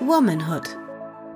Womanhood. 0.00 0.76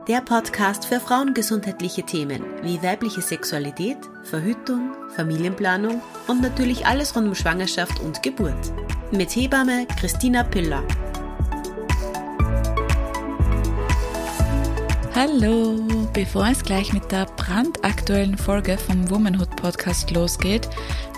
Der 0.08 0.20
Podcast 0.20 0.85
für 0.85 1.00
frauengesundheitliche 1.00 2.02
Themen 2.02 2.44
wie 2.62 2.82
weibliche 2.82 3.23
Sexualität, 3.23 3.97
Verhütung, 4.24 4.93
Familienplanung 5.14 6.02
und 6.26 6.42
natürlich 6.42 6.84
alles 6.84 7.16
rund 7.16 7.28
um 7.28 7.34
Schwangerschaft 7.34 7.98
und 8.00 8.22
Geburt. 8.22 8.72
Mit 9.10 9.34
Hebamme 9.34 9.86
Christina 9.98 10.44
Piller. 10.44 10.82
Hallo! 15.14 15.80
Bevor 16.12 16.48
es 16.48 16.62
gleich 16.62 16.93
mit 16.93 17.11
der 17.11 17.25
brandaktuellen 17.25 18.37
Folge 18.37 18.77
vom 18.77 19.09
Womanhood 19.09 19.57
Podcast 19.57 20.11
losgeht, 20.11 20.68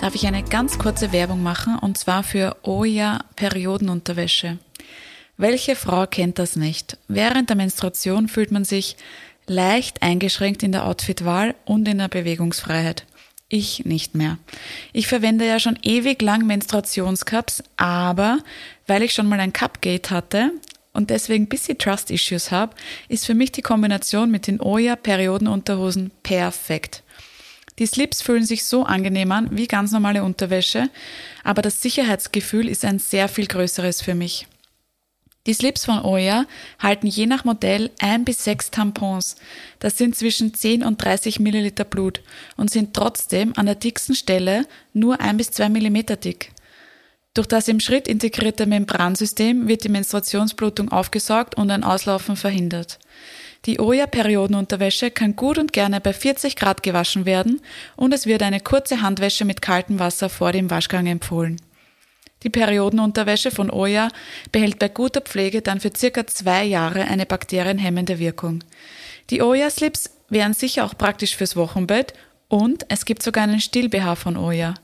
darf 0.00 0.14
ich 0.14 0.26
eine 0.28 0.44
ganz 0.44 0.78
kurze 0.78 1.10
Werbung 1.10 1.42
machen 1.42 1.80
und 1.80 1.98
zwar 1.98 2.22
für 2.22 2.56
Oya 2.62 3.24
Periodenunterwäsche. 3.34 4.58
Welche 5.40 5.76
Frau 5.76 6.06
kennt 6.06 6.40
das 6.40 6.56
nicht? 6.56 6.98
Während 7.06 7.48
der 7.48 7.56
Menstruation 7.56 8.26
fühlt 8.26 8.50
man 8.50 8.64
sich 8.64 8.96
leicht 9.46 10.02
eingeschränkt 10.02 10.64
in 10.64 10.72
der 10.72 10.84
Outfitwahl 10.84 11.54
und 11.64 11.86
in 11.86 11.98
der 11.98 12.08
Bewegungsfreiheit. 12.08 13.06
Ich 13.48 13.84
nicht 13.84 14.16
mehr. 14.16 14.38
Ich 14.92 15.06
verwende 15.06 15.46
ja 15.46 15.60
schon 15.60 15.78
ewig 15.82 16.20
lang 16.20 16.44
Menstruationscups, 16.44 17.62
aber 17.76 18.40
weil 18.88 19.04
ich 19.04 19.14
schon 19.14 19.28
mal 19.28 19.40
ein 19.40 19.52
Cupgate 19.52 20.10
hatte, 20.10 20.50
und 20.92 21.10
deswegen 21.10 21.44
ein 21.44 21.48
bisschen 21.48 21.78
Trust 21.78 22.10
Issues 22.10 22.50
habe, 22.50 22.74
ist 23.08 23.24
für 23.24 23.34
mich 23.34 23.52
die 23.52 23.62
Kombination 23.62 24.32
mit 24.32 24.48
den 24.48 24.60
Oya 24.60 24.96
Periodenunterhosen 24.96 26.10
perfekt. 26.24 27.04
Die 27.78 27.86
Slips 27.86 28.20
fühlen 28.20 28.44
sich 28.44 28.64
so 28.64 28.82
angenehm 28.82 29.30
an 29.30 29.56
wie 29.56 29.68
ganz 29.68 29.92
normale 29.92 30.24
Unterwäsche, 30.24 30.90
aber 31.44 31.62
das 31.62 31.80
Sicherheitsgefühl 31.80 32.68
ist 32.68 32.84
ein 32.84 32.98
sehr 32.98 33.28
viel 33.28 33.46
größeres 33.46 34.02
für 34.02 34.16
mich. 34.16 34.48
Die 35.48 35.54
Slips 35.54 35.86
von 35.86 36.04
Oya 36.04 36.44
halten 36.78 37.06
je 37.06 37.24
nach 37.24 37.46
Modell 37.46 37.90
ein 38.00 38.26
bis 38.26 38.44
sechs 38.44 38.70
Tampons. 38.70 39.36
Das 39.78 39.96
sind 39.96 40.14
zwischen 40.14 40.52
10 40.52 40.84
und 40.84 41.02
30 41.02 41.40
Milliliter 41.40 41.84
Blut 41.84 42.20
und 42.58 42.70
sind 42.70 42.92
trotzdem 42.92 43.54
an 43.56 43.64
der 43.64 43.74
dicksten 43.74 44.14
Stelle 44.14 44.66
nur 44.92 45.22
ein 45.22 45.38
bis 45.38 45.50
zwei 45.50 45.70
Millimeter 45.70 46.16
dick. 46.16 46.52
Durch 47.32 47.46
das 47.46 47.66
im 47.66 47.80
Schritt 47.80 48.08
integrierte 48.08 48.66
Membransystem 48.66 49.68
wird 49.68 49.84
die 49.84 49.88
Menstruationsblutung 49.88 50.92
aufgesaugt 50.92 51.54
und 51.54 51.70
ein 51.70 51.82
Auslaufen 51.82 52.36
verhindert. 52.36 52.98
Die 53.64 53.80
Oya-Periodenunterwäsche 53.80 55.10
kann 55.10 55.34
gut 55.34 55.56
und 55.56 55.72
gerne 55.72 56.02
bei 56.02 56.12
40 56.12 56.56
Grad 56.56 56.82
gewaschen 56.82 57.24
werden 57.24 57.62
und 57.96 58.12
es 58.12 58.26
wird 58.26 58.42
eine 58.42 58.60
kurze 58.60 59.00
Handwäsche 59.00 59.46
mit 59.46 59.62
kaltem 59.62 59.98
Wasser 59.98 60.28
vor 60.28 60.52
dem 60.52 60.68
Waschgang 60.68 61.06
empfohlen. 61.06 61.58
Die 62.42 62.50
Periodenunterwäsche 62.50 63.50
von 63.50 63.70
Oya 63.70 64.08
behält 64.52 64.78
bei 64.78 64.88
guter 64.88 65.20
Pflege 65.20 65.62
dann 65.62 65.80
für 65.80 65.90
circa 65.96 66.26
zwei 66.26 66.64
Jahre 66.64 67.02
eine 67.02 67.26
bakterienhemmende 67.26 68.18
Wirkung. 68.18 68.62
Die 69.30 69.42
Oya-Slips 69.42 70.10
wären 70.28 70.54
sicher 70.54 70.84
auch 70.84 70.96
praktisch 70.96 71.36
fürs 71.36 71.56
Wochenbett 71.56 72.14
und 72.48 72.86
es 72.88 73.04
gibt 73.04 73.22
sogar 73.22 73.44
einen 73.44 73.60
Still-BH 73.60 74.16
von 74.16 74.36
Oya. 74.36 74.74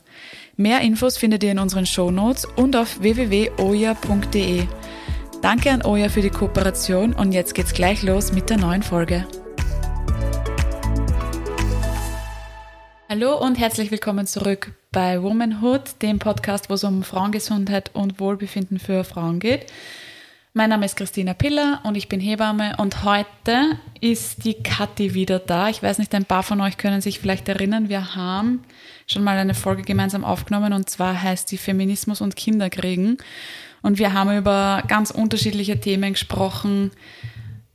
Mehr 0.57 0.81
Infos 0.81 1.17
findet 1.17 1.43
ihr 1.43 1.51
in 1.51 1.59
unseren 1.59 1.85
Shownotes 1.85 2.45
und 2.45 2.75
auf 2.75 3.01
www.oya.de. 3.01 4.63
Danke 5.41 5.71
an 5.71 5.85
Oya 5.85 6.09
für 6.09 6.21
die 6.21 6.29
Kooperation 6.29 7.13
und 7.13 7.31
jetzt 7.31 7.53
geht's 7.53 7.73
gleich 7.73 8.03
los 8.03 8.31
mit 8.31 8.49
der 8.49 8.57
neuen 8.57 8.83
Folge. 8.83 9.25
Hallo 13.07 13.37
und 13.37 13.59
herzlich 13.59 13.91
willkommen 13.91 14.25
zurück 14.25 14.71
bei 14.91 15.21
Womanhood, 15.21 16.01
dem 16.01 16.17
Podcast, 16.17 16.71
wo 16.71 16.73
es 16.73 16.83
um 16.83 17.03
Frauengesundheit 17.03 17.91
und 17.93 18.19
Wohlbefinden 18.19 18.79
für 18.79 19.03
Frauen 19.03 19.39
geht. 19.39 19.67
Mein 20.53 20.71
Name 20.71 20.87
ist 20.87 20.95
Christina 20.95 21.35
Piller 21.35 21.81
und 21.83 21.95
ich 21.95 22.09
bin 22.09 22.19
Hebamme 22.19 22.75
und 22.77 23.03
heute 23.03 23.77
ist 24.01 24.43
die 24.43 24.55
Kathi 24.55 25.13
wieder 25.13 25.37
da. 25.37 25.69
Ich 25.69 25.83
weiß 25.83 25.99
nicht, 25.99 26.15
ein 26.15 26.25
paar 26.25 26.41
von 26.41 26.59
euch 26.61 26.77
können 26.77 26.99
sich 26.99 27.19
vielleicht 27.19 27.47
erinnern, 27.47 27.89
wir 27.89 28.15
haben 28.15 28.63
schon 29.05 29.23
mal 29.23 29.37
eine 29.37 29.53
Folge 29.53 29.83
gemeinsam 29.83 30.25
aufgenommen 30.25 30.73
und 30.73 30.89
zwar 30.89 31.21
heißt 31.21 31.51
die 31.51 31.59
Feminismus 31.59 32.21
und 32.21 32.35
Kinderkriegen. 32.35 33.19
Und 33.83 33.99
wir 33.99 34.13
haben 34.13 34.35
über 34.35 34.81
ganz 34.87 35.11
unterschiedliche 35.11 35.79
Themen 35.79 36.13
gesprochen. 36.13 36.89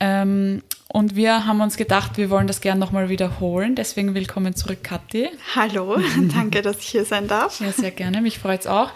Ähm, 0.01 0.63
und 0.89 1.15
wir 1.15 1.47
haben 1.47 1.61
uns 1.61 1.77
gedacht, 1.77 2.17
wir 2.17 2.31
wollen 2.31 2.47
das 2.47 2.61
gerne 2.61 2.81
nochmal 2.81 3.09
wiederholen. 3.09 3.77
Deswegen 3.77 4.15
willkommen 4.15 4.57
zurück, 4.57 4.83
Kathi. 4.83 5.29
Hallo, 5.55 5.97
danke, 6.35 6.63
dass 6.63 6.79
ich 6.79 6.89
hier 6.89 7.05
sein 7.05 7.29
darf. 7.29 7.61
Ja, 7.61 7.71
sehr 7.71 7.91
gerne, 7.91 8.23
mich 8.23 8.39
freut 8.39 8.61
es 8.61 8.67
auch. 8.67 8.91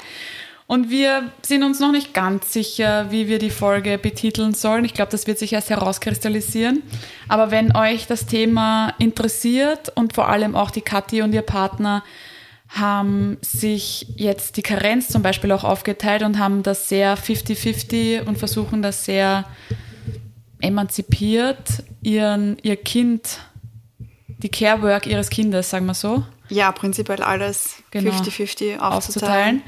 Und 0.66 0.88
wir 0.88 1.31
sind 1.43 1.62
uns 1.62 1.78
noch 1.78 1.93
nicht 1.93 2.14
ganz 2.14 2.53
sicher, 2.53 3.10
wie 3.10 3.28
wir 3.28 3.38
die 3.38 3.50
Folge 3.50 3.98
betiteln 3.98 4.54
sollen. 4.54 4.87
Ich 4.87 4.94
glaube, 4.94 5.12
das 5.12 5.26
wird 5.26 5.38
sich 5.38 5.53
erst 5.53 5.69
herauskristallisieren. 5.69 6.82
Aber 7.28 7.50
wenn 7.50 7.76
euch 7.76 8.06
das 8.06 8.25
Thema 8.25 8.94
interessiert 8.98 9.93
und 9.94 10.14
vor 10.14 10.31
allem 10.31 10.56
auch 10.56 10.70
die 10.70 10.81
Kathi 10.81 11.20
und 11.20 11.34
ihr 11.34 11.43
Partner 11.43 12.03
haben 12.70 13.37
sich 13.43 14.06
jetzt 14.16 14.56
die 14.56 14.62
Karenz 14.62 15.09
zum 15.09 15.22
Beispiel 15.22 15.53
auch 15.53 15.64
aufgeteilt 15.64 16.22
und 16.22 16.38
haben 16.38 16.62
das 16.62 16.88
sehr 16.88 17.16
50-50 17.16 18.22
und 18.26 18.38
versuchen 18.38 18.81
das 18.81 19.04
sehr 19.04 19.44
emanzipiert, 20.60 21.82
ihren, 22.03 22.56
ihr 22.62 22.76
Kind, 22.76 23.41
die 24.28 24.48
Carework 24.48 25.06
ihres 25.06 25.31
Kindes, 25.31 25.70
sagen 25.70 25.87
wir 25.87 25.94
so. 25.94 26.25
Ja, 26.48 26.72
prinzipiell 26.72 27.22
alles 27.22 27.76
50-50 27.92 27.92
genau, 27.92 28.10
aufzuteilen. 28.82 28.93
aufzuteilen 28.93 29.62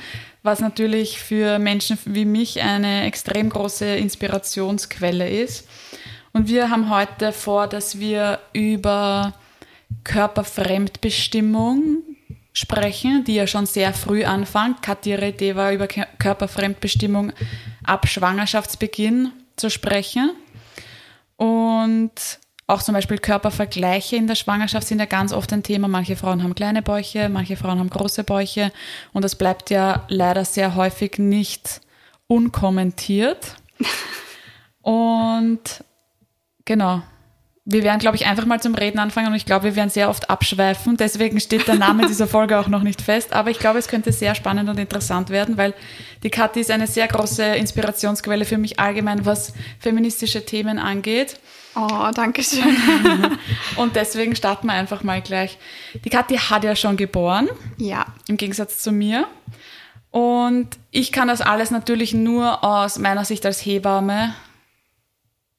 was 0.47 0.61
natürlich 0.61 1.21
für 1.21 1.59
Menschen 1.59 1.99
wie 2.07 2.25
mich 2.25 2.63
eine 2.63 3.05
extrem 3.05 3.51
große 3.51 3.85
Inspirationsquelle 3.85 5.29
ist. 5.29 5.69
Und 6.33 6.49
wir 6.49 6.71
haben 6.71 6.89
heute 6.89 7.33
vor, 7.33 7.67
dass 7.67 7.99
wir 7.99 8.39
über 8.55 9.35
Körperfremdbestimmung 10.05 12.03
sprechen, 12.53 13.25
die 13.25 13.35
ja 13.35 13.47
schon 13.47 13.67
sehr 13.67 13.93
früh 13.93 14.25
anfängt. 14.25 14.83
Katja 14.83 15.19
war 15.57 15.73
über 15.73 15.87
Körperfremdbestimmung 15.89 17.33
ab 17.85 18.09
Schwangerschaftsbeginn 18.09 19.33
zu 19.57 19.69
sprechen. 19.69 20.31
Und 21.37 22.13
auch 22.67 22.83
zum 22.83 22.95
Beispiel 22.95 23.19
Körpervergleiche 23.19 24.17
in 24.17 24.27
der 24.27 24.35
Schwangerschaft 24.35 24.89
sind 24.89 24.99
ja 24.99 25.05
ganz 25.05 25.33
oft 25.33 25.53
ein 25.53 25.63
Thema. 25.63 25.87
Manche 25.87 26.17
Frauen 26.17 26.43
haben 26.43 26.55
kleine 26.55 26.83
Bäuche, 26.83 27.29
manche 27.29 27.57
Frauen 27.57 27.79
haben 27.79 27.91
große 27.91 28.25
Bäuche 28.25 28.73
und 29.13 29.23
das 29.23 29.37
bleibt 29.37 29.71
ja 29.71 30.05
leider 30.09 30.45
sehr 30.45 30.75
häufig 30.75 31.19
nicht 31.19 31.81
unkommentiert. 32.27 33.57
Und 34.83 35.85
genau, 36.65 37.03
wir 37.69 37.83
werden, 37.83 37.99
glaube 37.99 38.17
ich, 38.17 38.27
einfach 38.27 38.47
mal 38.47 38.61
zum 38.61 38.77
Reden 38.77 39.01
anfangen 39.01 39.27
und 39.27 39.35
ich 39.35 39.45
glaube, 39.45 39.65
wir 39.65 39.77
werden 39.77 39.91
sehr 39.91 40.09
oft 40.09 40.31
abschweifen. 40.31 40.97
Deswegen 40.97 41.41
steht 41.41 41.67
der 41.67 41.75
Name 41.75 42.07
dieser 42.09 42.29
Folge 42.29 42.61
auch 42.61 42.69
noch 42.69 42.85
nicht 42.85 43.03
fest. 43.03 43.33
Aber 43.33 43.51
ich 43.51 43.59
glaube, 43.59 43.81
es 43.81 43.89
könnte 43.89 44.13
sehr 44.13 44.37
spannend 44.37 44.71
und 44.71 44.79
interessant 44.79 45.31
werden, 45.31 45.57
weil 45.57 45.75
die 46.23 46.31
Kathi 46.31 46.61
ist 46.61 46.71
eine 46.71 46.87
sehr 46.87 47.09
große 47.09 47.43
Inspirationsquelle 47.43 48.45
für 48.45 48.57
mich 48.57 48.79
allgemein, 48.79 49.27
was 49.27 49.53
feministische 49.81 50.47
Themen 50.47 50.79
angeht. 50.79 51.41
Oh, 51.75 52.09
danke 52.15 52.45
schön. 52.45 52.63
und 53.77 53.97
deswegen 53.97 54.37
starten 54.37 54.69
wir 54.69 54.75
einfach 54.75 55.03
mal 55.03 55.21
gleich. 55.21 55.59
Die 56.05 56.09
Kathi 56.09 56.37
hat 56.39 56.63
ja 56.63 56.77
schon 56.77 56.97
geboren. 56.97 57.49
Ja. 57.79 58.07
Im 58.29 58.37
Gegensatz 58.37 58.79
zu 58.79 58.93
mir. 58.93 59.27
Und 60.13 60.69
ich 60.93 61.11
kann 61.11 61.27
das 61.27 61.41
alles 61.41 61.73
natürlich 61.73 62.15
nur 62.15 62.63
aus 62.63 63.01
meiner 63.01 63.25
Sicht 63.25 63.45
als 63.45 63.59
Hebamme 63.67 64.37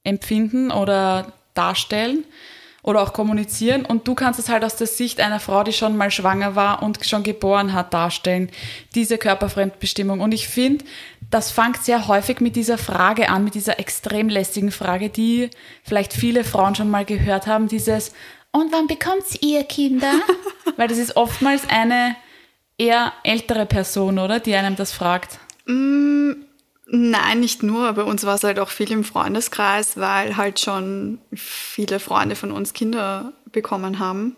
empfinden 0.06 0.72
oder 0.72 1.34
darstellen 1.58 2.24
oder 2.84 3.02
auch 3.02 3.14
kommunizieren. 3.14 3.86
Und 3.86 4.08
du 4.08 4.16
kannst 4.16 4.40
es 4.40 4.50
halt 4.50 4.64
aus 4.64 4.76
der 4.76 4.88
Sicht 4.88 5.20
einer 5.20 5.40
Frau, 5.40 5.64
die 5.64 5.74
schon 5.74 5.98
mal 5.98 6.12
schwanger 6.12 6.56
war 6.56 6.84
und 6.84 7.06
schon 7.06 7.24
geboren 7.24 7.74
hat, 7.74 7.94
darstellen. 7.94 8.50
Diese 8.96 9.18
Körperfremdbestimmung. 9.18 10.22
Und 10.22 10.34
ich 10.34 10.48
finde, 10.48 10.86
das 11.30 11.52
fängt 11.52 11.84
sehr 11.84 12.08
häufig 12.08 12.40
mit 12.40 12.56
dieser 12.56 12.78
Frage 12.78 13.30
an, 13.30 13.44
mit 13.44 13.56
dieser 13.56 13.80
extrem 13.80 14.30
lästigen 14.30 14.72
Frage, 14.72 15.10
die 15.10 15.50
vielleicht 15.84 16.14
viele 16.14 16.44
Frauen 16.44 16.76
schon 16.76 16.90
mal 16.90 17.04
gehört 17.04 17.48
haben, 17.48 17.68
dieses 17.68 18.14
und 18.52 18.72
wann 18.72 18.88
bekommt 18.88 19.24
ihr 19.42 19.64
Kinder? 19.64 20.12
Weil 20.78 20.88
das 20.88 20.98
ist 20.98 21.16
oftmals 21.16 21.70
eine 21.70 22.16
eher 22.78 23.14
ältere 23.24 23.66
Person, 23.66 24.20
oder, 24.20 24.40
die 24.40 24.56
einem 24.56 24.76
das 24.76 24.92
fragt. 24.92 25.40
Mm, 25.66 26.32
nein, 26.90 27.40
nicht 27.40 27.64
nur. 27.64 27.94
Bei 27.94 28.04
uns 28.04 28.26
war 28.26 28.36
es 28.36 28.44
halt 28.44 28.60
auch 28.60 28.70
viel 28.70 28.92
im 28.92 29.04
Freundeskreis, 29.04 29.98
weil 29.98 30.38
halt 30.38 30.60
schon 30.60 31.20
viele 31.34 32.00
Freunde 32.00 32.36
von 32.36 32.52
uns 32.52 32.74
Kinder 32.74 33.34
bekommen 33.52 34.00
haben. 34.00 34.36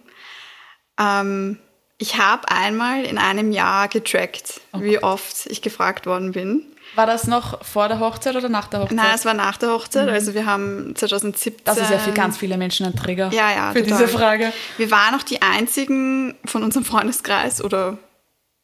Ähm, 1.00 1.58
ich 1.98 2.18
habe 2.18 2.50
einmal 2.50 3.04
in 3.04 3.18
einem 3.18 3.52
Jahr 3.52 3.88
getrackt, 3.88 4.62
oh 4.74 4.82
wie 4.82 5.04
oft 5.04 5.48
ich 5.48 5.62
gefragt 5.62 6.06
worden 6.06 6.32
bin. 6.32 6.64
War 6.96 7.06
das 7.06 7.28
noch 7.28 7.64
vor 7.64 7.88
der 7.88 8.00
Hochzeit 8.00 8.36
oder 8.36 8.50
nach 8.50 8.68
der 8.68 8.80
Hochzeit? 8.80 8.96
Nein, 8.96 9.12
es 9.14 9.26
war 9.26 9.34
nach 9.34 9.58
der 9.58 9.70
Hochzeit. 9.70 10.08
Mhm. 10.08 10.14
Also 10.14 10.34
wir 10.34 10.46
haben 10.46 10.96
2017. 10.96 11.54
Das 11.64 11.78
ist 11.78 11.92
ja 11.92 12.00
für 12.00 12.12
ganz 12.14 12.38
viele 12.38 12.58
Menschen 12.58 12.86
ein 12.86 12.96
Trigger. 12.96 13.30
Ja, 13.32 13.52
ja. 13.52 13.72
Für 13.74 13.84
total. 13.84 13.98
diese 13.98 14.08
Frage. 14.08 14.54
Wir 14.78 14.90
waren 14.90 15.14
auch 15.16 15.24
die 15.24 15.42
einzigen 15.42 16.36
von 16.46 16.64
unserem 16.64 16.86
Freundeskreis 16.86 17.64
oder 17.64 17.98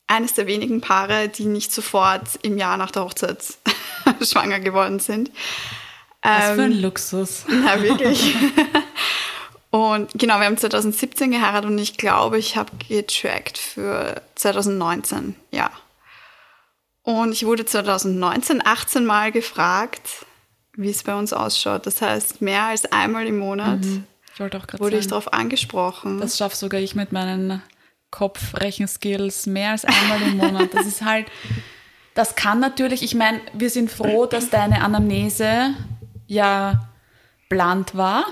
eines 0.07 0.33
der 0.33 0.47
wenigen 0.47 0.81
Paare, 0.81 1.29
die 1.29 1.45
nicht 1.45 1.71
sofort 1.71 2.23
im 2.43 2.57
Jahr 2.57 2.77
nach 2.77 2.91
der 2.91 3.03
Hochzeit 3.03 3.43
schwanger 4.21 4.59
geworden 4.59 4.99
sind. 4.99 5.31
Was 6.21 6.55
für 6.55 6.63
ein 6.63 6.71
Ähm, 6.71 6.81
Luxus. 6.81 7.45
Na, 7.49 7.81
wirklich. 7.81 8.35
und 9.69 10.11
genau, 10.13 10.39
wir 10.39 10.45
haben 10.45 10.57
2017 10.57 11.31
geheiratet 11.31 11.69
und 11.69 11.77
ich 11.77 11.97
glaube, 11.97 12.37
ich 12.37 12.57
habe 12.57 12.71
getrackt 12.87 13.57
für 13.57 14.21
2019, 14.35 15.35
ja. 15.51 15.71
Und 17.03 17.31
ich 17.31 17.45
wurde 17.45 17.65
2019 17.65 18.65
18 18.65 19.05
Mal 19.05 19.31
gefragt, 19.31 20.25
wie 20.73 20.89
es 20.89 21.03
bei 21.03 21.15
uns 21.15 21.33
ausschaut. 21.33 21.85
Das 21.85 22.01
heißt, 22.01 22.41
mehr 22.41 22.63
als 22.63 22.85
einmal 22.85 23.27
im 23.27 23.37
Monat 23.37 23.81
Ich 24.33 24.41
auch 24.41 24.49
gerade 24.49 24.79
wurde 24.79 24.97
ich 24.97 25.03
sagen, 25.03 25.09
darauf 25.11 25.33
angesprochen. 25.33 26.19
das 26.19 26.37
schaffe 26.37 26.55
sogar 26.55 26.79
ich 26.81 26.95
mit 26.95 27.11
meinen 27.11 27.61
Kopfrechenskills 28.15 29.45
mehr 29.45 29.71
als 29.71 29.83
einmal 29.85 30.21
im 30.21 30.37
Monat. 30.37 30.73
Das 30.73 30.85
ist 30.85 31.03
halt, 31.03 31.27
das 32.13 32.35
kann 32.35 32.59
natürlich, 32.59 33.03
ich 33.03 33.13
meine, 33.13 33.41
wir 33.53 33.69
sind 33.69 33.91
froh, 33.91 34.25
dass 34.25 34.49
deine 34.49 34.81
Anamnese 34.81 35.73
ja 36.27 36.87
bland 37.49 37.95
war. 37.95 38.25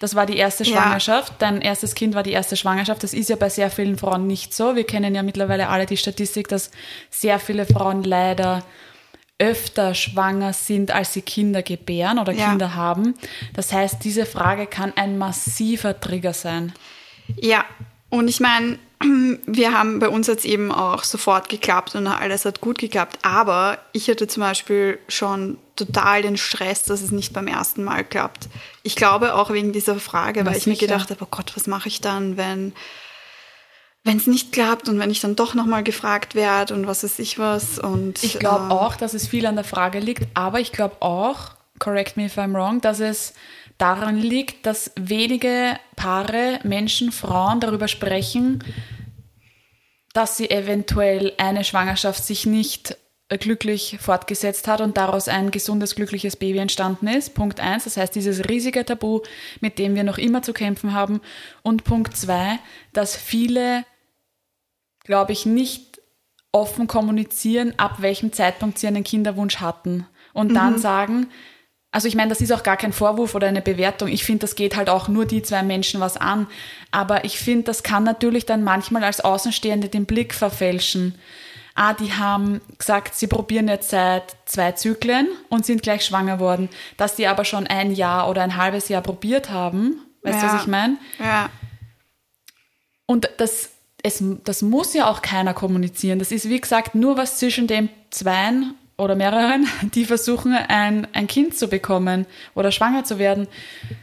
Das 0.00 0.14
war 0.14 0.26
die 0.26 0.36
erste 0.36 0.64
Ja. 0.64 0.76
Schwangerschaft. 0.82 1.32
Dein 1.38 1.62
erstes 1.62 1.94
Kind 1.94 2.14
war 2.14 2.22
die 2.22 2.32
erste 2.32 2.56
Schwangerschaft. 2.56 3.02
Das 3.02 3.14
ist 3.14 3.30
ja 3.30 3.36
bei 3.36 3.48
sehr 3.48 3.70
vielen 3.70 3.96
Frauen 3.96 4.26
nicht 4.26 4.52
so. 4.52 4.76
Wir 4.76 4.84
kennen 4.84 5.14
ja 5.14 5.22
mittlerweile 5.22 5.68
alle 5.70 5.86
die 5.86 5.96
Statistik, 5.96 6.48
dass 6.48 6.70
sehr 7.08 7.38
viele 7.38 7.64
Frauen 7.64 8.02
leider 8.04 8.62
öfter 9.38 9.94
schwanger 9.94 10.52
sind, 10.52 10.90
als 10.90 11.14
sie 11.14 11.22
Kinder 11.22 11.62
gebären 11.62 12.18
oder 12.18 12.32
Ja. 12.32 12.50
Kinder 12.50 12.74
haben. 12.74 13.14
Das 13.54 13.72
heißt, 13.72 14.04
diese 14.04 14.26
Frage 14.26 14.66
kann 14.66 14.92
ein 14.96 15.16
massiver 15.16 15.98
Trigger 15.98 16.34
sein. 16.34 16.74
Ja, 17.40 17.64
und 18.10 18.28
ich 18.28 18.40
meine, 18.40 18.78
wir 19.00 19.72
haben 19.78 19.98
bei 19.98 20.08
uns 20.08 20.26
jetzt 20.26 20.44
eben 20.44 20.72
auch 20.72 21.04
sofort 21.04 21.48
geklappt 21.48 21.94
und 21.94 22.06
alles 22.06 22.44
hat 22.44 22.60
gut 22.60 22.78
geklappt. 22.78 23.18
Aber 23.22 23.78
ich 23.92 24.08
hatte 24.08 24.26
zum 24.26 24.42
Beispiel 24.42 24.98
schon 25.08 25.58
total 25.76 26.22
den 26.22 26.36
Stress, 26.36 26.84
dass 26.84 27.02
es 27.02 27.10
nicht 27.10 27.32
beim 27.32 27.46
ersten 27.46 27.84
Mal 27.84 28.04
klappt. 28.04 28.48
Ich 28.82 28.96
glaube 28.96 29.34
auch 29.34 29.52
wegen 29.52 29.72
dieser 29.72 29.96
Frage, 30.00 30.42
Na 30.42 30.50
weil 30.50 30.56
ich 30.56 30.66
mir 30.66 30.76
gedacht 30.76 31.10
habe, 31.10 31.22
oh 31.24 31.28
Gott, 31.30 31.52
was 31.54 31.66
mache 31.66 31.88
ich 31.88 32.00
dann, 32.00 32.36
wenn 32.36 32.72
wenn 34.06 34.18
es 34.18 34.28
nicht 34.28 34.52
klappt 34.52 34.88
und 34.88 35.00
wenn 35.00 35.10
ich 35.10 35.20
dann 35.20 35.34
doch 35.34 35.54
nochmal 35.54 35.82
gefragt 35.82 36.36
werde 36.36 36.74
und 36.74 36.86
was 36.86 37.02
weiß 37.02 37.18
ich 37.18 37.40
was. 37.40 37.80
Und, 37.80 38.22
Ich 38.22 38.38
glaube 38.38 38.66
ähm, 38.66 38.70
auch, 38.70 38.94
dass 38.94 39.14
es 39.14 39.26
viel 39.26 39.44
an 39.46 39.56
der 39.56 39.64
Frage 39.64 39.98
liegt, 39.98 40.28
aber 40.34 40.60
ich 40.60 40.70
glaube 40.70 40.96
auch, 41.00 41.56
correct 41.80 42.16
me 42.16 42.26
if 42.26 42.38
I'm 42.38 42.54
wrong, 42.54 42.80
dass 42.80 43.00
es 43.00 43.34
daran 43.78 44.18
liegt, 44.18 44.66
dass 44.66 44.92
wenige 44.96 45.78
Paare, 45.96 46.60
Menschen, 46.62 47.12
Frauen 47.12 47.60
darüber 47.60 47.88
sprechen, 47.88 48.64
dass 50.12 50.36
sie 50.36 50.50
eventuell 50.50 51.34
eine 51.36 51.62
Schwangerschaft 51.62 52.24
sich 52.24 52.46
nicht 52.46 52.96
äh, 53.28 53.38
glücklich 53.38 53.98
fortgesetzt 54.00 54.66
hat 54.66 54.80
und 54.80 54.96
daraus 54.96 55.28
ein 55.28 55.50
gesundes, 55.50 55.94
glückliches 55.94 56.36
Baby 56.36 56.58
entstanden 56.58 57.08
ist. 57.08 57.34
Punkt 57.34 57.60
eins, 57.60 57.84
das 57.84 57.96
heißt 57.96 58.14
dieses 58.14 58.48
riesige 58.48 58.84
Tabu, 58.84 59.20
mit 59.60 59.78
dem 59.78 59.94
wir 59.94 60.04
noch 60.04 60.16
immer 60.16 60.42
zu 60.42 60.52
kämpfen 60.52 60.94
haben. 60.94 61.20
Und 61.62 61.84
Punkt 61.84 62.16
zwei, 62.16 62.58
dass 62.94 63.14
viele, 63.14 63.84
glaube 65.04 65.32
ich, 65.32 65.44
nicht 65.44 66.00
offen 66.50 66.86
kommunizieren, 66.86 67.74
ab 67.76 68.00
welchem 68.00 68.32
Zeitpunkt 68.32 68.78
sie 68.78 68.86
einen 68.86 69.04
Kinderwunsch 69.04 69.58
hatten. 69.58 70.06
Und 70.32 70.54
dann 70.54 70.78
sagen, 70.78 71.28
also 71.96 72.08
ich 72.08 72.14
meine, 72.14 72.28
das 72.28 72.42
ist 72.42 72.52
auch 72.52 72.62
gar 72.62 72.76
kein 72.76 72.92
Vorwurf 72.92 73.34
oder 73.34 73.46
eine 73.48 73.62
Bewertung. 73.62 74.08
Ich 74.08 74.22
finde, 74.22 74.40
das 74.40 74.54
geht 74.54 74.76
halt 74.76 74.90
auch 74.90 75.08
nur 75.08 75.24
die 75.24 75.40
zwei 75.40 75.62
Menschen 75.62 75.98
was 75.98 76.18
an. 76.18 76.46
Aber 76.90 77.24
ich 77.24 77.38
finde, 77.38 77.64
das 77.64 77.82
kann 77.82 78.04
natürlich 78.04 78.44
dann 78.44 78.62
manchmal 78.62 79.02
als 79.02 79.20
Außenstehende 79.22 79.88
den 79.88 80.04
Blick 80.04 80.34
verfälschen. 80.34 81.14
Ah, 81.74 81.94
die 81.94 82.12
haben 82.12 82.60
gesagt, 82.76 83.14
sie 83.14 83.26
probieren 83.28 83.66
jetzt 83.68 83.88
seit 83.88 84.36
zwei 84.44 84.72
Zyklen 84.72 85.26
und 85.48 85.64
sind 85.64 85.80
gleich 85.82 86.04
schwanger 86.04 86.38
worden. 86.38 86.68
Dass 86.98 87.16
die 87.16 87.26
aber 87.28 87.46
schon 87.46 87.66
ein 87.66 87.92
Jahr 87.94 88.28
oder 88.28 88.42
ein 88.42 88.58
halbes 88.58 88.90
Jahr 88.90 89.00
probiert 89.00 89.48
haben, 89.48 89.98
weißt 90.22 90.42
du, 90.42 90.46
Ja. 90.46 90.52
was 90.52 90.60
ich 90.62 90.68
meine? 90.68 90.98
Ja, 91.18 91.48
Und 93.06 93.30
das, 93.38 93.70
es, 94.02 94.22
das 94.44 94.60
muss 94.60 94.92
ja 94.92 95.08
auch 95.08 95.22
keiner 95.22 95.54
kommunizieren. 95.54 96.18
Das 96.18 96.30
ist, 96.30 96.46
wie 96.50 96.60
gesagt, 96.60 96.94
nur 96.94 97.16
was 97.16 97.38
zwischen 97.38 97.66
den 97.66 97.88
Zweien 98.10 98.74
oder 98.98 99.14
mehreren, 99.14 99.66
die 99.94 100.04
versuchen, 100.04 100.52
ein, 100.54 101.06
ein 101.12 101.26
Kind 101.26 101.56
zu 101.56 101.68
bekommen 101.68 102.26
oder 102.54 102.70
schwanger 102.72 103.04
zu 103.04 103.18
werden. 103.18 103.46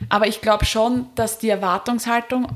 Aber 0.10 0.28
ich 0.28 0.42
glaube 0.42 0.66
schon, 0.66 1.08
dass 1.16 1.40
die 1.40 1.50
Erwartungshaltung, 1.50 2.48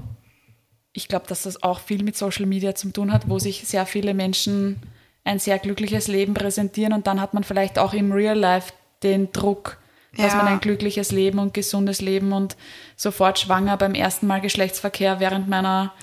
ich 0.94 1.08
glaube, 1.08 1.26
dass 1.28 1.44
das 1.44 1.64
auch 1.64 1.80
viel 1.80 2.04
mit 2.04 2.16
Social 2.18 2.46
Media 2.46 2.76
zu 2.76 2.92
tun 2.92 3.12
hat, 3.12 3.30
wo 3.30 3.40
sich 3.40 3.68
sehr 3.68 3.86
viele 3.86 4.14
Menschen 4.14 4.82
ein 5.24 5.40
sehr 5.40 5.60
glückliches 5.60 6.08
Leben 6.08 6.34
präsentieren 6.34 6.94
und 6.94 7.06
dann 7.08 7.20
hat 7.20 7.34
man 7.34 7.44
vielleicht 7.44 7.78
auch 7.80 7.94
im 7.94 8.12
Real 8.12 8.38
Life 8.38 8.72
den 9.04 9.32
Druck, 9.34 9.78
dass 10.16 10.32
Ja. 10.34 10.38
man 10.38 10.48
ein 10.48 10.60
glückliches 10.60 11.12
Leben 11.12 11.38
und 11.40 11.54
gesundes 11.54 12.02
Leben 12.02 12.32
und 12.32 12.56
sofort 12.96 13.38
schwanger 13.38 13.78
beim 13.78 13.94
ersten 13.94 14.26
Mal 14.26 14.42
Geschlechtsverkehr 14.42 15.20
während 15.20 15.50
meiner 15.50 15.94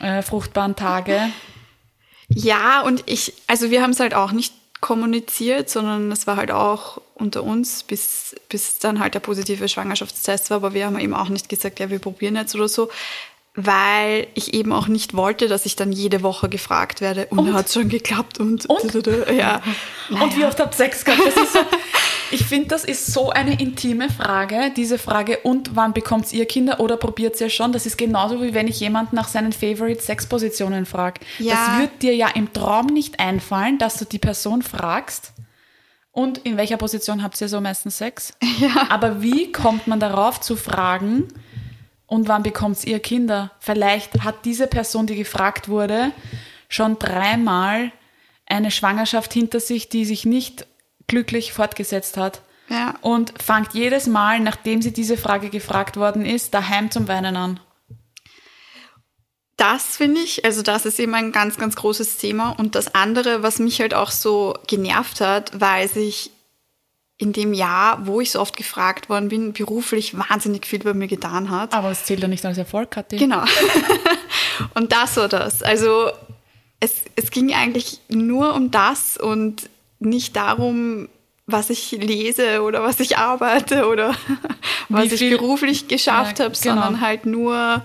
äh, 0.00 0.22
fruchtbaren 0.22 0.76
Tage. 0.76 1.18
Ja, 2.28 2.82
und 2.82 3.02
ich, 3.06 3.32
also 3.46 3.70
wir 3.70 3.82
haben 3.82 3.90
es 3.92 4.00
halt 4.00 4.12
auch 4.14 4.32
nicht 4.32 4.52
kommuniziert, 4.80 5.68
sondern 5.68 6.12
es 6.12 6.26
war 6.26 6.36
halt 6.36 6.50
auch 6.50 7.00
unter 7.14 7.42
uns, 7.42 7.82
bis, 7.82 8.36
bis 8.48 8.78
dann 8.78 9.00
halt 9.00 9.14
der 9.14 9.20
positive 9.20 9.68
Schwangerschaftstest 9.68 10.50
war, 10.50 10.58
aber 10.58 10.74
wir 10.74 10.86
haben 10.86 10.98
eben 10.98 11.14
auch 11.14 11.28
nicht 11.28 11.48
gesagt, 11.48 11.80
ja, 11.80 11.90
wir 11.90 11.98
probieren 11.98 12.36
jetzt 12.36 12.54
oder 12.54 12.68
so, 12.68 12.88
weil 13.60 14.28
ich 14.34 14.54
eben 14.54 14.72
auch 14.72 14.86
nicht 14.86 15.14
wollte, 15.14 15.48
dass 15.48 15.66
ich 15.66 15.74
dann 15.74 15.90
jede 15.90 16.22
Woche 16.22 16.48
gefragt 16.48 17.00
werde, 17.00 17.26
und, 17.26 17.52
hat 17.52 17.68
schon 17.68 17.88
geklappt 17.88 18.38
und, 18.38 18.66
Und? 18.66 19.06
ja. 19.36 19.60
Und 20.10 20.36
wie 20.36 20.44
oft 20.44 20.60
habt 20.60 20.74
ihr 20.74 20.76
Sex 20.76 21.04
gehabt? 21.04 21.20
So, 21.52 21.58
ich 22.30 22.44
finde, 22.44 22.68
das 22.68 22.84
ist 22.84 23.12
so 23.12 23.30
eine 23.30 23.60
intime 23.60 24.10
Frage, 24.10 24.70
diese 24.76 24.96
Frage, 24.96 25.38
und 25.38 25.74
wann 25.74 25.92
bekommt 25.92 26.32
ihr 26.32 26.46
Kinder 26.46 26.78
oder 26.78 26.96
probiert 26.96 27.40
ihr 27.40 27.50
schon? 27.50 27.72
Das 27.72 27.84
ist 27.84 27.98
genauso 27.98 28.40
wie 28.40 28.54
wenn 28.54 28.68
ich 28.68 28.78
jemanden 28.78 29.16
nach 29.16 29.26
seinen 29.26 29.52
Favorite 29.52 30.02
Sexpositionen 30.02 30.86
frage. 30.86 31.20
Ja. 31.40 31.54
Das 31.54 31.80
wird 31.80 32.02
dir 32.02 32.14
ja 32.14 32.28
im 32.28 32.52
Traum 32.52 32.86
nicht 32.86 33.18
einfallen, 33.18 33.78
dass 33.78 33.96
du 33.96 34.04
die 34.04 34.20
Person 34.20 34.62
fragst. 34.62 35.32
Und 36.12 36.38
in 36.38 36.56
welcher 36.56 36.76
Position 36.76 37.24
habt 37.24 37.40
ihr 37.40 37.48
so 37.48 37.60
meistens 37.60 37.98
Sex? 37.98 38.34
Ja. 38.60 38.86
Aber 38.88 39.20
wie 39.22 39.52
kommt 39.52 39.86
man 39.86 40.00
darauf 40.00 40.40
zu 40.40 40.56
fragen, 40.56 41.28
und 42.08 42.26
wann 42.26 42.42
bekommt 42.42 42.84
ihr 42.84 42.98
Kinder? 42.98 43.52
Vielleicht 43.60 44.24
hat 44.24 44.44
diese 44.44 44.66
Person, 44.66 45.06
die 45.06 45.14
gefragt 45.14 45.68
wurde, 45.68 46.10
schon 46.68 46.98
dreimal 46.98 47.92
eine 48.46 48.70
Schwangerschaft 48.70 49.32
hinter 49.32 49.60
sich, 49.60 49.90
die 49.90 50.06
sich 50.06 50.24
nicht 50.24 50.66
glücklich 51.06 51.52
fortgesetzt 51.52 52.16
hat. 52.16 52.40
Ja. 52.70 52.94
Und 53.02 53.34
fängt 53.40 53.74
jedes 53.74 54.06
Mal, 54.06 54.40
nachdem 54.40 54.82
sie 54.82 54.92
diese 54.92 55.18
Frage 55.18 55.50
gefragt 55.50 55.96
worden 55.96 56.24
ist, 56.24 56.54
daheim 56.54 56.90
zum 56.90 57.08
Weinen 57.08 57.36
an. 57.36 57.60
Das 59.58 59.96
finde 59.96 60.20
ich, 60.20 60.44
also 60.44 60.62
das 60.62 60.86
ist 60.86 60.98
eben 60.98 61.14
ein 61.14 61.32
ganz, 61.32 61.58
ganz 61.58 61.76
großes 61.76 62.16
Thema. 62.16 62.50
Und 62.50 62.74
das 62.74 62.94
andere, 62.94 63.42
was 63.42 63.58
mich 63.58 63.80
halt 63.80 63.92
auch 63.92 64.10
so 64.10 64.54
genervt 64.66 65.20
hat, 65.20 65.60
weil 65.60 65.88
sich 65.88 66.30
in 67.18 67.32
dem 67.32 67.52
Jahr, 67.52 68.06
wo 68.06 68.20
ich 68.20 68.30
so 68.30 68.40
oft 68.40 68.56
gefragt 68.56 69.08
worden 69.08 69.28
bin, 69.28 69.52
beruflich 69.52 70.16
wahnsinnig 70.16 70.66
viel 70.66 70.78
bei 70.78 70.94
mir 70.94 71.08
getan 71.08 71.50
hat. 71.50 71.74
Aber 71.74 71.90
es 71.90 72.04
zählt 72.04 72.20
ja 72.20 72.28
nicht 72.28 72.44
als 72.46 72.58
Erfolg, 72.58 72.92
Kathi. 72.92 73.16
Genau. 73.16 73.42
und 74.74 74.92
das 74.92 75.16
war 75.16 75.28
das. 75.28 75.62
Also 75.64 76.10
es, 76.78 77.02
es 77.16 77.32
ging 77.32 77.52
eigentlich 77.52 78.00
nur 78.08 78.54
um 78.54 78.70
das 78.70 79.16
und 79.16 79.68
nicht 79.98 80.36
darum, 80.36 81.08
was 81.46 81.70
ich 81.70 81.90
lese 81.90 82.62
oder 82.62 82.84
was 82.84 83.00
ich 83.00 83.18
arbeite 83.18 83.88
oder 83.88 84.14
was 84.88 85.10
ich 85.10 85.28
beruflich 85.30 85.88
geschafft 85.88 86.38
Ja, 86.38 86.44
habe, 86.44 86.54
genau. 86.56 86.74
sondern 86.74 87.00
halt 87.00 87.26
nur, 87.26 87.82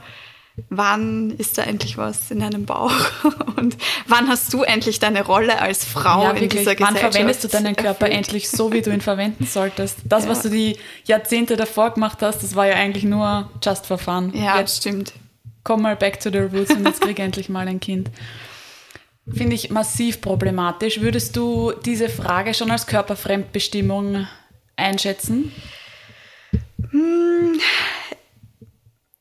wann 0.69 1.31
ist 1.31 1.57
da 1.57 1.63
endlich 1.63 1.97
was 1.97 2.29
in 2.29 2.39
deinem 2.39 2.65
Bauch 2.65 2.93
und 3.57 3.75
wann 4.07 4.27
hast 4.27 4.53
du 4.53 4.61
endlich 4.63 4.99
deine 4.99 5.25
Rolle 5.25 5.59
als 5.59 5.83
Frau 5.83 6.23
Ja, 6.23 6.29
in 6.31 6.41
wirklich. 6.41 6.61
dieser 6.61 6.71
Wann 6.79 6.93
Gesellschaft 6.93 7.13
verwendest 7.13 7.43
du 7.43 7.47
deinen 7.47 7.75
Körper 7.75 8.05
erfüllt? 8.05 8.11
endlich 8.17 8.49
so, 8.49 8.71
wie 8.71 8.81
du 8.83 8.91
ihn 8.91 9.01
verwenden 9.01 9.45
solltest? 9.47 9.97
Das, 10.05 10.25
Ja. 10.25 10.29
was 10.29 10.43
du 10.43 10.49
die 10.49 10.77
Jahrzehnte 11.05 11.55
davor 11.57 11.91
gemacht 11.95 12.19
hast, 12.21 12.43
das 12.43 12.55
war 12.55 12.67
ja 12.67 12.75
eigentlich 12.75 13.03
nur 13.03 13.49
just 13.63 13.87
for 13.87 13.97
fun. 13.97 14.31
Ja, 14.35 14.59
Jetzt 14.59 14.77
stimmt. 14.77 15.13
komm 15.63 15.81
mal 15.81 15.95
back 15.95 16.19
to 16.19 16.29
the 16.29 16.37
roots 16.39 16.71
und 16.71 16.85
jetzt 16.85 17.01
krieg 17.01 17.17
endlich 17.19 17.49
mal 17.49 17.67
ein 17.67 17.79
Kind. 17.79 18.11
Finde 19.33 19.55
ich 19.55 19.69
massiv 19.71 20.21
problematisch. 20.21 20.99
Würdest 21.01 21.35
du 21.35 21.71
diese 21.85 22.09
Frage 22.09 22.53
schon 22.53 22.69
als 22.69 22.85
Körperfremdbestimmung 22.87 24.27
einschätzen? 24.75 25.51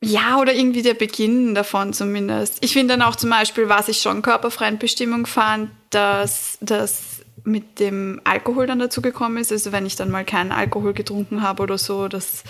Ja, 0.05 0.39
oder 0.39 0.53
irgendwie 0.53 0.83
der 0.83 0.95
Beginn 0.95 1.55
davon 1.55 1.93
zumindest. 1.93 2.59
Ich 2.61 2.73
finde 2.73 2.95
dann 2.95 3.03
auch 3.03 3.17
zum 3.17 3.31
Beispiel, 3.31 3.69
was 3.69 3.89
ich 3.89 4.03
schon 4.03 4.23
Körperfremdbestimmung 4.23 5.27
fand, 5.27 5.71
dass 5.91 6.59
das 6.61 7.23
mit 7.45 7.79
dem 7.79 8.21
Alkohol 8.25 8.67
dann 8.67 8.81
dazu 8.81 9.01
gekommen 9.01 9.37
ist. 9.37 9.53
Also 9.53 9.73
wenn 9.73 9.87
ich 9.87 9.97
dann 9.97 10.11
mal 10.11 10.25
keinen 10.25 10.53
Alkohol 10.53 10.93
getrunken 10.93 11.43
habe 11.43 11.63
oder 11.63 11.79
so, 11.79 12.09
dass 12.09 12.43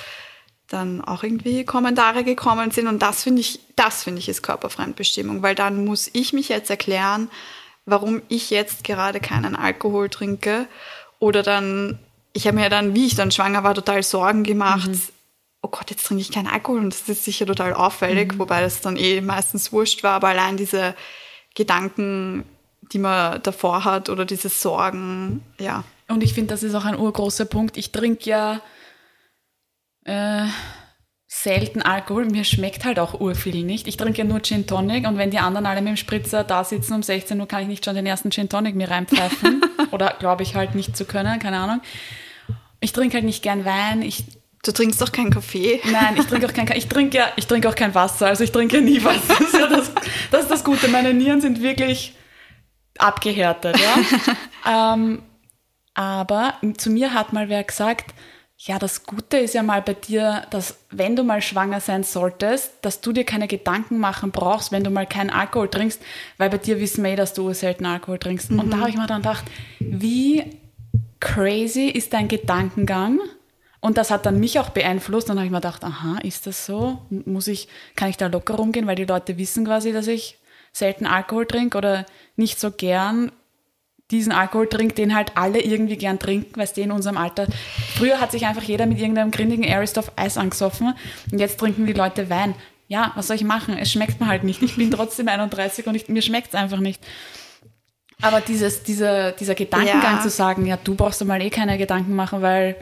dann 0.68 1.02
auch 1.02 1.22
irgendwie 1.22 1.64
Kommentare 1.64 2.24
gekommen 2.24 2.70
sind. 2.70 2.86
Und 2.86 3.02
das 3.02 3.22
finde 3.22 3.40
ich, 3.40 3.60
das 3.76 4.04
finde 4.04 4.20
ich 4.20 4.28
ist 4.28 4.42
Körperfremdbestimmung, 4.42 5.42
weil 5.42 5.54
dann 5.54 5.84
muss 5.84 6.08
ich 6.14 6.32
mich 6.32 6.48
jetzt 6.48 6.70
erklären, 6.70 7.28
warum 7.84 8.22
ich 8.28 8.48
jetzt 8.48 8.82
gerade 8.82 9.20
keinen 9.20 9.56
Alkohol 9.56 10.08
trinke. 10.08 10.66
Oder 11.18 11.42
dann 11.42 11.98
ich 12.32 12.46
habe 12.46 12.56
mir 12.56 12.70
dann, 12.70 12.94
wie 12.94 13.06
ich 13.06 13.14
dann 13.14 13.30
schwanger 13.30 13.62
war, 13.62 13.74
total 13.74 14.02
Sorgen 14.02 14.42
gemacht. 14.42 14.88
Mhm. 14.88 15.00
Oh 15.62 15.68
Gott, 15.68 15.90
jetzt 15.90 16.04
trinke 16.04 16.20
ich 16.20 16.32
keinen 16.32 16.48
Alkohol 16.48 16.80
und 16.80 16.90
das 16.90 17.08
ist 17.08 17.24
sicher 17.24 17.46
total 17.46 17.72
auffällig, 17.72 18.34
mhm. 18.34 18.38
wobei 18.40 18.60
das 18.60 18.80
dann 18.80 18.96
eh 18.96 19.20
meistens 19.20 19.72
wurscht 19.72 20.02
war, 20.02 20.14
aber 20.14 20.28
allein 20.28 20.56
diese 20.56 20.94
Gedanken, 21.54 22.44
die 22.92 22.98
man 22.98 23.40
davor 23.42 23.84
hat 23.84 24.08
oder 24.08 24.24
diese 24.24 24.48
Sorgen, 24.48 25.42
ja. 25.58 25.84
Und 26.08 26.22
ich 26.22 26.34
finde, 26.34 26.52
das 26.52 26.62
ist 26.62 26.74
auch 26.74 26.84
ein 26.84 26.98
urgroßer 26.98 27.46
Punkt. 27.46 27.76
Ich 27.78 27.90
trinke 27.90 28.28
ja 28.28 28.60
äh, 30.04 30.46
selten 31.26 31.80
Alkohol. 31.80 32.26
Mir 32.26 32.44
schmeckt 32.44 32.84
halt 32.84 32.98
auch 32.98 33.18
urviel 33.18 33.64
nicht. 33.64 33.88
Ich 33.88 33.96
trinke 33.96 34.18
ja 34.18 34.24
nur 34.24 34.42
Gin 34.42 34.66
Tonic 34.66 35.06
und 35.06 35.16
wenn 35.16 35.30
die 35.30 35.38
anderen 35.38 35.64
alle 35.64 35.80
mit 35.80 35.90
dem 35.90 35.96
Spritzer 35.96 36.44
da 36.44 36.64
sitzen 36.64 36.94
um 36.94 37.02
16 37.02 37.40
Uhr, 37.40 37.48
kann 37.48 37.62
ich 37.62 37.68
nicht 37.68 37.84
schon 37.84 37.94
den 37.94 38.04
ersten 38.04 38.30
Gin 38.30 38.48
Tonic 38.48 38.74
mir 38.74 38.90
reinpfeifen. 38.90 39.62
Oder 39.92 40.14
glaube 40.18 40.42
ich 40.42 40.54
halt 40.54 40.74
nicht 40.74 40.96
zu 40.96 41.06
können, 41.06 41.38
keine 41.38 41.58
Ahnung. 41.58 41.80
Ich 42.80 42.92
trinke 42.92 43.14
halt 43.14 43.24
nicht 43.24 43.42
gern 43.42 43.64
Wein. 43.64 44.02
Ich 44.02 44.24
Du 44.64 44.70
trinkst 44.70 45.00
doch 45.02 45.10
keinen 45.10 45.30
Kaffee? 45.30 45.80
Nein, 45.90 46.16
ich 46.16 46.26
trinke 46.26 46.46
auch 46.46 46.52
kein 46.52 46.70
Ich 46.76 46.86
trinke 46.86 47.18
ja, 47.18 47.28
ich 47.34 47.48
trinke 47.48 47.68
auch 47.68 47.74
kein 47.74 47.94
Wasser. 47.96 48.28
Also 48.28 48.44
ich 48.44 48.52
trinke 48.52 48.76
ja 48.76 48.82
nie 48.82 49.02
Wasser. 49.02 49.34
Das 49.38 49.40
ist, 49.40 49.54
ja 49.54 49.66
das, 49.66 49.92
das, 50.30 50.42
ist 50.42 50.50
das 50.50 50.64
Gute. 50.64 50.86
Meine 50.88 51.12
Nieren 51.12 51.40
sind 51.40 51.60
wirklich 51.60 52.14
abgehärtet. 52.98 53.76
Ja? 53.78 54.94
ähm, 54.94 55.22
aber 55.94 56.54
zu 56.76 56.90
mir 56.90 57.12
hat 57.12 57.32
mal 57.32 57.48
wer 57.48 57.64
gesagt, 57.64 58.14
ja, 58.56 58.78
das 58.78 59.04
Gute 59.04 59.38
ist 59.38 59.54
ja 59.54 59.64
mal 59.64 59.82
bei 59.82 59.94
dir, 59.94 60.46
dass 60.50 60.78
wenn 60.90 61.16
du 61.16 61.24
mal 61.24 61.42
schwanger 61.42 61.80
sein 61.80 62.04
solltest, 62.04 62.72
dass 62.82 63.00
du 63.00 63.12
dir 63.12 63.24
keine 63.24 63.48
Gedanken 63.48 63.98
machen 63.98 64.30
brauchst, 64.30 64.70
wenn 64.70 64.84
du 64.84 64.90
mal 64.90 65.06
keinen 65.06 65.30
Alkohol 65.30 65.68
trinkst, 65.68 66.00
weil 66.38 66.48
bei 66.48 66.58
dir 66.58 66.78
wissen 66.78 67.02
wir 67.02 67.10
eh, 67.10 67.16
dass 67.16 67.34
du 67.34 67.52
selten 67.52 67.86
Alkohol 67.86 68.20
trinkst. 68.20 68.52
Mhm. 68.52 68.60
Und 68.60 68.70
da 68.70 68.78
habe 68.78 68.90
ich 68.90 68.96
mir 68.96 69.08
dann 69.08 69.22
gedacht, 69.22 69.44
wie 69.80 70.44
crazy 71.18 71.88
ist 71.88 72.12
dein 72.12 72.28
Gedankengang? 72.28 73.18
Und 73.82 73.98
das 73.98 74.12
hat 74.12 74.26
dann 74.26 74.38
mich 74.38 74.60
auch 74.60 74.70
beeinflusst. 74.70 75.28
Dann 75.28 75.38
habe 75.38 75.46
ich 75.46 75.50
mir 75.50 75.58
gedacht, 75.58 75.82
aha, 75.82 76.18
ist 76.22 76.46
das 76.46 76.66
so? 76.66 76.98
Muss 77.10 77.48
ich, 77.48 77.68
kann 77.96 78.08
ich 78.08 78.16
da 78.16 78.28
locker 78.28 78.54
rumgehen, 78.54 78.86
weil 78.86 78.94
die 78.94 79.04
Leute 79.04 79.36
wissen 79.38 79.64
quasi, 79.64 79.92
dass 79.92 80.06
ich 80.06 80.38
selten 80.72 81.04
Alkohol 81.04 81.46
trinke 81.46 81.76
oder 81.78 82.06
nicht 82.36 82.60
so 82.60 82.70
gern 82.70 83.32
diesen 84.12 84.30
Alkohol 84.30 84.68
trinkt, 84.68 84.98
den 84.98 85.14
halt 85.14 85.36
alle 85.36 85.60
irgendwie 85.60 85.96
gern 85.96 86.20
trinken, 86.20 86.52
weil 86.54 86.64
es 86.64 86.76
in 86.76 86.92
unserem 86.92 87.16
Alter. 87.16 87.48
Früher 87.96 88.20
hat 88.20 88.30
sich 88.30 88.46
einfach 88.46 88.62
jeder 88.62 88.86
mit 88.86 89.00
irgendeinem 89.00 89.32
grindigen 89.32 89.68
Aristoff 89.68 90.12
Eis 90.16 90.36
angesoffen 90.36 90.94
und 91.32 91.38
jetzt 91.38 91.58
trinken 91.58 91.86
die 91.86 91.92
Leute 91.92 92.30
Wein. 92.30 92.54
Ja, 92.86 93.10
was 93.16 93.26
soll 93.26 93.36
ich 93.36 93.44
machen? 93.44 93.76
Es 93.76 93.90
schmeckt 93.90 94.20
mir 94.20 94.28
halt 94.28 94.44
nicht. 94.44 94.62
Ich 94.62 94.76
bin 94.76 94.90
trotzdem 94.90 95.26
31 95.26 95.86
und 95.86 95.96
ich, 95.96 96.08
mir 96.08 96.22
schmeckt 96.22 96.48
es 96.48 96.54
einfach 96.54 96.78
nicht. 96.78 97.02
Aber 98.20 98.40
dieses, 98.40 98.84
dieser, 98.84 99.32
dieser 99.32 99.56
Gedankengang 99.56 100.16
ja. 100.16 100.20
zu 100.20 100.30
sagen, 100.30 100.66
ja, 100.66 100.76
du 100.76 100.94
brauchst 100.94 101.24
mal 101.24 101.42
eh 101.42 101.50
keine 101.50 101.78
Gedanken 101.78 102.14
machen, 102.14 102.42
weil 102.42 102.76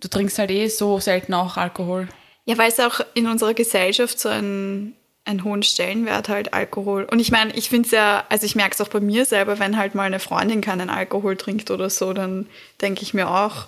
du 0.00 0.08
trinkst 0.08 0.38
halt 0.38 0.50
eh 0.50 0.68
so 0.68 1.00
selten 1.00 1.34
auch 1.34 1.56
Alkohol. 1.56 2.08
Ja, 2.44 2.56
weil 2.58 2.70
es 2.70 2.80
auch 2.80 3.00
in 3.14 3.26
unserer 3.26 3.54
Gesellschaft 3.54 4.18
so 4.18 4.28
ein 4.28 4.94
einen 5.28 5.44
hohen 5.44 5.62
Stellenwert 5.62 6.30
halt 6.30 6.54
Alkohol. 6.54 7.04
Und 7.04 7.20
ich 7.20 7.30
meine, 7.30 7.54
ich 7.54 7.68
finde 7.68 7.86
es 7.86 7.92
ja, 7.92 8.24
also 8.30 8.46
ich 8.46 8.56
merke 8.56 8.74
es 8.74 8.80
auch 8.80 8.88
bei 8.88 9.00
mir 9.00 9.26
selber, 9.26 9.58
wenn 9.58 9.76
halt 9.76 9.94
mal 9.94 10.04
eine 10.04 10.20
Freundin 10.20 10.62
keinen 10.62 10.88
Alkohol 10.88 11.36
trinkt 11.36 11.70
oder 11.70 11.90
so, 11.90 12.14
dann 12.14 12.46
denke 12.80 13.02
ich 13.02 13.12
mir 13.12 13.30
auch 13.30 13.66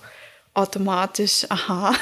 automatisch, 0.55 1.47
aha, 1.51 1.95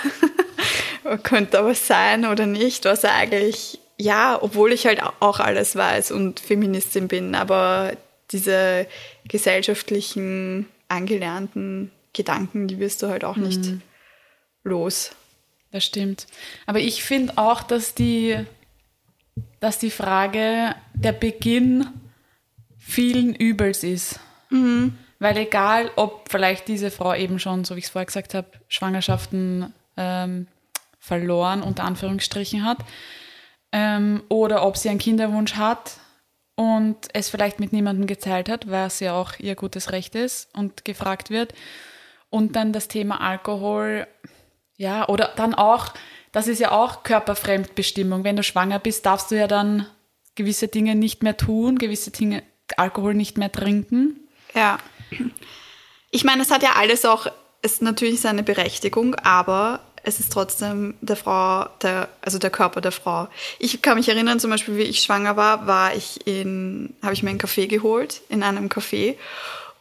könnte 1.25 1.58
aber 1.58 1.75
sein 1.75 2.25
oder 2.25 2.47
nicht, 2.47 2.85
was 2.85 3.04
eigentlich, 3.04 3.80
ja, 3.97 4.38
obwohl 4.40 4.73
ich 4.73 4.87
halt 4.87 5.02
auch 5.18 5.40
alles 5.40 5.75
weiß 5.75 6.12
und 6.12 6.38
Feministin 6.38 7.08
bin, 7.08 7.35
aber 7.35 7.94
diese 8.30 8.87
gesellschaftlichen, 9.26 10.66
angelernten 10.87 11.90
Gedanken, 12.12 12.68
die 12.68 12.78
wirst 12.78 13.02
du 13.02 13.08
halt 13.08 13.25
auch 13.25 13.37
nicht 13.37 13.64
mhm. 13.64 13.82
Los. 14.68 15.12
Das 15.70 15.84
stimmt. 15.84 16.26
Aber 16.66 16.78
ich 16.78 17.02
finde 17.02 17.37
auch, 17.37 17.62
dass 17.62 17.94
die 17.94 18.46
dass 19.60 19.78
die 19.78 19.90
Frage 19.90 20.75
der 20.94 21.12
Beginn 21.12 21.87
vielen 22.78 23.34
Übels 23.34 23.82
ist. 23.82 24.20
Mhm. 24.50 24.96
Weil 25.18 25.37
egal, 25.37 25.90
ob 25.96 26.28
vielleicht 26.30 26.68
diese 26.68 26.90
Frau 26.90 27.14
eben 27.14 27.38
schon, 27.38 27.64
so 27.64 27.75
wie 27.75 27.80
ich 27.80 27.87
es 27.87 27.90
vorher 27.90 28.06
gesagt 28.06 28.34
habe, 28.34 28.48
Schwangerschaften 28.68 29.72
ähm, 29.96 30.46
verloren, 31.00 31.62
unter 31.62 31.84
Anführungsstrichen 31.84 32.64
hat, 32.64 32.78
ähm, 33.72 34.22
oder 34.28 34.64
ob 34.64 34.76
sie 34.76 34.88
einen 34.88 35.00
Kinderwunsch 35.00 35.54
hat 35.54 35.98
und 36.54 36.96
es 37.12 37.28
vielleicht 37.28 37.58
mit 37.58 37.72
niemandem 37.72 38.06
geteilt 38.06 38.48
hat, 38.48 38.70
was 38.70 39.00
ja 39.00 39.14
auch 39.14 39.32
ihr 39.38 39.56
gutes 39.56 39.90
Recht 39.90 40.14
ist 40.14 40.54
und 40.54 40.84
gefragt 40.84 41.30
wird. 41.30 41.52
Und 42.30 42.56
dann 42.56 42.72
das 42.72 42.88
Thema 42.88 43.20
Alkohol, 43.20 44.06
ja, 44.78 45.06
oder 45.08 45.32
dann 45.37 45.54
auch, 45.54 45.92
das 46.32 46.49
ist 46.49 46.61
ja 46.61 46.70
auch 46.70 47.02
Körperfremdbestimmung. 47.02 48.25
Wenn 48.25 48.37
du 48.37 48.42
schwanger 48.42 48.78
bist, 48.78 49.04
darfst 49.04 49.30
du 49.30 49.35
ja 49.35 49.47
dann 49.47 49.87
gewisse 50.37 50.68
Dinge 50.68 50.94
nicht 50.94 51.23
mehr 51.23 51.37
tun, 51.37 51.78
gewisse 51.78 52.12
Dinge, 52.12 52.42
Alkohol 52.76 53.14
nicht 53.14 53.37
mehr 53.37 53.52
trinken. 53.52 54.20
Ja. 54.54 54.78
Ich 56.11 56.25
meine, 56.25 56.42
es 56.42 56.50
hat 56.50 56.62
ja 56.62 56.73
alles 56.76 57.04
auch, 57.04 57.26
ist 57.61 57.82
natürlich 57.82 58.20
seine 58.20 58.42
Berechtigung, 58.42 59.14
aber 59.16 59.80
es 60.04 60.20
ist 60.20 60.32
trotzdem 60.32 60.94
der 61.00 61.16
Frau, 61.16 61.66
der, 61.82 62.08
also 62.23 62.38
der 62.38 62.50
Körper 62.50 62.80
der 62.80 62.92
Frau. 62.92 63.28
Ich 63.58 63.82
kann 63.82 63.97
mich 63.97 64.08
erinnern, 64.08 64.38
zum 64.38 64.50
Beispiel, 64.50 64.76
wie 64.76 64.82
ich 64.82 65.00
schwanger 65.00 65.37
war, 65.37 65.66
war 65.66 65.94
ich 65.94 66.26
in, 66.26 66.94
habe 67.02 67.14
ich 67.14 67.23
mir 67.23 67.30
einen 67.30 67.38
Kaffee 67.38 67.66
geholt 67.66 68.23
in 68.28 68.42
einem 68.42 68.68
Café 68.68 69.16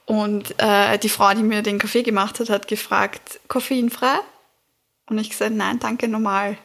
und 0.06 0.56
äh, 0.58 0.98
die 0.98 1.10
Frau, 1.10 1.34
die 1.34 1.44
mir 1.44 1.62
den 1.62 1.78
Kaffee 1.78 2.04
gemacht 2.04 2.40
hat, 2.40 2.50
hat 2.50 2.68
gefragt, 2.68 3.40
koffeinfrei? 3.48 4.20
Und 5.08 5.18
ich 5.18 5.30
gesagt, 5.30 5.56
nein, 5.56 5.80
danke, 5.80 6.08
normal. 6.08 6.58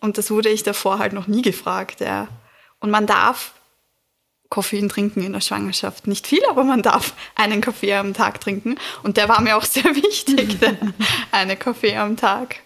Und 0.00 0.18
das 0.18 0.30
wurde 0.30 0.48
ich 0.48 0.62
davor 0.62 0.98
halt 0.98 1.12
noch 1.12 1.26
nie 1.26 1.42
gefragt, 1.42 2.00
ja. 2.00 2.28
Und 2.80 2.90
man 2.90 3.06
darf 3.06 3.54
Koffein 4.48 4.88
trinken 4.88 5.22
in 5.22 5.32
der 5.32 5.40
Schwangerschaft. 5.40 6.06
Nicht 6.06 6.26
viel, 6.26 6.40
aber 6.48 6.64
man 6.64 6.82
darf 6.82 7.14
einen 7.34 7.60
Kaffee 7.60 7.94
am 7.94 8.14
Tag 8.14 8.40
trinken. 8.40 8.76
Und 9.02 9.16
der 9.16 9.28
war 9.28 9.40
mir 9.40 9.56
auch 9.56 9.64
sehr 9.64 9.84
wichtig, 9.96 10.58
der 10.60 10.76
eine 11.32 11.56
Kaffee 11.56 11.96
am 11.96 12.16
Tag. 12.16 12.60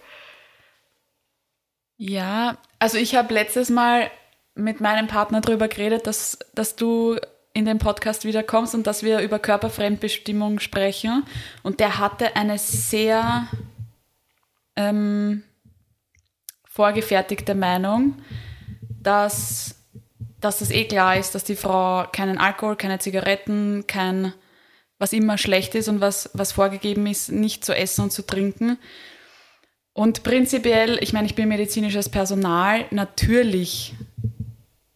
Ja, 1.96 2.58
also 2.78 2.99
ich 2.99 3.14
habe 3.14 3.32
letztes 3.34 3.70
Mal 3.70 4.11
mit 4.54 4.80
meinem 4.80 5.06
Partner 5.06 5.40
darüber 5.40 5.68
geredet, 5.68 6.06
dass, 6.06 6.38
dass 6.54 6.76
du 6.76 7.16
in 7.54 7.64
den 7.64 7.78
Podcast 7.78 8.25
wiederkommst 8.25 8.75
und 8.75 8.87
dass 8.87 9.02
wir 9.02 9.20
über 9.20 9.38
Körperfremdbestimmung 9.38 10.58
sprechen. 10.58 11.25
Und 11.62 11.80
der 11.80 11.99
hatte 11.99 12.37
eine 12.37 12.58
sehr 12.58 13.49
ähm, 14.76 15.42
vorgefertigte 16.64 17.54
Meinung, 17.54 18.22
dass, 19.02 19.76
dass 20.40 20.58
das 20.58 20.70
eh 20.70 20.84
klar 20.84 21.16
ist, 21.16 21.34
dass 21.34 21.44
die 21.44 21.56
Frau 21.56 22.06
keinen 22.12 22.38
Alkohol, 22.38 22.76
keine 22.76 22.98
Zigaretten, 22.98 23.86
kein 23.86 24.32
was 24.98 25.12
immer 25.12 25.36
schlecht 25.36 25.74
ist 25.74 25.88
und 25.88 26.00
was, 26.00 26.30
was 26.32 26.52
vorgegeben 26.52 27.08
ist, 27.08 27.32
nicht 27.32 27.64
zu 27.64 27.74
essen 27.74 28.04
und 28.04 28.12
zu 28.12 28.24
trinken. 28.24 28.78
Und 29.92 30.22
prinzipiell, 30.22 30.96
ich 31.02 31.12
meine, 31.12 31.26
ich 31.26 31.34
bin 31.34 31.48
medizinisches 31.48 32.08
Personal, 32.08 32.86
natürlich 32.92 33.94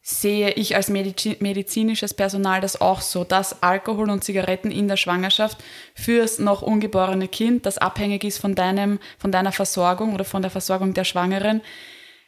sehe 0.09 0.53
ich 0.53 0.77
als 0.77 0.89
medizinisches 0.89 2.15
Personal 2.15 2.61
das 2.61 2.81
auch 2.81 3.01
so, 3.01 3.25
dass 3.25 3.65
Alkohol 3.65 4.09
und 4.09 4.23
Zigaretten 4.23 4.71
in 4.71 4.87
der 4.87 4.97
Schwangerschaft 4.97 5.59
fürs 5.97 6.39
noch 6.39 6.63
ungeborene 6.63 7.27
Kind, 7.27 7.67
das 7.67 7.79
abhängig 7.79 8.23
ist 8.23 8.39
von, 8.39 8.55
deinem, 8.55 9.01
von 9.19 9.33
deiner 9.33 9.51
Versorgung 9.51 10.15
oder 10.15 10.25
von 10.25 10.43
der 10.43 10.53
Versorgung 10.53 10.95
der 10.95 11.03
Schwangeren, 11.03 11.61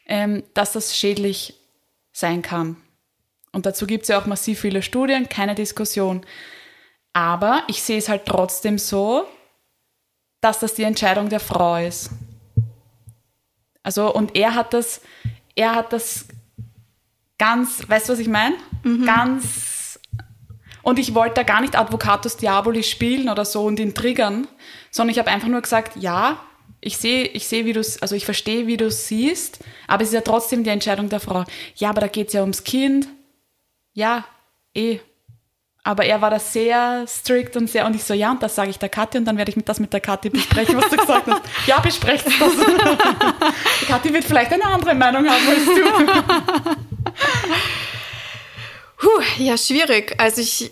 ähm, 0.07 0.43
dass 0.55 0.73
das 0.73 0.97
schädlich 0.97 1.55
sein 2.11 2.43
kann. 2.43 2.79
Und 3.53 3.65
dazu 3.65 3.87
gibt 3.87 4.03
es 4.03 4.09
ja 4.09 4.21
auch 4.21 4.27
massiv 4.27 4.59
viele 4.59 4.83
Studien, 4.83 5.29
keine 5.29 5.55
Diskussion. 5.55 6.27
Aber 7.13 7.63
ich 7.69 7.81
sehe 7.81 7.99
es 7.99 8.09
halt 8.09 8.27
trotzdem 8.27 8.79
so, 8.79 9.25
dass 10.41 10.59
das 10.59 10.75
die 10.75 10.83
Entscheidung 10.83 11.29
der 11.29 11.39
Frau 11.39 11.77
ist. 11.77 12.11
Also, 13.85 14.13
und 14.13 14.35
er 14.35 14.57
hat 14.57 14.75
das, 14.75 15.01
er 15.55 15.77
hat 15.77 15.93
das 15.93 16.27
ganz, 17.39 17.89
weißt 17.89 18.09
du, 18.09 18.13
was 18.13 18.19
ich 18.19 18.29
meine? 18.29 18.57
Mhm. 18.83 19.07
Ganz. 19.07 19.99
Und 20.83 20.99
ich 20.99 21.15
wollte 21.15 21.37
da 21.37 21.43
gar 21.43 21.61
nicht 21.61 21.79
Advocatus 21.79 22.37
Diaboli 22.37 22.83
spielen 22.83 23.29
oder 23.29 23.45
so 23.45 23.65
und 23.65 23.79
ihn 23.81 23.95
triggern, 23.95 24.47
sondern 24.91 25.13
ich 25.13 25.19
habe 25.19 25.31
einfach 25.31 25.49
nur 25.49 25.61
gesagt, 25.61 25.97
ja, 25.97 26.39
ich 26.81 26.97
sehe, 26.97 27.25
ich 27.25 27.49
sehe, 27.49 27.65
wie 27.65 27.73
du 27.73 27.81
also 27.81 28.15
ich 28.15 28.25
verstehe, 28.25 28.67
wie 28.67 28.77
du 28.77 28.87
es 28.87 29.09
siehst, 29.09 29.59
aber 29.87 30.03
es 30.03 30.09
ist 30.09 30.15
ja 30.15 30.21
trotzdem 30.21 30.65
die 30.65 30.71
Entscheidung 30.71 31.09
der 31.09 31.21
Frau. 31.21 31.45
Ja, 31.77 31.91
aber 31.91 32.03
da 32.03 32.07
geht 32.07 32.29
es 32.29 32.35
ja 32.35 32.43
ums 32.43 32.65
Kind. 32.65 33.09
Ja, 33.95 34.25
eh. 34.75 35.01
Aber 35.83 36.05
er 36.05 36.21
war 36.21 36.31
da 36.31 36.39
sehr 36.39 37.07
strikt 37.07 37.57
und 37.57 37.69
sehr, 37.69 37.87
und 37.87 37.97
ich 37.97 38.05
so, 38.05 38.13
ja, 38.13 38.31
und 38.31 38.43
das 38.43 38.55
sage 38.55 38.71
ich 38.71 38.79
der 38.79 38.91
Kathi 38.91 39.19
und 39.19 39.25
dann 39.25 39.39
werde 39.39 39.51
ich 39.51 39.65
das 39.65 39.81
mit 39.81 39.93
der 39.93 40.01
Kathi 40.01 40.29
besprechen, 40.29 40.77
was 40.77 40.91
du 40.91 40.97
gesagt 40.97 41.27
hast. 41.27 41.43
Ja, 41.67 41.81
besprecht 41.81 42.27
das. 42.27 42.35
die 43.81 43.87
Kathi 43.87 44.13
wird 44.13 44.25
vielleicht 44.25 44.53
eine 44.53 44.65
andere 44.67 44.95
Meinung 44.95 45.27
haben 45.29 45.49
als 45.49 45.65
du. 45.65 46.89
Puh, 48.99 49.23
ja, 49.39 49.57
schwierig. 49.57 50.15
Also 50.19 50.41
ich, 50.41 50.71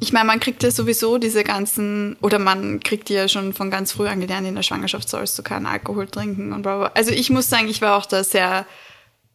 ich 0.00 0.12
meine, 0.12 0.26
man 0.26 0.40
kriegt 0.40 0.62
ja 0.62 0.70
sowieso 0.70 1.18
diese 1.18 1.44
ganzen, 1.44 2.16
oder 2.22 2.38
man 2.38 2.80
kriegt 2.80 3.10
ja 3.10 3.28
schon 3.28 3.52
von 3.52 3.70
ganz 3.70 3.92
früh 3.92 4.08
an 4.08 4.20
gelernt, 4.20 4.46
in 4.46 4.54
der 4.54 4.62
Schwangerschaft 4.62 5.08
sollst 5.08 5.38
du 5.38 5.42
keinen 5.42 5.66
Alkohol 5.66 6.06
trinken 6.06 6.52
und 6.52 6.62
bla 6.62 6.78
bla. 6.78 6.90
Also 6.94 7.10
ich 7.10 7.30
muss 7.30 7.50
sagen, 7.50 7.68
ich 7.68 7.82
war 7.82 7.96
auch 7.96 8.06
da 8.06 8.24
sehr 8.24 8.66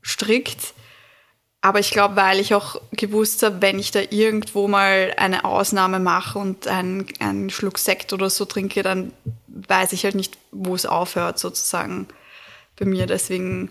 strikt. 0.03 0.73
Aber 1.63 1.79
ich 1.79 1.91
glaube, 1.91 2.15
weil 2.15 2.39
ich 2.39 2.55
auch 2.55 2.81
gewusst 2.91 3.43
habe, 3.43 3.61
wenn 3.61 3.77
ich 3.77 3.91
da 3.91 4.01
irgendwo 4.09 4.67
mal 4.67 5.13
eine 5.17 5.45
Ausnahme 5.45 5.99
mache 5.99 6.39
und 6.39 6.67
einen, 6.67 7.05
einen 7.19 7.51
Schluck 7.51 7.77
Sekt 7.77 8.13
oder 8.13 8.31
so 8.31 8.45
trinke, 8.45 8.81
dann 8.81 9.13
weiß 9.47 9.93
ich 9.93 10.03
halt 10.03 10.15
nicht, 10.15 10.39
wo 10.51 10.73
es 10.73 10.87
aufhört, 10.87 11.37
sozusagen 11.37 12.07
bei 12.79 12.85
mir. 12.85 13.05
Deswegen 13.05 13.69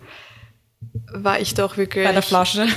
war 1.12 1.40
ich 1.40 1.54
doch 1.54 1.76
wirklich. 1.76 2.04
Bei 2.04 2.12
der 2.12 2.22
Flasche. 2.22 2.66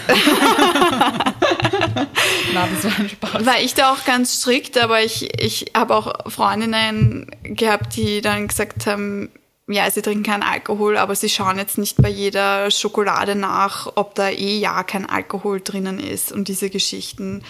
Na, 2.54 2.68
das 2.68 2.84
war 2.84 3.00
ein 3.00 3.10
Spaß. 3.10 3.46
War 3.46 3.60
ich 3.60 3.74
da 3.74 3.92
auch 3.94 4.06
ganz 4.06 4.40
strikt, 4.42 4.78
aber 4.78 5.02
ich, 5.02 5.42
ich 5.42 5.72
habe 5.76 5.96
auch 5.96 6.30
Freundinnen 6.30 7.28
gehabt, 7.44 7.96
die 7.96 8.22
dann 8.22 8.48
gesagt 8.48 8.86
haben, 8.86 9.30
ja, 9.68 9.90
sie 9.90 10.02
trinken 10.02 10.24
keinen 10.24 10.44
Alkohol, 10.44 10.98
aber 10.98 11.16
sie 11.16 11.30
schauen 11.30 11.58
jetzt 11.58 11.78
nicht 11.78 11.98
bei 11.98 12.10
jeder 12.10 12.70
Schokolade 12.70 13.36
nach, 13.36 13.92
ob 13.96 14.14
da 14.16 14.30
eh 14.30 14.58
ja 14.60 14.84
kein 14.84 15.10
Alkohol 15.10 15.62
drinnen 15.62 16.00
ist 16.00 16.32
und 16.32 16.48
diese 16.48 16.70
Geschichten. 16.70 17.44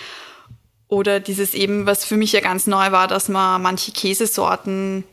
Oder 0.87 1.19
dieses 1.19 1.55
eben, 1.55 1.87
was 1.87 2.05
für 2.05 2.17
mich 2.17 2.33
ja 2.33 2.39
ganz 2.39 2.67
neu 2.67 2.91
war, 2.91 3.07
dass 3.07 3.29
man 3.29 3.61
manche 3.61 3.91
Käsesorten 3.91 5.03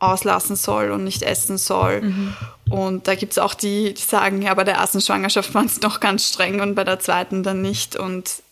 auslassen 0.00 0.56
soll 0.56 0.90
und 0.90 1.04
nicht 1.04 1.22
essen 1.22 1.58
soll. 1.58 2.02
Mhm. 2.02 2.36
Und 2.70 3.06
da 3.06 3.14
gibt 3.14 3.32
es 3.32 3.38
auch 3.38 3.54
die, 3.54 3.94
die 3.94 4.02
sagen, 4.02 4.42
ja, 4.42 4.54
bei 4.54 4.64
der 4.64 4.74
ersten 4.74 5.00
Schwangerschaft 5.00 5.54
waren 5.54 5.66
es 5.66 5.80
noch 5.80 6.00
ganz 6.00 6.28
streng 6.28 6.60
und 6.60 6.74
bei 6.74 6.84
der 6.84 6.98
zweiten 6.98 7.42
dann 7.42 7.62
nicht. 7.62 7.96
Und 7.96 8.42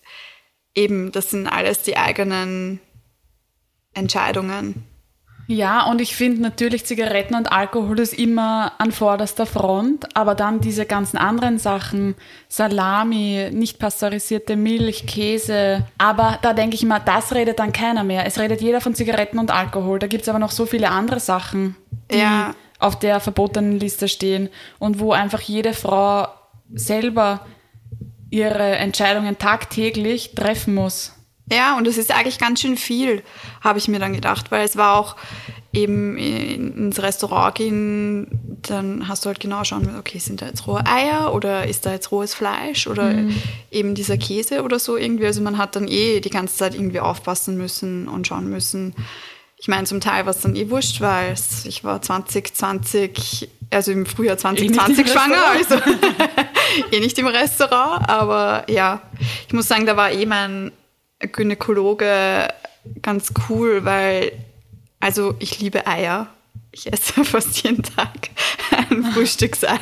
eben, 0.75 1.11
das 1.11 1.31
sind 1.31 1.47
alles 1.47 1.83
die 1.83 1.97
eigenen 1.97 2.81
Entscheidungen. 3.95 4.85
Ja, 5.50 5.87
und 5.87 6.02
ich 6.02 6.14
finde 6.14 6.43
natürlich 6.43 6.85
Zigaretten 6.85 7.35
und 7.35 7.50
Alkohol 7.50 8.00
ist 8.00 8.12
immer 8.12 8.73
an 8.76 8.93
vorderster 8.93 9.47
Front, 9.47 10.14
aber 10.14 10.35
dann 10.35 10.61
diese 10.61 10.85
ganzen 10.85 11.17
anderen 11.17 11.59
Sachen, 11.59 12.17
Salami, 12.49 13.49
nicht 13.50 13.78
pasteurisierte 13.78 14.57
Milch, 14.57 15.07
Käse, 15.07 15.87
aber 15.97 16.38
da 16.43 16.52
denke 16.52 16.76
ich 16.76 16.85
mal, 16.85 16.99
das 16.99 17.35
redet 17.35 17.61
dann 17.61 17.73
keiner 17.73 18.05
mehr. 18.05 18.26
Es 18.26 18.38
redet 18.38 18.61
jeder 18.61 18.83
von 18.83 18.95
Zigaretten 18.95 19.38
und 19.38 19.50
Alkohol. 19.50 19.99
Da 19.99 20.07
gibt 20.07 20.25
es 20.25 20.28
aber 20.28 20.38
noch 20.38 20.50
so 20.50 20.67
viele 20.67 20.90
andere 20.90 21.19
Sachen, 21.19 21.76
die 22.12 22.19
ja. 22.19 22.55
auf 22.78 22.99
der 22.99 23.19
verbotenen 23.19 23.81
Liste 23.81 24.09
stehen 24.09 24.50
und 24.78 25.00
wo 25.00 25.12
einfach 25.12 25.40
jede 25.40 25.73
Frau 25.73 26.28
selber 26.75 27.47
ihre 28.28 28.76
Entscheidungen 28.76 29.38
tagtäglich 29.38 30.35
treffen 30.35 30.75
muss. 30.75 31.17
Ja, 31.50 31.76
und 31.76 31.87
das 31.87 31.97
ist 31.97 32.11
eigentlich 32.11 32.38
ganz 32.38 32.61
schön 32.61 32.76
viel, 32.76 33.23
habe 33.62 33.78
ich 33.78 33.88
mir 33.88 33.99
dann 33.99 34.12
gedacht, 34.12 34.50
weil 34.50 34.64
es 34.64 34.76
war 34.76 34.97
auch 34.97 35.17
eben 35.73 36.17
ins 36.17 37.00
Restaurant 37.02 37.55
gehen, 37.55 38.26
dann 38.62 39.07
hast 39.09 39.25
du 39.25 39.28
halt 39.28 39.40
genau 39.40 39.64
schauen, 39.64 39.97
okay, 39.99 40.19
sind 40.19 40.40
da 40.40 40.47
jetzt 40.47 40.67
rohe 40.67 40.85
Eier 40.87 41.35
oder 41.35 41.67
ist 41.67 41.85
da 41.87 41.93
jetzt 41.93 42.11
rohes 42.11 42.35
Fleisch 42.35 42.87
oder 42.87 43.12
mhm. 43.12 43.37
eben 43.71 43.95
dieser 43.95 44.17
Käse 44.17 44.62
oder 44.62 44.78
so 44.78 44.97
irgendwie. 44.97 45.26
Also 45.26 45.43
man 45.43 45.59
hat 45.59 45.76
dann 45.76 45.87
eh 45.87 46.21
die 46.21 46.31
ganze 46.31 46.57
Zeit 46.57 46.75
irgendwie 46.75 47.00
aufpassen 47.00 47.57
müssen 47.57 48.09
und 48.09 48.26
schauen 48.26 48.49
müssen. 48.49 48.95
Ich 49.59 49.69
meine, 49.69 49.85
zum 49.85 50.00
Teil 50.00 50.25
war 50.25 50.31
es 50.31 50.40
dann 50.40 50.57
eh 50.57 50.71
wurscht, 50.71 51.00
weil 51.00 51.35
ich 51.64 51.85
war 51.85 52.00
2020, 52.00 53.49
also 53.71 53.93
im 53.93 54.07
Frühjahr 54.07 54.38
2020 54.38 55.07
eh 55.07 55.11
schwanger, 55.11 55.45
also 55.47 55.75
eh 56.93 57.00
nicht 57.00 57.19
im 57.19 57.26
Restaurant, 57.26 58.09
aber 58.09 58.64
ja, 58.71 59.02
ich 59.47 59.52
muss 59.52 59.69
sagen, 59.69 59.85
da 59.85 59.97
war 59.97 60.12
eh 60.12 60.26
mein 60.26 60.73
Gynäkologe 61.20 62.48
ganz 63.02 63.32
cool, 63.48 63.84
weil, 63.84 64.32
also 65.00 65.34
ich 65.38 65.58
liebe 65.60 65.87
Eier. 65.87 66.28
Ich 66.70 66.92
esse 66.92 67.25
fast 67.25 67.62
jeden 67.62 67.82
Tag 67.82 68.30
ein 68.70 69.04
Frühstücksei. 69.12 69.78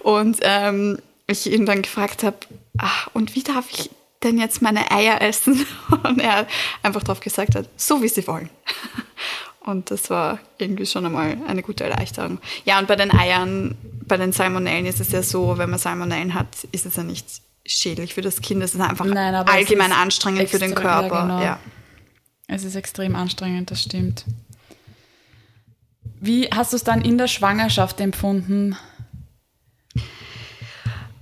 Und 0.00 0.38
ähm, 0.42 0.98
ich 1.26 1.50
ihn 1.50 1.66
dann 1.66 1.82
gefragt 1.82 2.22
habe, 2.22 2.38
ach, 2.78 3.08
und 3.12 3.34
wie 3.34 3.42
darf 3.42 3.70
ich 3.70 3.90
denn 4.22 4.38
jetzt 4.38 4.62
meine 4.62 4.90
Eier 4.90 5.20
essen? 5.20 5.66
Und 6.04 6.20
er 6.20 6.46
einfach 6.82 7.02
darauf 7.02 7.20
gesagt 7.20 7.54
hat, 7.54 7.68
so 7.76 8.02
wie 8.02 8.08
sie 8.08 8.26
wollen. 8.26 8.50
Und 9.60 9.90
das 9.90 10.10
war 10.10 10.40
irgendwie 10.58 10.86
schon 10.86 11.06
einmal 11.06 11.36
eine 11.46 11.62
gute 11.62 11.84
Erleichterung. 11.84 12.38
Ja, 12.64 12.80
und 12.80 12.88
bei 12.88 12.96
den 12.96 13.12
Eiern, 13.12 13.76
bei 14.06 14.16
den 14.16 14.32
Salmonellen 14.32 14.86
ist 14.86 15.00
es 15.00 15.12
ja 15.12 15.22
so, 15.22 15.56
wenn 15.56 15.70
man 15.70 15.78
Salmonellen 15.78 16.34
hat, 16.34 16.48
ist 16.72 16.84
es 16.84 16.96
ja 16.96 17.04
nicht 17.04 17.26
schädlich 17.66 18.14
für 18.14 18.22
das 18.22 18.40
Kind. 18.40 18.62
Es 18.62 18.74
ist 18.74 18.80
einfach 18.80 19.04
Nein, 19.04 19.34
allgemein 19.34 19.90
ist 19.90 19.96
anstrengend 19.96 20.42
extra, 20.42 20.58
für 20.58 20.64
den 20.64 20.74
Körper. 20.74 21.14
Ja, 21.14 21.22
genau. 21.22 21.42
ja. 21.42 21.58
Es 22.48 22.64
ist 22.64 22.74
extrem 22.74 23.16
anstrengend, 23.16 23.70
das 23.70 23.82
stimmt. 23.82 24.24
Wie 26.20 26.48
hast 26.48 26.72
du 26.72 26.76
es 26.76 26.84
dann 26.84 27.02
in 27.02 27.18
der 27.18 27.28
Schwangerschaft 27.28 28.00
empfunden? 28.00 28.76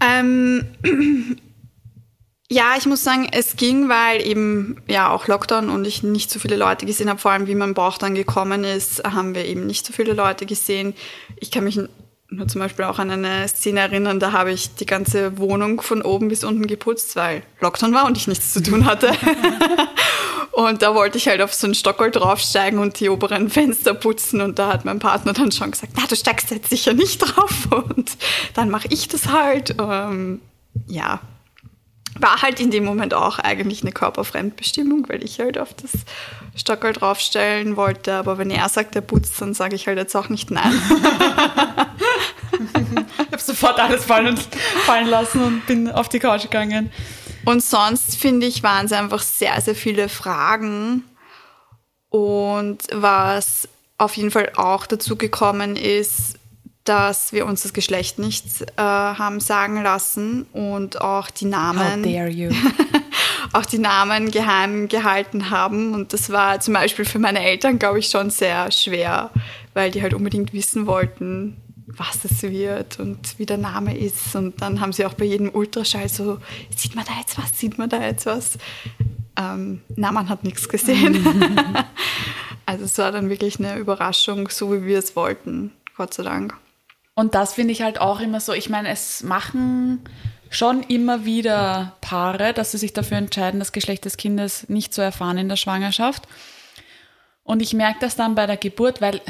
Ähm, 0.01 0.67
ja, 2.51 2.75
ich 2.77 2.87
muss 2.87 3.05
sagen, 3.05 3.29
es 3.31 3.57
ging, 3.57 3.89
weil 3.89 4.27
eben 4.27 4.83
ja 4.89 5.11
auch 5.11 5.27
Lockdown 5.29 5.71
und 5.71 5.87
ich 5.87 6.03
nicht 6.03 6.31
so 6.31 6.39
viele 6.39 6.57
Leute 6.57 6.87
gesehen 6.87 7.09
habe. 7.09 7.21
Vor 7.21 7.31
allem, 7.31 7.47
wie 7.47 7.55
mein 7.55 7.75
Bauch 7.75 7.99
dann 7.99 8.15
gekommen 8.15 8.65
ist, 8.65 9.05
haben 9.05 9.35
wir 9.35 9.45
eben 9.45 9.67
nicht 9.67 9.87
so 9.87 9.93
viele 9.93 10.15
Leute 10.15 10.47
gesehen. 10.47 10.95
Ich 11.37 11.51
kann 11.51 11.65
mich 11.65 11.81
nur 12.31 12.47
zum 12.47 12.61
Beispiel 12.61 12.85
auch 12.85 12.99
an 12.99 13.11
eine 13.11 13.47
Szene 13.49 13.81
erinnern, 13.81 14.21
da 14.21 14.33
habe 14.33 14.53
ich 14.53 14.75
die 14.75 14.87
ganze 14.87 15.39
Wohnung 15.39 15.81
von 15.83 16.03
oben 16.03 16.29
bis 16.29 16.45
unten 16.45 16.67
geputzt, 16.67 17.17
weil 17.17 17.43
Lockdown 17.61 17.93
war 17.93 18.07
und 18.07 18.17
ich 18.17 18.29
nichts 18.29 18.53
zu 18.53 18.63
tun 18.63 18.85
hatte. 18.85 19.11
und 20.53 20.81
da 20.83 20.95
wollte 20.95 21.19
ich 21.19 21.27
halt 21.27 21.43
auf 21.43 21.53
so 21.53 21.67
einen 21.67 21.75
Stockerl 21.75 22.13
draufsteigen 22.13 22.79
und 22.79 23.01
die 23.01 23.09
oberen 23.09 23.51
Fenster 23.51 23.95
putzen 23.95 24.41
und 24.41 24.59
da 24.59 24.73
hat 24.73 24.85
mein 24.85 25.01
Partner 25.01 25.33
dann 25.33 25.51
schon 25.51 25.73
gesagt, 25.73 25.95
na, 25.97 26.07
du 26.09 26.15
steigst 26.15 26.51
jetzt 26.51 26.71
sicher 26.71 26.93
nicht 26.93 27.19
drauf 27.19 27.69
und 27.89 28.13
dann 28.55 28.71
mache 28.71 28.89
ich 28.91 29.09
das 29.09 29.29
halt. 29.29 29.75
Ähm, 29.81 30.41
ja, 30.87 31.21
war 32.19 32.43
halt 32.43 32.61
in 32.61 32.71
dem 32.71 32.85
Moment 32.85 33.15
auch 33.15 33.39
eigentlich 33.39 33.83
eine 33.83 33.93
Körperfremdbestimmung, 33.93 35.09
weil 35.09 35.25
ich 35.25 35.41
halt 35.41 35.59
auf 35.59 35.75
das 35.75 35.91
Stockerl 36.55 36.93
draufstellen 36.93 37.77
wollte. 37.77 38.15
Aber 38.15 38.39
wenn 38.39 38.51
er 38.51 38.69
sagt, 38.69 38.95
er 38.97 39.03
putzt, 39.03 39.41
dann 39.41 39.55
sage 39.55 39.77
ich 39.77 39.87
halt 39.87 39.99
jetzt 39.99 40.15
auch 40.17 40.29
nicht 40.29 40.51
nein. 40.51 40.73
ich 43.19 43.27
habe 43.27 43.39
sofort 43.39 43.79
alles 43.79 44.05
fallen, 44.05 44.37
fallen 44.85 45.09
lassen 45.09 45.43
und 45.43 45.67
bin 45.67 45.91
auf 45.91 46.09
die 46.09 46.19
Couch 46.19 46.43
gegangen. 46.43 46.91
Und 47.45 47.63
sonst 47.63 48.17
finde 48.17 48.47
ich, 48.47 48.63
waren 48.63 48.87
es 48.87 48.93
einfach 48.93 49.23
sehr, 49.23 49.61
sehr 49.61 49.75
viele 49.75 50.09
Fragen. 50.09 51.05
Und 52.11 52.79
was 52.93 53.69
auf 53.99 54.17
jeden 54.17 54.31
Fall 54.31 54.53
auch 54.57 54.87
dazu 54.87 55.17
gekommen 55.17 55.77
ist, 55.77 56.39
dass 56.85 57.33
wir 57.33 57.47
uns 57.47 57.63
das 57.63 57.73
Geschlecht 57.73 58.19
nicht 58.19 58.63
äh, 58.77 58.83
haben 58.83 59.39
sagen 59.41 59.83
lassen 59.83 60.47
und 60.53 61.01
auch 61.01 61.31
die 61.31 61.45
Namen. 61.45 62.05
How 62.05 62.13
dare 62.13 62.29
you. 62.29 62.51
auch 63.53 63.67
die 63.67 63.79
Namen 63.79 64.31
geheim 64.31 64.89
gehalten 64.89 65.51
haben. 65.51 65.95
Und 65.95 66.13
das 66.13 66.31
war 66.31 66.61
zum 66.61 66.75
Beispiel 66.75 67.05
für 67.05 67.19
meine 67.19 67.43
Eltern, 67.43 67.79
glaube 67.79 67.99
ich, 67.99 68.09
schon 68.09 68.31
sehr 68.31 68.71
schwer, 68.73 69.31
weil 69.75 69.91
die 69.91 70.03
halt 70.03 70.15
unbedingt 70.15 70.53
wissen 70.53 70.87
wollten, 70.87 71.57
was 71.97 72.25
es 72.25 72.43
wird 72.43 72.99
und 72.99 73.39
wie 73.39 73.47
der 73.47 73.59
Name 73.59 73.97
ist. 73.97 74.35
Und 74.35 74.61
dann 74.61 74.81
haben 74.81 74.93
sie 74.93 75.05
auch 75.05 75.15
bei 75.15 75.25
jedem 75.25 75.51
Ultraschall 75.55 76.09
so, 76.09 76.39
sieht 76.75 76.95
man 76.95 77.05
da 77.05 77.13
jetzt 77.19 77.39
was, 77.39 77.59
sieht 77.59 77.79
man 77.79 77.89
da 77.89 78.03
jetzt 78.03 78.27
was? 78.27 78.59
Ähm, 79.37 79.83
na, 79.97 80.13
man 80.13 80.29
hat 80.29 80.45
nichts 80.45 80.69
gesehen. 80.69 81.25
also 82.67 82.85
es 82.85 82.99
war 82.99 83.13
dann 83.13 83.31
wirklich 83.31 83.59
eine 83.59 83.77
Überraschung, 83.77 84.49
so 84.49 84.73
wie 84.73 84.87
wir 84.87 84.99
es 84.99 85.17
wollten, 85.17 85.73
Gott 85.97 86.15
sei 86.15 86.23
Dank. 86.23 86.57
Und 87.15 87.35
das 87.35 87.55
finde 87.55 87.73
ich 87.73 87.83
halt 87.83 88.01
auch 88.01 88.21
immer 88.21 88.41
so, 88.41 88.53
ich 88.53 88.71
meine, 88.71 88.89
es 88.89 89.23
machen 89.23 90.01
schon 90.49 90.83
immer 90.83 91.25
wieder 91.25 91.97
Paare, 92.01 92.53
dass 92.53 92.73
sie 92.73 92.79
sich 92.79 92.93
dafür 92.93 93.19
entscheiden, 93.19 93.61
das 93.61 93.73
Geschlecht 93.73 94.05
des 94.05 94.17
Kindes 94.17 94.69
nicht 94.69 94.93
zu 94.93 95.01
erfahren 95.01 95.39
in 95.39 95.49
der 95.49 95.57
Schwangerschaft. 95.57 96.27
Und 97.45 97.63
ich 97.63 97.73
merke 97.73 98.01
das 98.01 98.17
dann 98.17 98.35
bei 98.35 98.47
der 98.47 98.57
Geburt, 98.57 99.01
weil 99.01 99.21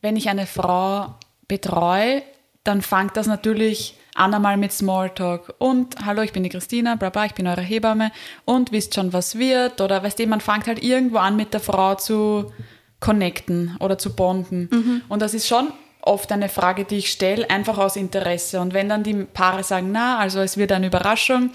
wenn 0.00 0.16
ich 0.16 0.28
eine 0.28 0.46
Frau 0.46 1.14
betreue, 1.50 2.22
dann 2.62 2.80
fängt 2.80 3.16
das 3.16 3.26
natürlich 3.26 3.98
an 4.14 4.32
einmal 4.32 4.56
mit 4.56 4.72
Smalltalk. 4.72 5.54
Und 5.58 5.96
hallo, 6.06 6.22
ich 6.22 6.32
bin 6.32 6.44
die 6.44 6.48
Christina, 6.48 6.94
bla 6.94 7.10
bla, 7.10 7.26
ich 7.26 7.34
bin 7.34 7.48
eure 7.48 7.60
Hebamme 7.60 8.12
und 8.44 8.70
wisst 8.70 8.94
schon, 8.94 9.12
was 9.12 9.36
wird. 9.36 9.80
Oder 9.80 10.02
weißt 10.02 10.18
du, 10.18 10.26
man 10.28 10.40
fängt 10.40 10.68
halt 10.68 10.82
irgendwo 10.82 11.18
an, 11.18 11.36
mit 11.36 11.52
der 11.52 11.60
Frau 11.60 11.96
zu 11.96 12.52
connecten 13.00 13.76
oder 13.80 13.98
zu 13.98 14.14
bonden. 14.14 14.68
Mhm. 14.70 15.02
Und 15.08 15.22
das 15.22 15.34
ist 15.34 15.48
schon 15.48 15.72
oft 16.02 16.30
eine 16.30 16.48
Frage, 16.48 16.84
die 16.84 16.98
ich 16.98 17.10
stelle, 17.10 17.50
einfach 17.50 17.78
aus 17.78 17.96
Interesse. 17.96 18.60
Und 18.60 18.72
wenn 18.72 18.88
dann 18.88 19.02
die 19.02 19.14
Paare 19.14 19.64
sagen, 19.64 19.90
na, 19.90 20.18
also 20.18 20.40
es 20.40 20.56
wird 20.56 20.70
eine 20.70 20.86
Überraschung, 20.86 21.50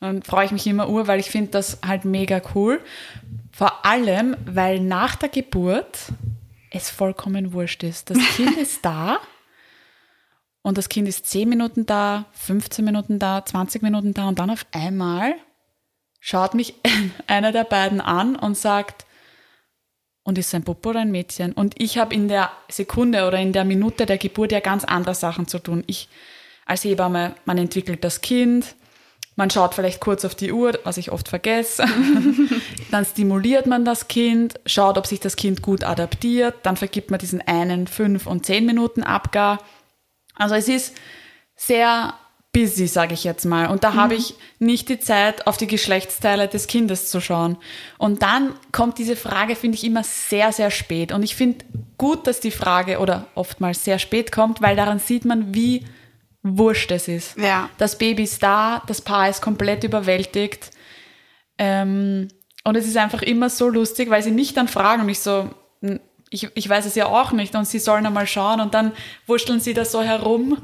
dann 0.00 0.22
freue 0.22 0.46
ich 0.46 0.52
mich 0.52 0.66
immer 0.66 0.88
ur, 0.88 1.06
weil 1.06 1.20
ich 1.20 1.30
finde 1.30 1.52
das 1.52 1.78
halt 1.86 2.04
mega 2.04 2.40
cool. 2.54 2.80
Vor 3.52 3.84
allem, 3.84 4.36
weil 4.46 4.80
nach 4.80 5.16
der 5.16 5.28
Geburt 5.28 5.98
es 6.70 6.90
vollkommen 6.90 7.52
wurscht 7.52 7.82
ist. 7.82 8.10
Das 8.10 8.18
Kind 8.36 8.56
ist 8.58 8.84
da 8.84 9.20
und 10.62 10.78
das 10.78 10.88
Kind 10.88 11.08
ist 11.08 11.26
10 11.26 11.48
Minuten 11.48 11.86
da, 11.86 12.26
15 12.32 12.84
Minuten 12.84 13.18
da, 13.18 13.44
20 13.44 13.82
Minuten 13.82 14.14
da 14.14 14.28
und 14.28 14.38
dann 14.38 14.50
auf 14.50 14.66
einmal 14.72 15.34
schaut 16.20 16.54
mich 16.54 16.74
einer 17.26 17.52
der 17.52 17.64
beiden 17.64 18.00
an 18.00 18.36
und 18.36 18.56
sagt, 18.56 19.06
und 20.24 20.36
ist 20.36 20.54
ein 20.54 20.62
Bub 20.62 20.84
oder 20.84 21.00
ein 21.00 21.10
Mädchen? 21.10 21.52
Und 21.52 21.80
ich 21.80 21.96
habe 21.96 22.14
in 22.14 22.28
der 22.28 22.50
Sekunde 22.68 23.26
oder 23.26 23.38
in 23.38 23.54
der 23.54 23.64
Minute 23.64 24.04
der 24.04 24.18
Geburt 24.18 24.52
ja 24.52 24.60
ganz 24.60 24.84
andere 24.84 25.14
Sachen 25.14 25.48
zu 25.48 25.58
tun. 25.58 25.84
Ich 25.86 26.10
als 26.66 26.84
Hebamme, 26.84 27.34
man 27.46 27.56
entwickelt 27.56 28.04
das 28.04 28.20
Kind, 28.20 28.76
man 29.38 29.50
schaut 29.50 29.74
vielleicht 29.74 30.00
kurz 30.00 30.24
auf 30.24 30.34
die 30.34 30.50
Uhr, 30.50 30.80
was 30.82 30.96
ich 30.96 31.12
oft 31.12 31.28
vergesse. 31.28 31.84
dann 32.90 33.04
stimuliert 33.04 33.66
man 33.66 33.84
das 33.84 34.08
Kind, 34.08 34.58
schaut, 34.66 34.98
ob 34.98 35.06
sich 35.06 35.20
das 35.20 35.36
Kind 35.36 35.62
gut 35.62 35.84
adaptiert. 35.84 36.56
Dann 36.64 36.76
vergibt 36.76 37.12
man 37.12 37.20
diesen 37.20 37.40
einen 37.42 37.86
fünf 37.86 38.26
und 38.26 38.44
zehn 38.44 38.66
Minuten 38.66 39.04
Abgar. 39.04 39.60
Also 40.34 40.56
es 40.56 40.66
ist 40.66 40.96
sehr 41.54 42.14
busy, 42.52 42.88
sage 42.88 43.14
ich 43.14 43.22
jetzt 43.22 43.44
mal. 43.44 43.66
Und 43.66 43.84
da 43.84 43.92
mhm. 43.92 43.94
habe 43.94 44.14
ich 44.16 44.34
nicht 44.58 44.88
die 44.88 44.98
Zeit, 44.98 45.46
auf 45.46 45.56
die 45.56 45.68
Geschlechtsteile 45.68 46.48
des 46.48 46.66
Kindes 46.66 47.08
zu 47.08 47.20
schauen. 47.20 47.58
Und 47.96 48.22
dann 48.22 48.54
kommt 48.72 48.98
diese 48.98 49.14
Frage, 49.14 49.54
finde 49.54 49.76
ich, 49.76 49.84
immer 49.84 50.02
sehr, 50.02 50.50
sehr 50.50 50.72
spät. 50.72 51.12
Und 51.12 51.22
ich 51.22 51.36
finde 51.36 51.64
gut, 51.96 52.26
dass 52.26 52.40
die 52.40 52.50
Frage 52.50 52.98
oder 52.98 53.28
oftmals 53.36 53.84
sehr 53.84 54.00
spät 54.00 54.32
kommt, 54.32 54.60
weil 54.60 54.74
daran 54.74 54.98
sieht 54.98 55.24
man, 55.24 55.54
wie 55.54 55.84
wurscht 56.42 56.90
es 56.90 57.08
ist. 57.08 57.36
Ja. 57.36 57.68
Das 57.78 57.98
Baby 57.98 58.24
ist 58.24 58.42
da, 58.42 58.82
das 58.86 59.00
Paar 59.00 59.28
ist 59.28 59.42
komplett 59.42 59.84
überwältigt. 59.84 60.70
Ähm, 61.58 62.28
und 62.64 62.76
es 62.76 62.86
ist 62.86 62.96
einfach 62.96 63.22
immer 63.22 63.50
so 63.50 63.68
lustig, 63.68 64.10
weil 64.10 64.22
sie 64.22 64.30
mich 64.30 64.54
dann 64.54 64.68
fragen 64.68 65.02
und 65.02 65.08
ich 65.08 65.20
so, 65.20 65.50
ich, 66.30 66.48
ich 66.54 66.68
weiß 66.68 66.86
es 66.86 66.94
ja 66.94 67.06
auch 67.06 67.32
nicht 67.32 67.54
und 67.54 67.66
sie 67.66 67.78
sollen 67.78 68.06
einmal 68.06 68.26
schauen 68.26 68.60
und 68.60 68.74
dann 68.74 68.92
wurschteln 69.26 69.60
sie 69.60 69.74
da 69.74 69.84
so 69.84 70.02
herum 70.02 70.58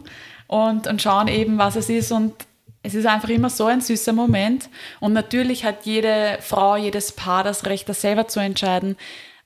und, 0.47 0.87
und 0.87 1.03
schauen 1.03 1.29
eben, 1.29 1.59
was 1.59 1.77
es 1.77 1.89
ist 1.89 2.13
und 2.13 2.35
es 2.83 2.95
ist 2.95 3.07
einfach 3.07 3.31
immer 3.31 3.49
so 3.49 3.65
ein 3.67 3.81
süßer 3.81 4.13
Moment 4.13 4.69
und 5.01 5.15
natürlich 5.15 5.65
hat 5.65 5.87
jede 5.87 6.39
Frau, 6.41 6.77
jedes 6.77 7.13
Paar 7.13 7.45
das 7.45 7.65
Recht, 7.65 7.89
das 7.89 8.03
selber 8.03 8.29
zu 8.29 8.41
entscheiden, 8.41 8.97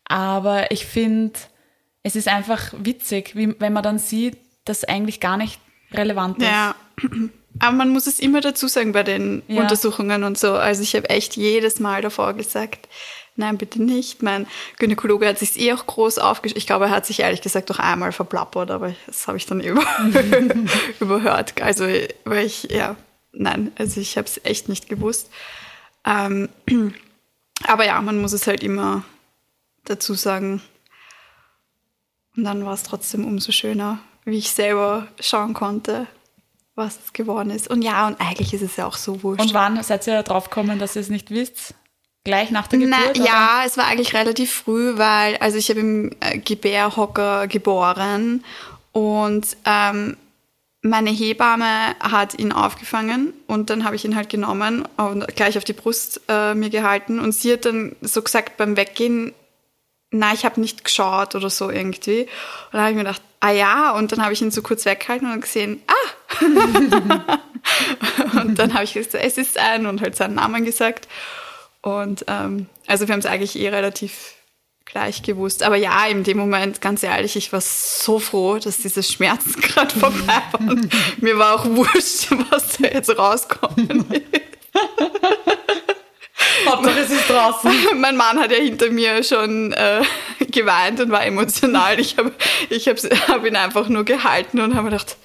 aber 0.04 0.70
ich 0.72 0.86
finde, 0.86 1.38
es 2.02 2.16
ist 2.16 2.28
einfach 2.28 2.72
witzig, 2.76 3.36
wie, 3.36 3.54
wenn 3.60 3.72
man 3.72 3.82
dann 3.82 3.98
sieht, 3.98 4.38
dass 4.64 4.84
eigentlich 4.84 5.20
gar 5.20 5.36
nicht 5.36 5.60
relevant 5.92 6.38
ist. 6.38 6.44
Ja. 6.44 6.74
Aber 7.60 7.76
man 7.76 7.90
muss 7.90 8.06
es 8.06 8.20
immer 8.20 8.40
dazu 8.40 8.68
sagen 8.68 8.92
bei 8.92 9.02
den 9.02 9.42
ja. 9.48 9.62
Untersuchungen 9.62 10.24
und 10.24 10.38
so. 10.38 10.52
Also 10.52 10.82
ich 10.82 10.94
habe 10.94 11.10
echt 11.10 11.36
jedes 11.36 11.80
Mal 11.80 12.02
davor 12.02 12.34
gesagt, 12.34 12.88
nein, 13.38 13.56
bitte 13.56 13.82
nicht. 13.82 14.22
Mein 14.22 14.46
Gynäkologe 14.78 15.26
hat 15.26 15.38
sich 15.38 15.58
eh 15.58 15.72
auch 15.72 15.86
groß 15.86 16.18
aufgeschrieben. 16.18 16.58
Ich 16.58 16.66
glaube, 16.66 16.86
er 16.86 16.90
hat 16.90 17.06
sich 17.06 17.20
ehrlich 17.20 17.40
gesagt 17.40 17.70
auch 17.70 17.78
einmal 17.78 18.12
verplappert, 18.12 18.70
aber 18.70 18.94
das 19.06 19.26
habe 19.26 19.38
ich 19.38 19.46
dann 19.46 19.60
über 19.60 19.84
überhört. 21.00 21.60
Also, 21.62 21.86
weil 22.24 22.46
ich, 22.46 22.64
ja, 22.64 22.96
nein, 23.32 23.72
also 23.78 24.00
ich 24.00 24.16
habe 24.16 24.26
es 24.26 24.40
echt 24.44 24.68
nicht 24.68 24.88
gewusst. 24.88 25.30
Ähm, 26.04 26.48
aber 27.66 27.86
ja, 27.86 28.00
man 28.02 28.20
muss 28.20 28.32
es 28.32 28.46
halt 28.46 28.62
immer 28.62 29.04
dazu 29.84 30.14
sagen. 30.14 30.60
Und 32.36 32.44
dann 32.44 32.64
war 32.64 32.74
es 32.74 32.82
trotzdem 32.82 33.24
umso 33.24 33.52
schöner, 33.52 33.98
wie 34.28 34.38
ich 34.38 34.50
selber 34.50 35.08
schauen 35.20 35.54
konnte, 35.54 36.06
was 36.74 36.98
es 37.04 37.12
geworden 37.12 37.50
ist. 37.50 37.68
Und 37.68 37.82
ja, 37.82 38.06
und 38.06 38.20
eigentlich 38.20 38.52
ist 38.52 38.62
es 38.62 38.76
ja 38.76 38.86
auch 38.86 38.96
so 38.96 39.22
wurscht. 39.22 39.40
Und 39.40 39.54
wann 39.54 39.82
seid 39.82 40.06
ihr 40.06 40.22
drauf 40.22 40.50
gekommen, 40.50 40.78
dass 40.78 40.96
ihr 40.96 41.02
es 41.02 41.08
nicht 41.08 41.30
wisst? 41.30 41.74
Gleich 42.24 42.50
nach 42.50 42.66
der 42.66 42.78
Geburt? 42.78 43.16
Na, 43.16 43.24
ja, 43.24 43.62
es 43.64 43.78
war 43.78 43.86
eigentlich 43.86 44.14
relativ 44.14 44.52
früh, 44.52 44.98
weil, 44.98 45.36
also 45.38 45.56
ich 45.56 45.70
habe 45.70 45.80
im 45.80 46.10
äh, 46.20 46.38
Gebärhocker 46.38 47.46
geboren 47.46 48.44
und 48.92 49.56
ähm, 49.64 50.16
meine 50.82 51.10
Hebamme 51.10 51.96
hat 51.98 52.38
ihn 52.38 52.52
aufgefangen 52.52 53.32
und 53.46 53.70
dann 53.70 53.84
habe 53.84 53.96
ich 53.96 54.04
ihn 54.04 54.14
halt 54.14 54.28
genommen 54.28 54.86
und 54.96 55.26
gleich 55.36 55.56
auf 55.56 55.64
die 55.64 55.72
Brust 55.72 56.20
äh, 56.28 56.54
mir 56.54 56.70
gehalten 56.70 57.18
und 57.18 57.32
sie 57.32 57.52
hat 57.54 57.64
dann 57.64 57.96
so 58.02 58.22
gesagt 58.22 58.58
beim 58.58 58.76
Weggehen, 58.76 59.32
na, 60.10 60.32
ich 60.32 60.44
habe 60.44 60.60
nicht 60.60 60.84
geschaut 60.84 61.34
oder 61.34 61.50
so 61.50 61.70
irgendwie. 61.70 62.22
Und 62.22 62.28
dann 62.72 62.80
habe 62.80 62.90
ich 62.90 62.96
mir 62.96 63.04
gedacht, 63.04 63.22
ah 63.40 63.50
ja, 63.50 63.90
und 63.92 64.12
dann 64.12 64.22
habe 64.22 64.32
ich 64.32 64.40
ihn 64.40 64.50
so 64.50 64.62
kurz 64.62 64.84
weggehalten 64.84 65.30
und 65.30 65.42
gesehen, 65.42 65.82
ah. 65.86 66.40
und 68.40 68.58
dann 68.58 68.74
habe 68.74 68.84
ich 68.84 68.94
gesagt, 68.94 69.14
es 69.14 69.38
ist 69.38 69.58
ein 69.58 69.86
und 69.86 70.00
halt 70.00 70.16
seinen 70.16 70.34
Namen 70.34 70.64
gesagt. 70.64 71.08
Und 71.82 72.24
ähm, 72.28 72.66
also 72.86 73.06
wir 73.06 73.12
haben 73.12 73.20
es 73.20 73.26
eigentlich 73.26 73.58
eh 73.58 73.68
relativ 73.68 74.34
gleich 74.84 75.22
gewusst. 75.22 75.62
Aber 75.62 75.76
ja, 75.76 76.06
in 76.06 76.24
dem 76.24 76.38
Moment, 76.38 76.80
ganz 76.80 77.02
ehrlich, 77.02 77.36
ich 77.36 77.52
war 77.52 77.60
so 77.60 78.18
froh, 78.18 78.58
dass 78.58 78.78
diese 78.78 79.02
Schmerzen 79.02 79.52
gerade 79.60 79.98
vorbei 79.98 80.42
waren. 80.52 80.90
Mir 81.18 81.38
war 81.38 81.54
auch 81.54 81.66
wurscht, 81.66 82.30
was 82.50 82.78
da 82.78 82.88
jetzt 82.88 83.16
rauskommen 83.16 84.06
ist. 84.10 84.24
Hauptsache 86.66 87.00
es 87.00 87.10
ist 87.10 87.28
draußen. 87.28 87.70
Mein 88.00 88.16
Mann 88.16 88.38
hat 88.38 88.50
ja 88.50 88.58
hinter 88.58 88.90
mir 88.90 89.22
schon 89.22 89.72
äh, 89.72 90.02
geweint 90.50 91.00
und 91.00 91.10
war 91.10 91.24
emotional. 91.24 91.98
Ich 92.00 92.16
habe 92.18 92.32
ich 92.70 92.88
hab, 92.88 92.98
hab 93.28 93.44
ihn 93.44 93.56
einfach 93.56 93.88
nur 93.88 94.04
gehalten 94.04 94.60
und 94.60 94.74
habe 94.74 94.90
gedacht, 94.90 95.16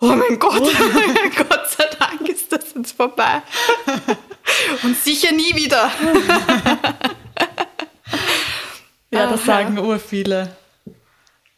oh 0.00 0.06
mein 0.06 0.38
Gott, 0.38 0.62
Gott 1.36 1.70
sei 1.70 1.84
Dank 1.98 2.28
ist 2.28 2.52
das 2.52 2.74
jetzt 2.74 2.96
vorbei. 2.96 3.42
Und 4.82 4.96
sicher 4.96 5.32
nie 5.32 5.54
wieder. 5.54 5.90
ja, 9.10 9.26
das 9.26 9.44
sagen 9.44 9.78
ur 9.78 9.98
viele. 9.98 10.56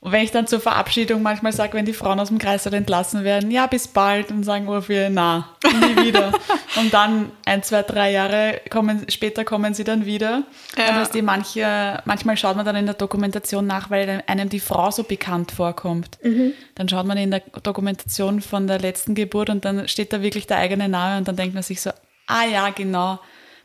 Und 0.02 0.12
wenn 0.12 0.24
ich 0.24 0.30
dann 0.30 0.46
zur 0.46 0.60
Verabschiedung 0.60 1.20
manchmal 1.20 1.52
sage, 1.52 1.74
wenn 1.74 1.84
die 1.84 1.92
Frauen 1.92 2.18
aus 2.20 2.28
dem 2.28 2.38
Kreis 2.38 2.64
entlassen 2.64 3.22
werden, 3.22 3.50
ja, 3.50 3.66
bis 3.66 3.86
bald, 3.86 4.30
und 4.30 4.44
sagen 4.44 4.66
ur 4.66 4.80
viele, 4.80 5.10
na, 5.10 5.50
nie 5.62 6.06
wieder. 6.06 6.32
und 6.76 6.94
dann 6.94 7.30
ein, 7.44 7.62
zwei, 7.62 7.82
drei 7.82 8.10
Jahre 8.10 8.62
kommen, 8.70 9.04
später 9.10 9.44
kommen 9.44 9.74
sie 9.74 9.84
dann 9.84 10.06
wieder. 10.06 10.44
Ja. 10.78 11.02
Und 11.02 11.14
die 11.14 11.20
manche, 11.20 12.00
manchmal 12.06 12.38
schaut 12.38 12.56
man 12.56 12.64
dann 12.64 12.76
in 12.76 12.86
der 12.86 12.94
Dokumentation 12.94 13.66
nach, 13.66 13.90
weil 13.90 14.22
einem 14.26 14.48
die 14.48 14.60
Frau 14.60 14.90
so 14.90 15.02
bekannt 15.02 15.52
vorkommt. 15.52 16.18
Mhm. 16.22 16.54
Dann 16.76 16.88
schaut 16.88 17.04
man 17.04 17.18
in 17.18 17.30
der 17.30 17.42
Dokumentation 17.62 18.40
von 18.40 18.66
der 18.66 18.78
letzten 18.78 19.14
Geburt 19.14 19.50
und 19.50 19.66
dann 19.66 19.86
steht 19.86 20.14
da 20.14 20.22
wirklich 20.22 20.46
der 20.46 20.56
eigene 20.56 20.88
Name 20.88 21.18
und 21.18 21.28
dann 21.28 21.36
denkt 21.36 21.52
man 21.52 21.62
sich 21.62 21.82
so, 21.82 21.90
ah 22.26 22.44
ja, 22.50 22.70
genau, 22.70 23.18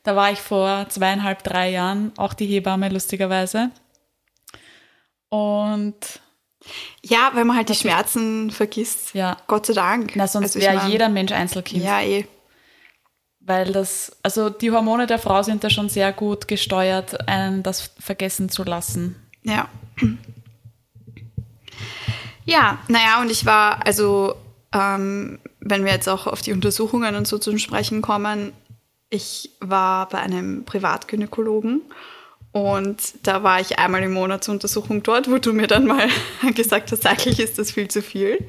da 0.03 0.17
war 0.17 0.33
ich 0.33 0.39
vor 0.39 0.87
zweieinhalb, 0.89 1.43
drei 1.43 1.69
Jahren, 1.69 2.11
auch 2.17 2.33
die 2.33 2.45
Hebamme 2.45 2.89
lustigerweise. 2.89 3.71
Und 5.29 5.95
ja, 7.03 7.31
weil 7.33 7.45
man 7.45 7.55
halt 7.55 7.69
die 7.69 7.75
Schmerzen 7.75 8.51
vergisst. 8.51 9.13
Ja. 9.13 9.37
Gott 9.47 9.65
sei 9.67 9.73
Dank. 9.73 10.15
Na, 10.15 10.27
sonst 10.27 10.55
also 10.55 10.59
wäre 10.59 10.77
mein, 10.77 10.91
jeder 10.91 11.09
Mensch 11.09 11.31
Einzelkind. 11.31 11.83
Ja, 11.83 12.01
eh. 12.01 12.27
Weil 13.39 13.71
das, 13.71 14.17
also 14.23 14.49
die 14.49 14.71
Hormone 14.71 15.05
der 15.05 15.19
Frau 15.19 15.43
sind 15.43 15.63
da 15.63 15.69
schon 15.69 15.89
sehr 15.89 16.11
gut 16.11 16.47
gesteuert, 16.47 17.27
einen 17.27 17.61
das 17.61 17.91
vergessen 17.99 18.49
zu 18.49 18.63
lassen. 18.63 19.15
Ja. 19.43 19.69
Ja, 22.45 22.79
naja, 22.87 23.21
und 23.21 23.31
ich 23.31 23.45
war, 23.45 23.85
also, 23.85 24.35
ähm, 24.71 25.39
wenn 25.59 25.83
wir 25.83 25.91
jetzt 25.91 26.07
auch 26.07 26.27
auf 26.27 26.41
die 26.41 26.53
Untersuchungen 26.53 27.15
und 27.15 27.27
so 27.27 27.37
zu 27.37 27.57
sprechen 27.57 28.01
kommen, 28.01 28.53
ich 29.09 29.51
war 29.59 30.09
bei 30.09 30.19
einem 30.19 30.65
Privatgynäkologen 30.65 31.81
und 32.55 32.97
da 33.23 33.43
war 33.43 33.59
ich 33.59 33.79
einmal 33.79 34.01
im 34.03 34.13
Monat 34.13 34.45
zur 34.45 34.53
Untersuchung 34.53 35.03
dort, 35.03 35.29
wo 35.29 35.39
du 35.39 35.51
mir 35.51 35.67
dann 35.67 35.85
mal 35.85 36.07
gesagt 36.55 36.89
hast, 36.93 37.05
eigentlich 37.05 37.41
ist 37.41 37.59
das 37.59 37.71
viel 37.71 37.89
zu 37.89 38.01
viel. 38.01 38.47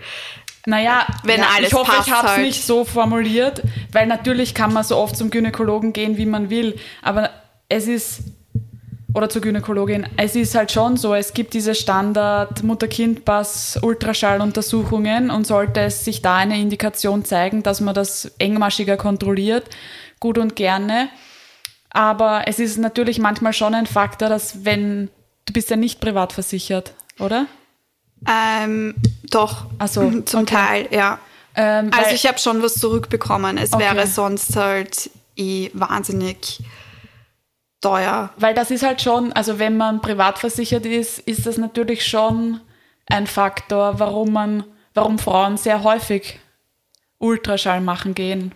Naja, 0.64 1.08
wenn 1.24 1.40
ja, 1.40 1.48
alles 1.56 1.70
ich 1.70 1.74
hoffe, 1.74 1.90
passt 1.90 2.06
ich 2.06 2.14
habe 2.14 2.26
es 2.28 2.32
halt. 2.34 2.46
nicht 2.46 2.64
so 2.64 2.84
formuliert, 2.84 3.62
weil 3.90 4.06
natürlich 4.06 4.54
kann 4.54 4.72
man 4.72 4.84
so 4.84 4.96
oft 4.96 5.16
zum 5.16 5.30
Gynäkologen 5.30 5.92
gehen, 5.92 6.18
wie 6.18 6.26
man 6.26 6.50
will, 6.50 6.78
aber 7.02 7.30
es 7.68 7.88
ist 7.88 8.20
oder 9.12 9.28
zur 9.28 9.42
Gynäkologin. 9.42 10.06
Es 10.16 10.36
ist 10.36 10.54
halt 10.54 10.70
schon 10.70 10.96
so, 10.96 11.12
es 11.12 11.34
gibt 11.34 11.52
diese 11.52 11.74
Standard 11.74 12.62
Mutter-Kind-Pass 12.62 13.80
Ultraschalluntersuchungen 13.82 15.30
und 15.30 15.48
sollte 15.48 15.80
es 15.80 16.04
sich 16.04 16.22
da 16.22 16.36
eine 16.36 16.60
Indikation 16.60 17.24
zeigen, 17.24 17.64
dass 17.64 17.80
man 17.80 17.94
das 17.94 18.30
engmaschiger 18.38 18.96
kontrolliert, 18.96 19.68
gut 20.20 20.38
und 20.38 20.54
gerne. 20.54 21.08
Aber 21.90 22.44
es 22.46 22.58
ist 22.58 22.78
natürlich 22.78 23.18
manchmal 23.18 23.52
schon 23.52 23.74
ein 23.74 23.86
Faktor, 23.86 24.28
dass 24.28 24.64
wenn, 24.64 25.08
du 25.46 25.52
bist 25.52 25.70
ja 25.70 25.76
nicht 25.76 26.00
privat 26.00 26.32
versichert, 26.32 26.94
oder? 27.18 27.46
Ähm, 28.26 28.94
doch, 29.30 29.66
so, 29.86 30.20
zum 30.22 30.42
okay. 30.42 30.54
Teil, 30.54 30.88
ja. 30.90 31.18
Ähm, 31.54 31.90
also 31.96 32.14
ich 32.14 32.26
habe 32.26 32.38
schon 32.38 32.62
was 32.62 32.74
zurückbekommen. 32.74 33.56
Es 33.56 33.72
okay. 33.72 33.84
wäre 33.84 34.06
sonst 34.06 34.56
halt 34.56 35.10
eh 35.36 35.70
wahnsinnig 35.72 36.60
teuer. 37.80 38.30
Weil 38.36 38.54
das 38.54 38.70
ist 38.70 38.82
halt 38.82 39.00
schon, 39.00 39.32
also 39.32 39.58
wenn 39.58 39.76
man 39.76 40.00
privat 40.00 40.38
versichert 40.38 40.86
ist, 40.86 41.18
ist 41.20 41.46
das 41.46 41.56
natürlich 41.56 42.04
schon 42.06 42.60
ein 43.06 43.26
Faktor, 43.26 43.98
warum 43.98 44.32
man, 44.32 44.64
warum 44.94 45.18
Frauen 45.18 45.56
sehr 45.56 45.82
häufig 45.82 46.40
Ultraschall 47.18 47.80
machen 47.80 48.14
gehen. 48.14 48.52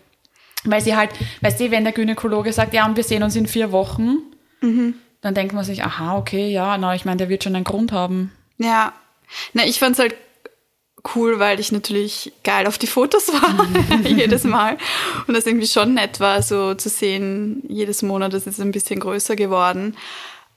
Weil 0.64 0.80
sie 0.80 0.96
halt, 0.96 1.10
weißt 1.40 1.60
du, 1.60 1.70
wenn 1.70 1.84
der 1.84 1.92
Gynäkologe 1.92 2.52
sagt, 2.52 2.74
ja, 2.74 2.86
und 2.86 2.96
wir 2.96 3.04
sehen 3.04 3.22
uns 3.22 3.36
in 3.36 3.46
vier 3.46 3.72
Wochen, 3.72 4.18
mhm. 4.60 4.94
dann 5.20 5.34
denkt 5.34 5.54
man 5.54 5.64
sich, 5.64 5.84
aha, 5.84 6.18
okay, 6.18 6.50
ja, 6.50 6.76
na, 6.76 6.94
ich 6.94 7.04
meine, 7.04 7.18
der 7.18 7.28
wird 7.28 7.44
schon 7.44 7.54
einen 7.54 7.64
Grund 7.64 7.92
haben. 7.92 8.32
Ja. 8.58 8.92
Na, 9.54 9.64
ich 9.64 9.78
fand 9.78 9.94
es 9.94 10.00
halt 10.00 10.14
cool, 11.14 11.38
weil 11.38 11.60
ich 11.60 11.72
natürlich 11.72 12.32
geil 12.44 12.66
auf 12.66 12.78
die 12.78 12.86
Fotos 12.86 13.28
war 13.28 13.66
jedes 14.04 14.44
Mal 14.44 14.76
und 15.26 15.34
das 15.34 15.46
irgendwie 15.46 15.66
schon 15.66 15.94
nett 15.94 16.20
war, 16.20 16.42
so 16.42 16.74
zu 16.74 16.90
sehen, 16.90 17.62
jedes 17.68 18.02
Monat 18.02 18.34
ist 18.34 18.46
es 18.46 18.60
ein 18.60 18.72
bisschen 18.72 19.00
größer 19.00 19.36
geworden. 19.36 19.96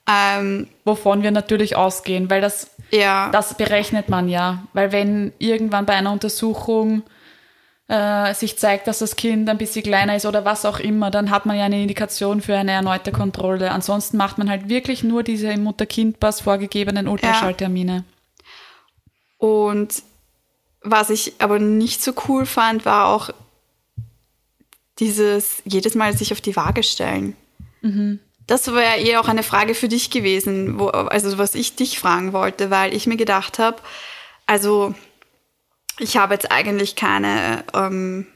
Ähm, 0.06 0.68
Wovon 0.84 1.22
wir 1.22 1.30
natürlich 1.30 1.76
ausgehen, 1.76 2.28
weil 2.28 2.42
das, 2.42 2.70
ja. 2.90 3.30
das 3.30 3.56
berechnet 3.56 4.10
man 4.10 4.28
ja. 4.28 4.64
Weil 4.74 4.92
wenn 4.92 5.32
irgendwann 5.38 5.86
bei 5.86 5.94
einer 5.94 6.12
Untersuchung 6.12 7.02
äh, 7.88 8.32
sich 8.34 8.58
zeigt, 8.58 8.86
dass 8.86 9.00
das 9.00 9.16
Kind 9.16 9.48
ein 9.48 9.58
bisschen 9.58 9.82
kleiner 9.82 10.16
ist 10.16 10.26
oder 10.26 10.44
was 10.44 10.64
auch 10.64 10.80
immer, 10.80 11.10
dann 11.10 11.30
hat 11.30 11.44
man 11.46 11.56
ja 11.56 11.64
eine 11.64 11.82
Indikation 11.82 12.40
für 12.40 12.56
eine 12.56 12.72
erneute 12.72 13.12
Kontrolle. 13.12 13.70
Ansonsten 13.72 14.16
macht 14.16 14.38
man 14.38 14.48
halt 14.48 14.68
wirklich 14.68 15.04
nur 15.04 15.22
diese 15.22 15.48
im 15.48 15.62
Mutter-Kind-Pass 15.64 16.40
vorgegebenen 16.40 17.08
Ultraschalltermine. 17.08 17.96
Ja. 17.96 18.04
Und 19.46 20.02
was 20.80 21.10
ich 21.10 21.34
aber 21.38 21.58
nicht 21.58 22.02
so 22.02 22.12
cool 22.28 22.46
fand, 22.46 22.84
war 22.84 23.08
auch 23.08 23.30
dieses 24.98 25.62
jedes 25.64 25.94
Mal 25.94 26.16
sich 26.16 26.32
auf 26.32 26.40
die 26.40 26.56
Waage 26.56 26.82
stellen. 26.82 27.36
Mhm. 27.82 28.20
Das 28.46 28.66
wäre 28.66 28.82
ja 28.82 28.96
eher 28.96 29.20
auch 29.20 29.28
eine 29.28 29.42
Frage 29.42 29.74
für 29.74 29.88
dich 29.88 30.10
gewesen, 30.10 30.78
wo, 30.78 30.88
also 30.88 31.38
was 31.38 31.54
ich 31.54 31.76
dich 31.76 31.98
fragen 31.98 32.32
wollte, 32.32 32.70
weil 32.70 32.94
ich 32.94 33.06
mir 33.06 33.16
gedacht 33.16 33.58
habe, 33.58 33.78
also 34.46 34.94
ich 35.98 36.16
habe 36.16 36.34
jetzt 36.34 36.50
eigentlich 36.50 36.96
keine 36.96 37.64
ähm, 37.74 38.26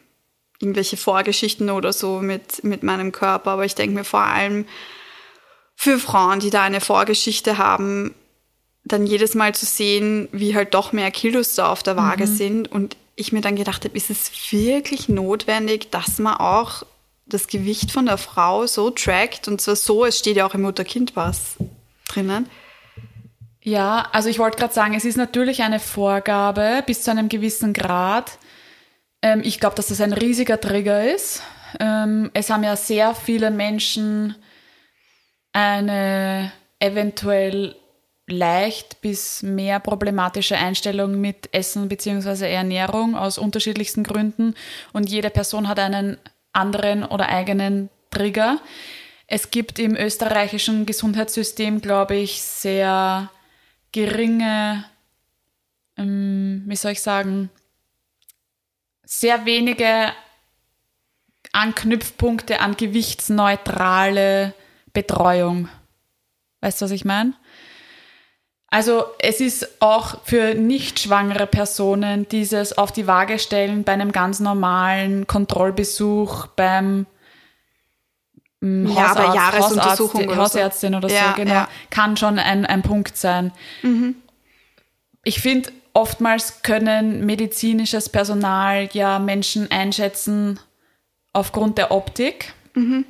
irgendwelche 0.60 0.96
Vorgeschichten 0.96 1.70
oder 1.70 1.92
so 1.92 2.20
mit, 2.20 2.64
mit 2.64 2.82
meinem 2.82 3.12
Körper, 3.12 3.52
aber 3.52 3.64
ich 3.64 3.74
denke 3.74 3.94
mir 3.94 4.04
vor 4.04 4.22
allem 4.22 4.66
für 5.76 5.98
Frauen, 5.98 6.40
die 6.40 6.50
da 6.50 6.62
eine 6.62 6.80
Vorgeschichte 6.80 7.58
haben, 7.58 8.14
dann 8.84 9.06
jedes 9.06 9.34
Mal 9.34 9.54
zu 9.54 9.66
sehen, 9.66 10.28
wie 10.32 10.54
halt 10.54 10.74
doch 10.74 10.92
mehr 10.92 11.10
Kilos 11.10 11.54
da 11.54 11.70
auf 11.70 11.82
der 11.82 11.96
Waage 11.96 12.26
mhm. 12.26 12.36
sind 12.36 12.72
und 12.72 12.96
ich 13.14 13.32
mir 13.32 13.40
dann 13.40 13.56
gedacht 13.56 13.84
habe, 13.84 13.96
ist 13.96 14.10
es 14.10 14.30
wirklich 14.50 15.08
notwendig, 15.08 15.90
dass 15.90 16.18
man 16.18 16.36
auch 16.36 16.84
das 17.26 17.46
Gewicht 17.46 17.92
von 17.92 18.06
der 18.06 18.16
Frau 18.16 18.66
so 18.66 18.90
trackt 18.90 19.48
und 19.48 19.60
zwar 19.60 19.76
so, 19.76 20.04
es 20.04 20.18
steht 20.18 20.36
ja 20.36 20.46
auch 20.46 20.54
im 20.54 20.62
Mutter-Kind-Pass 20.62 21.56
drinnen. 22.08 22.48
Ja, 23.68 24.08
also 24.12 24.30
ich 24.30 24.38
wollte 24.38 24.56
gerade 24.56 24.72
sagen, 24.72 24.94
es 24.94 25.04
ist 25.04 25.18
natürlich 25.18 25.60
eine 25.62 25.78
Vorgabe 25.78 26.82
bis 26.86 27.02
zu 27.02 27.10
einem 27.10 27.28
gewissen 27.28 27.74
Grad. 27.74 28.38
Ähm, 29.20 29.42
ich 29.44 29.60
glaube, 29.60 29.76
dass 29.76 29.88
das 29.88 30.00
ein 30.00 30.14
riesiger 30.14 30.58
Trigger 30.58 31.12
ist. 31.12 31.42
Ähm, 31.78 32.30
es 32.32 32.48
haben 32.48 32.64
ja 32.64 32.76
sehr 32.76 33.14
viele 33.14 33.50
Menschen 33.50 34.34
eine 35.52 36.50
eventuell 36.78 37.76
leicht 38.26 39.02
bis 39.02 39.42
mehr 39.42 39.80
problematische 39.80 40.56
Einstellung 40.56 41.20
mit 41.20 41.52
Essen 41.52 41.90
bzw. 41.90 42.50
Ernährung 42.50 43.16
aus 43.16 43.36
unterschiedlichsten 43.36 44.02
Gründen 44.02 44.54
und 44.94 45.10
jede 45.10 45.28
Person 45.28 45.68
hat 45.68 45.78
einen 45.78 46.16
anderen 46.54 47.04
oder 47.04 47.28
eigenen 47.28 47.90
Trigger. 48.10 48.60
Es 49.26 49.50
gibt 49.50 49.78
im 49.78 49.94
österreichischen 49.94 50.86
Gesundheitssystem, 50.86 51.82
glaube 51.82 52.14
ich, 52.14 52.40
sehr 52.40 53.28
geringe, 53.92 54.84
ähm, 55.96 56.62
wie 56.66 56.76
soll 56.76 56.92
ich 56.92 57.02
sagen, 57.02 57.50
sehr 59.04 59.46
wenige 59.46 60.12
Anknüpfpunkte 61.52 62.60
an 62.60 62.76
gewichtsneutrale 62.76 64.54
Betreuung. 64.92 65.68
Weißt 66.60 66.80
du, 66.80 66.84
was 66.84 66.92
ich 66.92 67.04
meine? 67.04 67.34
Also 68.70 69.06
es 69.18 69.40
ist 69.40 69.80
auch 69.80 70.22
für 70.24 70.54
nicht 70.54 71.00
schwangere 71.00 71.46
Personen 71.46 72.28
dieses 72.28 72.76
auf 72.76 72.92
die 72.92 73.06
Waage 73.06 73.38
stellen 73.38 73.84
bei 73.84 73.92
einem 73.92 74.12
ganz 74.12 74.40
normalen 74.40 75.26
Kontrollbesuch 75.26 76.48
beim 76.48 77.06
mm, 78.60 78.86
ja, 78.86 78.94
Hausarzt, 78.94 79.16
bei 79.16 79.34
Jahresuntersuchung 79.34 80.20
Hausarzt, 80.22 80.38
Hausärztin 80.38 80.94
oder 80.94 81.08
so, 81.08 81.14
ja, 81.14 81.32
genau, 81.32 81.52
ja. 81.52 81.68
kann 81.90 82.16
schon 82.16 82.38
ein, 82.38 82.66
ein 82.66 82.82
Punkt 82.82 83.16
sein. 83.16 83.52
Mhm. 83.82 84.16
Ich 85.24 85.40
finde, 85.40 85.72
oftmals 85.92 86.62
können 86.62 87.26
medizinisches 87.26 88.08
Personal 88.08 88.88
ja 88.92 89.18
Menschen 89.18 89.70
einschätzen 89.70 90.60
aufgrund 91.32 91.78
der 91.78 91.90
Optik. 91.90 92.52
Mhm. 92.74 93.04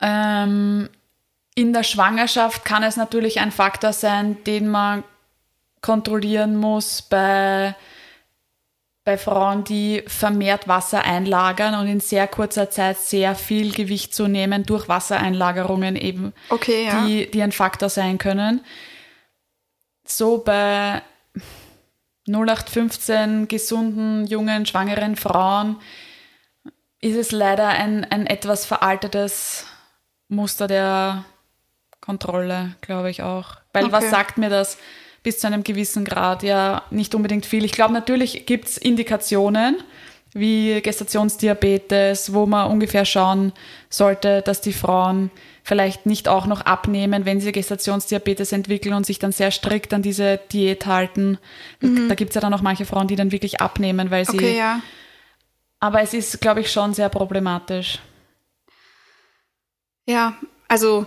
Ähm, 0.00 0.88
in 1.54 1.72
der 1.72 1.82
Schwangerschaft 1.82 2.64
kann 2.64 2.82
es 2.82 2.96
natürlich 2.96 3.40
ein 3.40 3.52
Faktor 3.52 3.92
sein, 3.92 4.42
den 4.44 4.68
man 4.68 5.04
kontrollieren 5.82 6.56
muss 6.56 7.02
bei, 7.02 7.74
bei 9.10 9.18
Frauen, 9.18 9.64
die 9.64 10.04
vermehrt 10.06 10.68
Wasser 10.68 11.02
einlagern 11.02 11.74
und 11.74 11.88
in 11.88 11.98
sehr 11.98 12.28
kurzer 12.28 12.70
Zeit 12.70 12.96
sehr 12.96 13.34
viel 13.34 13.72
Gewicht 13.72 14.14
zunehmen 14.14 14.62
durch 14.62 14.88
Wassereinlagerungen 14.88 15.96
eben, 15.96 16.32
okay, 16.48 16.86
ja. 16.86 17.04
die, 17.04 17.28
die 17.28 17.42
ein 17.42 17.50
Faktor 17.50 17.88
sein 17.88 18.18
können. 18.18 18.64
So 20.04 20.38
bei 20.38 21.02
0815 22.28 23.48
gesunden, 23.48 24.28
jungen, 24.28 24.64
schwangeren 24.64 25.16
Frauen 25.16 25.80
ist 27.00 27.16
es 27.16 27.32
leider 27.32 27.66
ein, 27.66 28.04
ein 28.04 28.28
etwas 28.28 28.64
veraltetes 28.64 29.66
Muster 30.28 30.68
der 30.68 31.24
Kontrolle, 32.00 32.76
glaube 32.80 33.10
ich 33.10 33.24
auch. 33.24 33.56
Weil 33.72 33.86
okay. 33.86 33.92
was 33.92 34.10
sagt 34.10 34.38
mir 34.38 34.50
das 34.50 34.78
bis 35.22 35.38
zu 35.38 35.46
einem 35.46 35.62
gewissen 35.62 36.04
Grad? 36.04 36.42
Ja, 36.42 36.82
nicht 36.90 37.14
unbedingt 37.14 37.46
viel. 37.46 37.64
Ich 37.64 37.72
glaube, 37.72 37.92
natürlich 37.92 38.46
gibt 38.46 38.68
es 38.68 38.78
Indikationen 38.78 39.76
wie 40.32 40.80
Gestationsdiabetes, 40.80 42.32
wo 42.32 42.46
man 42.46 42.70
ungefähr 42.70 43.04
schauen 43.04 43.52
sollte, 43.88 44.42
dass 44.42 44.60
die 44.60 44.72
Frauen 44.72 45.30
vielleicht 45.64 46.06
nicht 46.06 46.28
auch 46.28 46.46
noch 46.46 46.62
abnehmen, 46.62 47.26
wenn 47.26 47.40
sie 47.40 47.52
Gestationsdiabetes 47.52 48.52
entwickeln 48.52 48.94
und 48.94 49.06
sich 49.06 49.18
dann 49.18 49.32
sehr 49.32 49.50
strikt 49.50 49.92
an 49.92 50.02
diese 50.02 50.38
Diät 50.52 50.86
halten. 50.86 51.38
Mhm. 51.80 52.08
Da 52.08 52.14
gibt 52.14 52.30
es 52.30 52.34
ja 52.36 52.40
dann 52.40 52.54
auch 52.54 52.62
manche 52.62 52.86
Frauen, 52.86 53.08
die 53.08 53.16
dann 53.16 53.32
wirklich 53.32 53.60
abnehmen, 53.60 54.10
weil 54.10 54.24
sie. 54.24 54.36
Okay, 54.36 54.56
ja. 54.56 54.80
Aber 55.80 56.00
es 56.02 56.14
ist, 56.14 56.40
glaube 56.40 56.60
ich, 56.60 56.70
schon 56.70 56.94
sehr 56.94 57.08
problematisch. 57.08 57.98
Ja, 60.06 60.36
also 60.68 61.06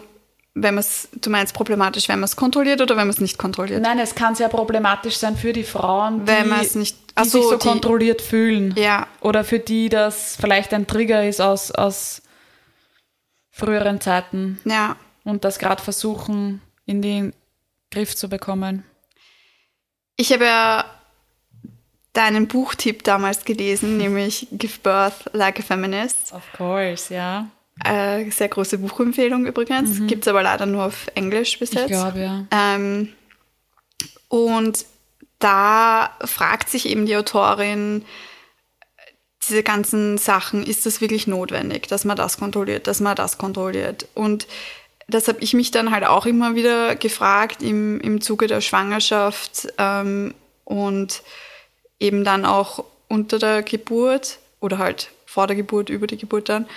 wenn 0.56 0.76
man 0.76 0.84
es, 0.84 1.10
du 1.13 1.30
meinst 1.30 1.54
problematisch, 1.54 2.08
wenn 2.08 2.20
man 2.20 2.26
es 2.26 2.36
kontrolliert 2.36 2.82
oder 2.82 2.92
wenn 2.92 3.08
man 3.08 3.10
es 3.10 3.20
nicht 3.20 3.38
kontrolliert? 3.38 3.82
Nein, 3.82 4.00
es 4.00 4.13
kann 4.13 4.36
sehr 4.36 4.50
problematisch 4.50 5.18
sein 5.18 5.36
für 5.36 5.52
die 5.52 5.63
Frauen, 5.63 6.28
wenn 6.28 6.46
die, 6.46 6.78
nicht, 6.78 6.96
die 7.20 7.24
so, 7.24 7.39
sich 7.39 7.50
so 7.50 7.58
die, 7.58 7.68
kontrolliert 7.68 8.22
fühlen. 8.22 8.76
Ja. 8.78 9.08
Oder 9.22 9.44
für 9.44 9.60
die 9.60 9.89
das 9.89 10.38
vielleicht 10.39 10.74
ein 10.74 10.86
Trigger 10.86 11.28
ist 11.28 11.42
aus, 11.42 11.72
aus 11.72 12.22
früheren 13.50 14.00
Zeiten. 14.00 14.60
Ja. 14.66 14.96
Und 15.24 15.44
das 15.44 15.58
gerade 15.58 15.82
versuchen, 15.82 16.62
in 16.86 17.02
den 17.02 17.34
Griff 17.89 18.16
zu 18.16 18.30
bekommen. 18.30 18.84
Ich 20.18 20.32
habe 20.32 20.46
ja 20.46 20.86
deinen 22.13 22.48
Buchtipp 22.48 23.04
damals 23.04 23.44
gelesen, 23.44 23.98
nämlich 23.98 24.48
Give 24.52 24.80
Birth 24.84 25.32
Like 25.34 25.60
a 25.60 25.63
Feminist. 25.63 26.32
Of 26.32 26.44
course, 26.56 27.12
ja. 27.12 27.48
Äh, 27.84 28.30
sehr 28.30 28.50
große 28.50 28.78
Buchempfehlung 28.78 29.46
übrigens. 29.46 30.00
Mhm. 30.00 30.08
Gibt 30.08 30.24
es 30.24 30.28
aber 30.28 30.44
leider 30.44 30.66
nur 30.66 30.86
auf 30.86 31.08
Englisch 31.16 31.58
bis 31.60 31.74
jetzt. 31.74 31.86
Ich 31.86 31.92
glaube, 31.92 32.20
ja. 32.20 32.46
Ähm, 32.52 33.10
und 34.28 34.86
da 35.40 36.16
fragt 36.24 36.70
sich 36.70 36.88
eben 36.88 37.06
die 37.06 37.18
Autorin, 37.18 38.06
diese 39.48 39.64
ganzen 39.64 40.18
Sachen, 40.18 40.66
ist 40.66 40.86
das 40.86 41.02
wirklich 41.02 41.28
notwendig, 41.28 41.88
dass 41.88 42.06
man 42.06 42.16
das 42.16 42.38
kontrolliert, 42.38 42.88
dass 42.88 43.02
man 43.02 43.16
das 43.16 43.38
kontrolliert? 43.38 44.08
Und 44.14 44.48
das 45.08 45.28
habe 45.28 45.40
ich 45.42 45.54
mich 45.54 45.72
dann 45.72 45.92
halt 45.92 46.06
auch 46.06 46.26
immer 46.26 46.56
wieder 46.56 46.96
gefragt 46.96 47.62
im, 47.62 48.00
im 48.00 48.22
Zuge 48.22 48.48
der 48.48 48.62
Schwangerschaft 48.62 49.68
ähm, 49.78 50.34
und 50.64 51.24
eben 52.00 52.24
dann 52.24 52.46
auch 52.46 52.86
unter 53.10 53.38
der 53.38 53.64
Geburt 53.64 54.40
oder 54.60 54.78
halt 54.78 55.12
vor 55.26 55.48
der 55.48 55.56
Geburt, 55.56 55.90
über 55.90 56.08
die 56.08 56.18
Geburt 56.18 56.48
dann 56.48 56.68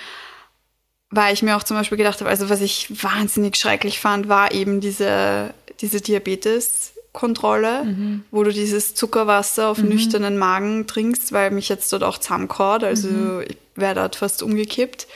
weil 1.11 1.33
ich 1.33 1.43
mir 1.43 1.57
auch 1.57 1.63
zum 1.63 1.77
Beispiel 1.77 1.99
gedacht 1.99 2.21
habe, 2.21 2.31
also 2.31 2.49
was 2.49 2.61
ich 2.61 3.03
wahnsinnig 3.03 3.57
schrecklich 3.57 4.01
fand, 4.01 4.29
war 4.29 4.53
eben 4.53 4.81
diese, 4.81 5.55
diese 5.81 6.01
Diabeteskontrolle, 6.01 7.85
mhm. 7.85 8.25
wo 8.31 8.43
du 8.43 8.53
dieses 8.53 8.95
Zuckerwasser 8.95 9.69
auf 9.69 9.79
mhm. 9.79 9.91
nüchternen 9.91 10.37
Magen 10.37 10.87
trinkst, 10.87 11.33
weil 11.33 11.51
mich 11.51 11.69
jetzt 11.69 11.93
dort 11.93 12.03
auch 12.03 12.19
zusammenkaut, 12.19 12.83
also 12.83 13.09
mhm. 13.09 13.45
ich 13.49 13.57
wäre 13.77 13.95
dort 13.95 14.17
fast 14.17 14.43
umgekippt. 14.43 15.07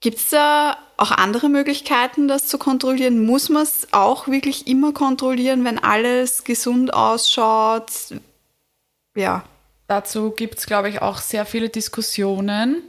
Gibt 0.00 0.18
es 0.18 0.30
da 0.30 0.78
auch 0.96 1.10
andere 1.10 1.48
Möglichkeiten, 1.48 2.28
das 2.28 2.46
zu 2.46 2.56
kontrollieren? 2.56 3.26
Muss 3.26 3.48
man 3.48 3.64
es 3.64 3.88
auch 3.90 4.28
wirklich 4.28 4.68
immer 4.68 4.92
kontrollieren, 4.92 5.64
wenn 5.64 5.78
alles 5.78 6.44
gesund 6.44 6.94
ausschaut? 6.94 7.90
Ja. 9.16 9.44
Dazu 9.88 10.30
gibt 10.30 10.58
es, 10.58 10.66
glaube 10.66 10.90
ich, 10.90 11.00
auch 11.00 11.18
sehr 11.18 11.46
viele 11.46 11.70
Diskussionen. 11.70 12.82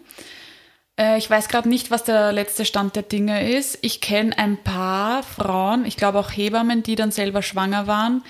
Äh, 1.00 1.18
ich 1.18 1.30
weiß 1.30 1.48
gerade 1.48 1.70
nicht, 1.70 1.90
was 1.90 2.04
der 2.04 2.32
letzte 2.32 2.66
Stand 2.66 2.96
der 2.96 3.04
Dinge 3.04 3.50
ist. 3.52 3.80
Ich 3.82 4.02
kenne 4.02 4.38
ein 4.38 4.58
paar 4.58 5.24
Frauen, 5.24 5.86
ich 5.86 5.98
glaube 5.98 6.20
auch 6.20 6.30
Hebammen, 6.30 6.84
die 6.84 6.96
dann 6.96 7.12
selber 7.12 7.42
schwanger 7.42 7.88
waren, 7.88 8.24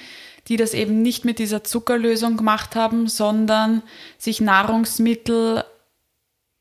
die 0.47 0.55
das 0.55 0.73
eben 0.73 1.01
nicht 1.01 1.25
mit 1.25 1.39
dieser 1.39 1.63
Zuckerlösung 1.63 2.37
gemacht 2.37 2.75
haben, 2.75 3.07
sondern 3.07 3.81
sich 4.17 4.39
Nahrungsmittel 4.39 5.65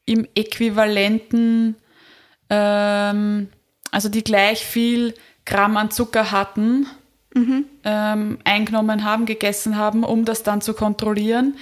im 0.06 0.26
äquivalenten, 0.34 1.76
ähm, 2.48 3.48
also 3.90 4.08
die 4.08 4.24
gleich 4.24 4.64
viel 4.64 5.14
Gramm 5.44 5.76
an 5.76 5.90
Zucker 5.90 6.30
hatten, 6.30 6.86
mhm. 7.34 7.66
ähm, 7.84 8.38
eingenommen 8.44 9.04
haben, 9.04 9.26
gegessen 9.26 9.76
haben, 9.76 10.04
um 10.04 10.24
das 10.24 10.42
dann 10.42 10.60
zu 10.60 10.74
kontrollieren. 10.74 11.56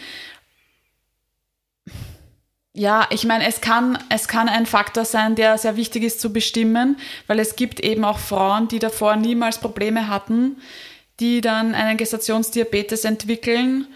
Ja, 2.79 3.07
ich 3.09 3.25
meine, 3.25 3.47
es 3.47 3.63
kann, 3.63 3.99
es 4.11 4.29
kann 4.29 4.51
ein 4.51 4.67
Faktor 4.67 5.07
sein, 5.07 5.35
der 5.35 5.57
sehr 5.57 5.77
wichtig 5.77 6.03
ist 6.03 6.21
zu 6.21 6.31
bestimmen, 6.31 6.99
weil 7.27 7.39
es 7.39 7.57
gibt 7.57 7.81
eben 7.81 8.05
auch 8.05 8.19
Frauen, 8.19 8.69
die 8.69 8.79
davor 8.79 9.17
niemals 9.17 9.57
Probleme 9.57 10.09
hatten, 10.09 10.59
die 11.19 11.41
dann 11.41 11.75
einen 11.75 11.97
Gestationsdiabetes 11.97 13.07
entwickeln 13.07 13.87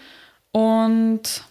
und 0.51 1.43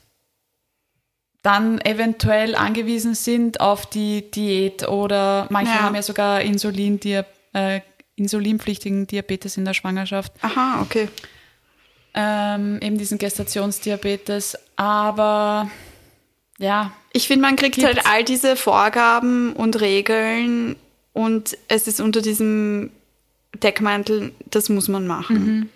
dann 1.43 1.81
eventuell 1.83 2.57
angewiesen 2.57 3.15
sind 3.15 3.61
auf 3.61 3.87
die 3.87 4.29
Diät 4.29 4.89
oder 4.89 5.47
manche 5.51 5.73
ja. 5.75 5.83
haben 5.83 5.95
ja 5.95 6.03
sogar 6.03 6.41
Insulin, 6.41 6.99
äh, 7.53 7.81
insulinpflichtigen 8.17 9.07
Diabetes 9.07 9.57
in 9.57 9.65
der 9.65 9.75
Schwangerschaft. 9.75 10.33
Aha, 10.43 10.83
okay. 10.83 11.09
Ähm, 12.13 12.81
eben 12.83 12.99
diesen 12.99 13.19
Gestationsdiabetes. 13.19 14.59
Aber 14.75 15.71
ja. 16.61 16.93
Ich 17.13 17.27
finde, 17.27 17.43
man 17.43 17.57
kriegt 17.57 17.83
halt 17.83 18.07
all 18.07 18.23
diese 18.23 18.55
Vorgaben 18.55 19.53
und 19.55 19.81
Regeln 19.81 20.77
und 21.13 21.57
es 21.67 21.89
ist 21.89 22.01
unter 22.01 22.23
diesem 22.23 22.91
Deckmantel, 23.55 24.33
das 24.47 24.69
muss 24.69 24.87
man 24.87 25.07
machen. 25.07 25.47
Mhm. 25.47 25.69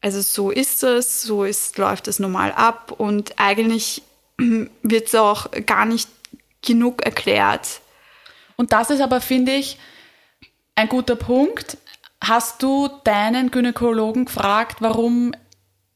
Also 0.00 0.20
so 0.20 0.50
ist 0.50 0.82
es, 0.82 1.22
so 1.22 1.44
ist, 1.44 1.78
läuft 1.78 2.08
es 2.08 2.18
normal 2.18 2.52
ab 2.52 2.92
und 2.96 3.38
eigentlich 3.38 4.02
wird 4.82 5.08
es 5.08 5.14
auch 5.14 5.50
gar 5.66 5.86
nicht 5.86 6.08
genug 6.60 7.02
erklärt. 7.02 7.80
Und 8.56 8.72
das 8.72 8.90
ist 8.90 9.00
aber, 9.00 9.20
finde 9.20 9.52
ich, 9.52 9.78
ein 10.74 10.88
guter 10.88 11.16
Punkt. 11.16 11.78
Hast 12.22 12.62
du 12.62 12.88
deinen 13.04 13.50
Gynäkologen 13.50 14.26
gefragt, 14.26 14.76
warum 14.80 15.34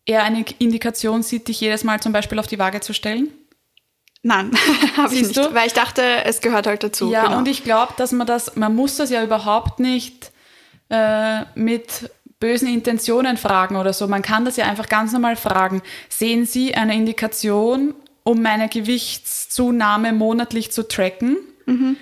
er 0.06 0.24
eine 0.24 0.44
Indikation 0.58 1.22
sieht, 1.22 1.48
dich 1.48 1.60
jedes 1.60 1.84
Mal 1.84 2.00
zum 2.00 2.12
Beispiel 2.12 2.38
auf 2.38 2.46
die 2.46 2.58
Waage 2.58 2.80
zu 2.80 2.92
stellen? 2.92 3.30
Nein, 4.26 4.50
habe 4.96 5.14
ich 5.14 5.22
nicht, 5.22 5.36
du? 5.36 5.54
weil 5.54 5.68
ich 5.68 5.72
dachte, 5.72 6.02
es 6.24 6.40
gehört 6.40 6.66
halt 6.66 6.82
dazu. 6.82 7.12
Ja, 7.12 7.26
genau. 7.26 7.38
und 7.38 7.46
ich 7.46 7.62
glaube, 7.62 7.92
dass 7.96 8.10
man 8.10 8.26
das, 8.26 8.56
man 8.56 8.74
muss 8.74 8.96
das 8.96 9.10
ja 9.10 9.22
überhaupt 9.22 9.78
nicht 9.78 10.32
äh, 10.88 11.42
mit 11.54 12.10
bösen 12.40 12.66
Intentionen 12.66 13.36
fragen 13.36 13.76
oder 13.76 13.92
so. 13.92 14.08
Man 14.08 14.22
kann 14.22 14.44
das 14.44 14.56
ja 14.56 14.64
einfach 14.64 14.88
ganz 14.88 15.12
normal 15.12 15.36
fragen. 15.36 15.80
Sehen 16.08 16.44
Sie 16.44 16.74
eine 16.74 16.96
Indikation, 16.96 17.94
um 18.24 18.42
meine 18.42 18.68
Gewichtszunahme 18.68 20.12
monatlich 20.12 20.72
zu 20.72 20.88
tracken? 20.88 21.36
Mhm. 21.66 21.96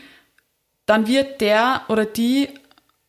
Dann 0.87 1.07
wird 1.07 1.43
der 1.43 1.83
oder 1.89 2.07
die 2.07 2.49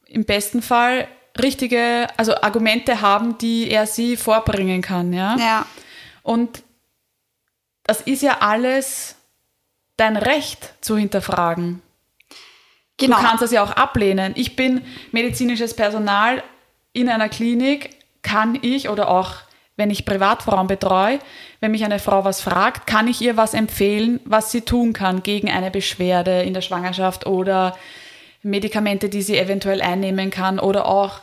im 0.08 0.26
besten 0.26 0.62
Fall 0.62 1.08
richtige, 1.42 2.08
also 2.18 2.36
Argumente 2.42 3.00
haben, 3.00 3.38
die 3.38 3.72
er 3.72 3.88
sie 3.88 4.18
vorbringen 4.18 4.82
kann, 4.82 5.14
ja. 5.14 5.38
Ja. 5.38 5.66
Und 6.22 6.65
das 7.86 8.02
ist 8.02 8.22
ja 8.22 8.38
alles 8.42 9.16
dein 9.98 10.18
Recht 10.18 10.74
zu 10.82 10.98
hinterfragen. 10.98 11.82
Genau. 12.98 13.18
Du 13.18 13.24
kannst 13.24 13.44
das 13.44 13.52
ja 13.52 13.64
auch 13.64 13.72
ablehnen. 13.72 14.34
Ich 14.36 14.56
bin 14.56 14.82
medizinisches 15.12 15.74
Personal 15.74 16.44
in 16.94 17.10
einer 17.10 17.30
Klinik, 17.30 17.90
kann 18.22 18.58
ich 18.62 18.90
oder 18.90 19.10
auch 19.10 19.36
wenn 19.78 19.92
ich 19.92 20.06
Privatfrauen 20.06 20.68
betreue, 20.68 21.20
wenn 21.60 21.72
mich 21.72 21.84
eine 21.84 22.00
Frau 22.00 22.24
was 22.24 22.40
fragt, 22.40 22.88
kann 22.88 23.08
ich 23.08 23.22
ihr 23.22 23.36
was 23.36 23.54
empfehlen, 23.54 24.22
was 24.24 24.52
sie 24.52 24.62
tun 24.62 24.94
kann 24.94 25.22
gegen 25.22 25.50
eine 25.50 25.70
Beschwerde 25.70 26.44
in 26.44 26.54
der 26.54 26.62
Schwangerschaft 26.62 27.26
oder 27.26 27.78
Medikamente, 28.42 29.10
die 29.10 29.22
sie 29.22 29.38
eventuell 29.38 29.82
einnehmen 29.82 30.30
kann 30.30 30.60
oder 30.60 30.88
auch 30.88 31.20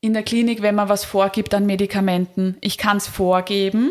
in 0.00 0.14
der 0.14 0.22
Klinik, 0.22 0.62
wenn 0.62 0.74
man 0.74 0.88
was 0.88 1.04
vorgibt 1.04 1.52
an 1.52 1.66
Medikamenten. 1.66 2.56
Ich 2.62 2.78
kann 2.78 2.96
es 2.96 3.06
vorgeben, 3.06 3.90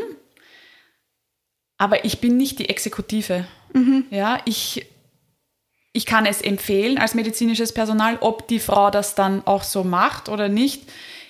aber 1.80 2.06
ich 2.06 2.20
bin 2.22 2.38
nicht 2.38 2.60
die 2.60 2.70
Exekutive. 2.70 3.48
Mhm. 3.74 4.06
Ja, 4.12 4.39
ich, 4.46 4.86
ich 5.94 6.06
kann 6.06 6.28
es 6.28 6.42
empfehlen 6.42 7.00
als 7.00 7.15
medizinisches 7.15 7.74
Personal, 7.74 8.18
ob 8.20 8.48
die 8.48 8.60
Frau 8.60 8.92
das 8.92 9.15
dann 9.15 9.48
auch 9.48 9.63
so 9.63 9.84
macht 9.84 10.30
oder 10.30 10.50
nicht, 10.50 10.84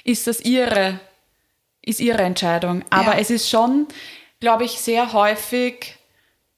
ist 0.03 0.27
das 0.27 0.41
ihre, 0.41 0.99
ist 1.81 2.01
ihre 2.01 2.23
Entscheidung. 2.23 2.83
Aber 2.89 3.13
ja. 3.13 3.19
es 3.19 3.29
ist 3.29 3.49
schon, 3.49 3.87
glaube 4.39 4.65
ich, 4.65 4.79
sehr 4.79 5.13
häufig 5.13 5.95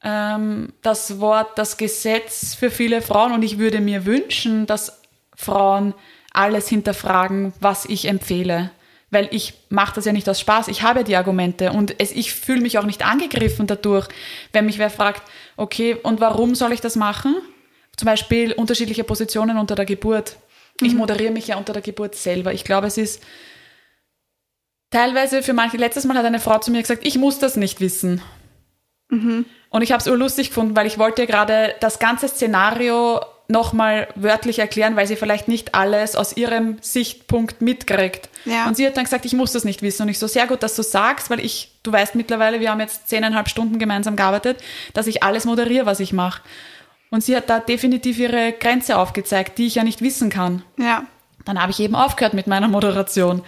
ähm, 0.02 0.72
das 0.82 1.20
Wort, 1.20 1.58
das 1.58 1.78
Gesetz 1.78 2.56
für 2.56 2.72
viele 2.72 3.02
Frauen 3.02 3.34
und 3.34 3.44
ich 3.44 3.60
würde 3.60 3.82
mir 3.82 4.06
wünschen, 4.06 4.66
dass 4.66 5.02
Frauen 5.36 5.94
alles 6.34 6.70
hinterfragen, 6.70 7.54
was 7.60 7.86
ich 7.86 8.06
empfehle 8.06 8.72
weil 9.12 9.28
ich 9.32 9.54
mache 9.70 9.96
das 9.96 10.06
ja 10.06 10.14
nicht 10.14 10.28
aus 10.28 10.40
Spaß. 10.40 10.70
Ich 10.70 10.82
habe 10.82 11.04
die 11.04 11.16
Argumente 11.16 11.72
und 11.72 11.96
es, 12.00 12.12
ich 12.12 12.34
fühle 12.34 12.62
mich 12.62 12.80
auch 12.80 12.86
nicht 12.86 13.06
angegriffen 13.06 13.68
dadurch, 13.68 14.08
wenn 14.54 14.66
mich 14.66 14.80
wer 14.80 14.90
fragt, 14.90 15.22
okay, 15.58 15.96
und 16.02 16.20
warum 16.20 16.56
soll 16.56 16.72
ich 16.72 16.82
das 16.82 16.96
machen? 16.96 17.36
Zum 17.98 18.06
Beispiel 18.06 18.54
unterschiedliche 18.54 19.04
Positionen 19.04 19.58
unter 19.58 19.76
der 19.76 19.86
Geburt. 19.86 20.38
Mhm. 20.80 20.88
Ich 20.88 20.96
moderiere 20.96 21.32
mich 21.32 21.48
ja 21.48 21.58
unter 21.58 21.74
der 21.74 21.82
Geburt 21.82 22.16
selber. 22.16 22.54
Ich 22.54 22.64
glaube, 22.64 22.88
es 22.88 22.98
ist 22.98 23.22
teilweise 24.90 25.44
für 25.44 25.54
manche, 25.54 25.78
letztes 25.78 26.06
Mal 26.06 26.18
hat 26.18 26.26
eine 26.26 26.40
Frau 26.40 26.58
zu 26.60 26.72
mir 26.72 26.82
gesagt, 26.82 27.06
ich 27.06 27.18
muss 27.18 27.38
das 27.38 27.58
nicht 27.58 27.82
wissen. 27.82 28.22
Mhm. 29.10 29.46
Und 29.70 29.82
ich 29.82 29.92
habe 29.92 30.02
es 30.02 30.08
urlustig 30.08 30.50
gefunden, 30.50 30.76
weil 30.76 30.88
ich 30.88 30.98
wollte 30.98 31.28
gerade 31.28 31.76
das 31.82 32.00
ganze 32.00 32.30
Szenario 32.30 33.20
nochmal 33.52 34.08
wörtlich 34.16 34.60
erklären, 34.60 34.96
weil 34.96 35.08
sie 35.08 35.16
vielleicht 35.16 35.48
nicht 35.48 35.76
alles 35.76 36.16
aus 36.16 36.36
ihrem 36.36 36.78
Sichtpunkt 36.82 37.62
mitkriegt. 37.62 38.30
Ja. 38.46 38.68
Und 38.68 38.78
sie 38.78 38.88
hat 38.88 38.98
dann 38.98 39.04
gesagt, 39.04 39.26
ich 39.26 39.34
muss 39.34 39.52
das 39.52 39.64
nicht 39.64 39.82
wissen. 39.82 40.04
Und 40.04 40.10
ich 40.10 40.20
so, 40.20 40.28
sehr 40.28 40.48
gut, 40.48 40.64
dass 40.64 40.76
du 40.76 40.84
sagst, 40.84 41.30
weil 41.30 41.40
ich, 41.40 41.72
du 41.84 41.92
weißt 41.92 42.16
mittlerweile, 42.16 42.60
wir 42.60 42.72
haben 42.72 42.80
jetzt 42.80 43.08
zehneinhalb 43.08 43.50
Stunden 43.50 43.78
gemeinsam 43.78 44.16
gearbeitet, 44.16 44.62
dass 44.94 45.08
ich 45.08 45.24
alles 45.24 45.46
moderiere, 45.46 45.86
was 45.86 46.00
ich 46.00 46.14
mache. 46.14 46.42
Und 47.12 47.24
sie 47.24 47.36
hat 47.36 47.50
da 47.50 47.60
definitiv 47.60 48.18
ihre 48.18 48.54
Grenze 48.54 48.98
aufgezeigt, 48.98 49.58
die 49.58 49.68
ich 49.68 49.76
ja 49.76 49.84
nicht 49.84 50.02
wissen 50.02 50.30
kann. 50.30 50.64
Ja. 50.78 51.04
Dann 51.46 51.62
habe 51.62 51.72
ich 51.72 51.80
eben 51.80 51.96
aufgehört 51.96 52.34
mit 52.34 52.48
meiner 52.48 52.68
Moderation. 52.68 53.44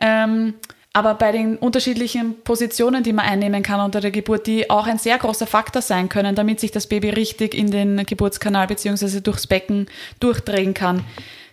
Ähm, 0.00 0.54
aber 0.92 1.14
bei 1.14 1.32
den 1.32 1.56
unterschiedlichen 1.56 2.40
Positionen, 2.42 3.02
die 3.02 3.12
man 3.12 3.26
einnehmen 3.26 3.62
kann 3.62 3.80
unter 3.80 4.00
der 4.00 4.10
Geburt, 4.10 4.46
die 4.46 4.70
auch 4.70 4.86
ein 4.86 4.98
sehr 4.98 5.18
großer 5.18 5.46
Faktor 5.46 5.82
sein 5.82 6.08
können, 6.08 6.34
damit 6.34 6.60
sich 6.60 6.70
das 6.70 6.86
Baby 6.86 7.10
richtig 7.10 7.54
in 7.54 7.70
den 7.70 8.04
Geburtskanal 8.06 8.66
bzw. 8.66 9.20
durchs 9.20 9.46
Becken 9.46 9.86
durchdrehen 10.18 10.74
kann, 10.74 11.04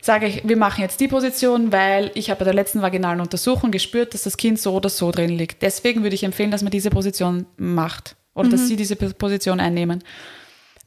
sage 0.02 0.28
ich, 0.28 0.48
wir 0.48 0.56
machen 0.56 0.82
jetzt 0.82 1.00
die 1.00 1.08
Position, 1.08 1.71
weil 1.71 2.12
ich 2.13 2.30
habe 2.30 2.39
bei 2.39 2.45
der 2.45 2.54
letzten 2.54 2.82
vaginalen 2.82 3.19
Untersuchung 3.19 3.71
gespürt, 3.71 4.13
dass 4.13 4.24
das 4.24 4.38
Kind 4.38 4.60
so 4.60 4.74
oder 4.74 4.89
so 4.89 5.12
drin 5.12 5.32
liegt. 5.32 5.62
Deswegen 5.62 6.04
würde 6.04 6.15
ich 6.15 6.24
empfehlen, 6.24 6.52
dass 6.52 6.62
man 6.62 6.71
diese 6.71 6.89
Position 6.89 7.45
macht 7.58 8.15
oder 8.36 8.48
mhm. 8.48 8.52
dass 8.52 8.67
sie 8.67 8.76
diese 8.76 8.95
Position 8.95 9.60
einnehmen. 9.60 10.04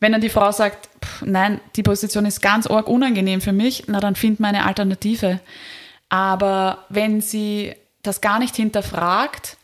Wenn 0.00 0.12
dann 0.12 0.20
die 0.20 0.28
Frau 0.28 0.52
sagt, 0.52 0.88
pff, 1.04 1.22
nein, 1.22 1.60
die 1.76 1.82
Position 1.82 2.26
ist 2.26 2.40
ganz 2.40 2.66
arg 2.68 2.86
unangenehm 2.86 3.40
für 3.40 3.52
mich, 3.52 3.84
na 3.88 4.00
dann 4.00 4.14
find 4.14 4.38
mal 4.38 4.48
eine 4.48 4.64
Alternative. 4.64 5.40
Aber 6.08 6.84
wenn 6.88 7.20
sie 7.20 7.74
das 8.02 8.20
gar 8.20 8.38
nicht 8.38 8.56
hinterfragt, 8.56 9.56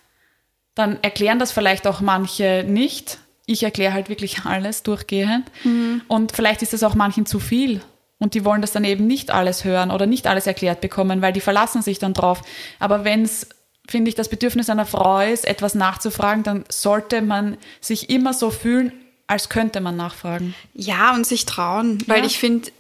dann 0.74 0.98
erklären 1.02 1.38
das 1.38 1.52
vielleicht 1.52 1.86
auch 1.86 2.00
manche 2.00 2.64
nicht. 2.66 3.18
Ich 3.46 3.62
erkläre 3.62 3.92
halt 3.92 4.08
wirklich 4.08 4.44
alles 4.44 4.82
durchgehend. 4.82 5.50
Mhm. 5.62 6.02
Und 6.08 6.32
vielleicht 6.32 6.62
ist 6.62 6.72
das 6.72 6.82
auch 6.82 6.94
manchen 6.94 7.26
zu 7.26 7.38
viel. 7.38 7.80
Und 8.18 8.34
die 8.34 8.44
wollen 8.44 8.62
das 8.62 8.72
dann 8.72 8.84
eben 8.84 9.06
nicht 9.06 9.30
alles 9.30 9.64
hören 9.64 9.90
oder 9.90 10.06
nicht 10.06 10.26
alles 10.26 10.46
erklärt 10.46 10.80
bekommen, 10.80 11.20
weil 11.20 11.32
die 11.32 11.40
verlassen 11.40 11.82
sich 11.82 11.98
dann 11.98 12.14
drauf. 12.14 12.42
Aber 12.78 13.04
wenn 13.04 13.22
es, 13.22 13.48
finde 13.88 14.08
ich, 14.08 14.14
das 14.14 14.28
Bedürfnis 14.28 14.70
einer 14.70 14.86
Frau 14.86 15.20
ist, 15.20 15.46
etwas 15.46 15.74
nachzufragen, 15.74 16.42
dann 16.42 16.64
sollte 16.68 17.22
man 17.22 17.58
sich 17.80 18.10
immer 18.10 18.32
so 18.32 18.50
fühlen, 18.50 18.92
als 19.26 19.48
könnte 19.48 19.80
man 19.80 19.96
nachfragen. 19.96 20.54
Ja, 20.74 21.14
und 21.14 21.26
sich 21.26 21.44
trauen. 21.46 22.02
Weil 22.06 22.20
ja. 22.20 22.26
ich 22.26 22.38
finde, 22.38 22.70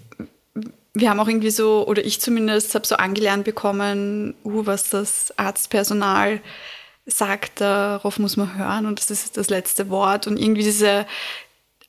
wir 0.94 1.10
haben 1.10 1.20
auch 1.20 1.28
irgendwie 1.28 1.50
so, 1.50 1.86
oder 1.86 2.04
ich 2.04 2.20
zumindest, 2.20 2.74
habe 2.74 2.86
so 2.86 2.96
angelernt 2.96 3.44
bekommen, 3.44 4.34
uh, 4.44 4.64
was 4.64 4.90
das 4.90 5.36
Arztpersonal 5.36 6.40
sagt, 7.04 7.60
darauf 7.60 8.18
muss 8.18 8.36
man 8.36 8.56
hören 8.56 8.86
und 8.86 8.98
das 8.98 9.10
ist 9.10 9.36
das 9.36 9.50
letzte 9.50 9.90
Wort. 9.90 10.26
Und 10.26 10.38
irgendwie 10.38 10.62
diese 10.62 11.06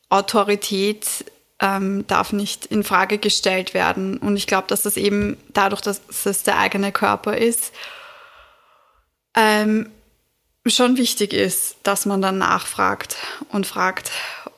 Autorität 0.09 1.25
ähm, 1.61 2.05
darf 2.07 2.33
nicht 2.33 2.65
in 2.65 2.83
Frage 2.83 3.17
gestellt 3.17 3.73
werden. 3.73 4.17
Und 4.17 4.35
ich 4.35 4.47
glaube, 4.47 4.67
dass 4.67 4.81
das 4.81 4.97
eben 4.97 5.37
dadurch, 5.53 5.81
dass 5.81 6.01
es 6.25 6.43
der 6.43 6.57
eigene 6.57 6.91
Körper 6.91 7.37
ist, 7.37 7.71
ähm, 9.35 9.89
schon 10.67 10.97
wichtig 10.97 11.33
ist, 11.33 11.77
dass 11.83 12.05
man 12.05 12.21
dann 12.21 12.39
nachfragt 12.39 13.17
und 13.49 13.67
fragt, 13.67 14.11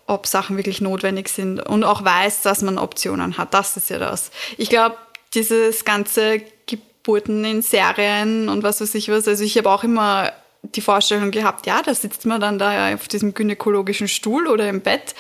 ob 0.08 0.26
Sachen 0.26 0.58
wirklich 0.58 0.82
notwendig 0.82 1.30
sind 1.30 1.60
und 1.60 1.84
auch 1.84 2.04
weiß, 2.04 2.42
dass 2.42 2.62
man 2.62 2.78
Optionen 2.78 3.38
hat. 3.38 3.54
Das 3.54 3.78
ist 3.78 3.90
ja 3.90 4.00
das. 4.00 4.32
Ich 4.58 4.70
glaube, 4.70 4.98
dieses 5.34 5.86
ganze 5.86 6.42
Geburten 6.66 7.44
in 7.46 7.62
Serien 7.62 8.50
und 8.50 8.64
was 8.64 8.82
weiß 8.82 8.96
ich 8.96 9.10
was. 9.10 9.28
Also 9.28 9.44
ich 9.44 9.58
habe 9.58 9.70
auch 9.70 9.84
immer 9.84 10.32
die 10.64 10.82
Vorstellung 10.82 11.32
gehabt, 11.32 11.68
ja, 11.68 11.82
da 11.82 11.94
sitzt 11.94 12.26
man 12.26 12.42
dann 12.42 12.58
da 12.58 12.94
auf 12.94 13.08
diesem 13.08 13.34
gynäkologischen 13.34 14.08
Stuhl 14.08 14.48
oder 14.48 14.68
im 14.68 14.82
Bett 14.82 15.14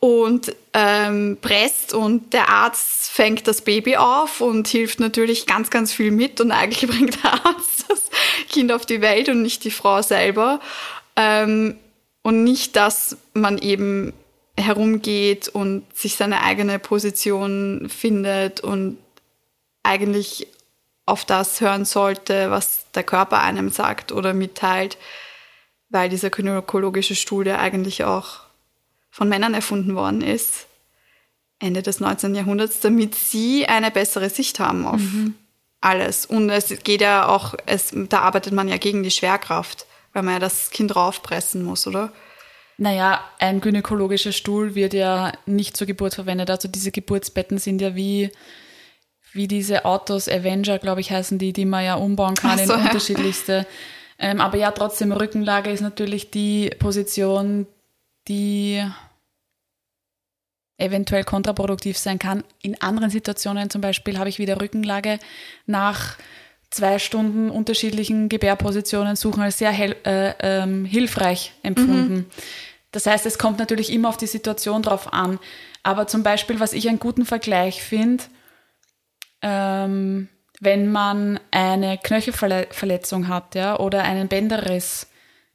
und 0.00 0.56
ähm, 0.72 1.36
presst 1.40 1.92
und 1.92 2.32
der 2.32 2.48
Arzt 2.48 3.10
fängt 3.10 3.46
das 3.46 3.60
Baby 3.60 3.96
auf 3.96 4.40
und 4.40 4.66
hilft 4.66 4.98
natürlich 4.98 5.46
ganz, 5.46 5.70
ganz 5.70 5.92
viel 5.92 6.10
mit 6.10 6.40
und 6.40 6.52
eigentlich 6.52 6.90
bringt 6.90 7.22
der 7.22 7.34
Arzt 7.34 7.84
das 7.88 8.02
Kind 8.48 8.72
auf 8.72 8.86
die 8.86 9.00
Welt 9.00 9.28
und 9.28 9.42
nicht 9.42 9.64
die 9.64 9.70
Frau 9.70 10.00
selber. 10.02 10.60
Ähm, 11.16 11.76
und 12.22 12.44
nicht, 12.44 12.76
dass 12.76 13.16
man 13.32 13.58
eben 13.58 14.12
herumgeht 14.60 15.48
und 15.48 15.84
sich 15.96 16.16
seine 16.16 16.42
eigene 16.42 16.78
Position 16.78 17.88
findet 17.88 18.60
und 18.60 18.98
eigentlich 19.82 20.46
auf 21.06 21.24
das 21.24 21.60
hören 21.60 21.84
sollte, 21.84 22.50
was 22.50 22.86
der 22.94 23.02
Körper 23.02 23.40
einem 23.40 23.70
sagt 23.70 24.12
oder 24.12 24.32
mitteilt, 24.32 24.96
weil 25.88 26.08
dieser 26.08 26.30
gynäkologische 26.30 27.14
ja 27.14 27.58
eigentlich 27.58 28.04
auch 28.04 28.40
von 29.10 29.28
Männern 29.28 29.54
erfunden 29.54 29.96
worden 29.96 30.22
ist, 30.22 30.66
Ende 31.58 31.82
des 31.82 32.00
19. 32.00 32.34
Jahrhunderts, 32.34 32.80
damit 32.80 33.14
sie 33.14 33.66
eine 33.66 33.90
bessere 33.90 34.30
Sicht 34.30 34.60
haben 34.60 34.86
auf 34.86 35.00
mhm. 35.00 35.34
alles. 35.80 36.24
Und 36.24 36.48
es 36.48 36.68
geht 36.84 37.00
ja 37.00 37.26
auch, 37.28 37.54
es, 37.66 37.92
da 37.92 38.20
arbeitet 38.20 38.52
man 38.52 38.68
ja 38.68 38.78
gegen 38.78 39.02
die 39.02 39.10
Schwerkraft, 39.10 39.86
weil 40.12 40.22
man 40.22 40.34
ja 40.34 40.40
das 40.40 40.70
Kind 40.70 40.94
raufpressen 40.94 41.62
muss, 41.62 41.86
oder? 41.86 42.12
Naja, 42.82 43.22
ein 43.38 43.60
gynäkologischer 43.60 44.32
Stuhl 44.32 44.74
wird 44.74 44.94
ja 44.94 45.32
nicht 45.44 45.76
zur 45.76 45.86
Geburt 45.86 46.14
verwendet. 46.14 46.48
Also 46.48 46.66
diese 46.66 46.90
Geburtsbetten 46.90 47.58
sind 47.58 47.82
ja 47.82 47.94
wie, 47.94 48.30
wie 49.34 49.46
diese 49.46 49.84
Autos, 49.84 50.30
Avenger, 50.30 50.78
glaube 50.78 51.02
ich, 51.02 51.10
heißen 51.10 51.38
die, 51.38 51.52
die 51.52 51.66
man 51.66 51.84
ja 51.84 51.96
umbauen 51.96 52.36
kann 52.36 52.56
so, 52.56 52.72
in 52.72 52.80
unterschiedlichste. 52.86 53.66
Ähm, 54.18 54.40
aber 54.40 54.56
ja, 54.56 54.70
trotzdem, 54.70 55.12
Rückenlage 55.12 55.70
ist 55.70 55.82
natürlich 55.82 56.30
die 56.30 56.70
Position, 56.78 57.66
die 58.28 58.82
eventuell 60.78 61.24
kontraproduktiv 61.24 61.98
sein 61.98 62.18
kann. 62.18 62.44
In 62.62 62.80
anderen 62.80 63.10
Situationen 63.10 63.68
zum 63.68 63.82
Beispiel 63.82 64.18
habe 64.18 64.30
ich 64.30 64.38
wieder 64.38 64.58
Rückenlage 64.58 65.18
nach 65.66 66.16
zwei 66.70 66.98
Stunden 66.98 67.50
unterschiedlichen 67.50 68.30
Gebärpositionen 68.30 69.16
suchen 69.16 69.42
als 69.42 69.58
sehr 69.58 69.72
äh, 70.06 70.34
ähm, 70.40 70.86
hilfreich 70.86 71.52
empfunden. 71.62 72.14
Mhm. 72.14 72.26
Das 72.92 73.06
heißt, 73.06 73.26
es 73.26 73.38
kommt 73.38 73.58
natürlich 73.58 73.92
immer 73.92 74.08
auf 74.08 74.16
die 74.16 74.26
Situation 74.26 74.82
drauf 74.82 75.12
an. 75.12 75.38
Aber 75.82 76.06
zum 76.06 76.22
Beispiel, 76.22 76.60
was 76.60 76.72
ich 76.72 76.88
einen 76.88 76.98
guten 76.98 77.24
Vergleich 77.24 77.82
finde, 77.82 78.24
ähm, 79.42 80.28
wenn 80.60 80.92
man 80.92 81.40
eine 81.50 81.98
Knöchelverletzung 81.98 83.28
hat, 83.28 83.54
ja, 83.54 83.78
oder 83.78 84.02
einen 84.02 84.28
Bänderriss. 84.28 85.06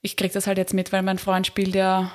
Ich 0.02 0.18
kriege 0.18 0.34
das 0.34 0.48
halt 0.48 0.58
jetzt 0.58 0.74
mit, 0.74 0.92
weil 0.92 1.04
mein 1.04 1.20
Freund 1.20 1.46
spielt 1.46 1.76
ja 1.76 2.12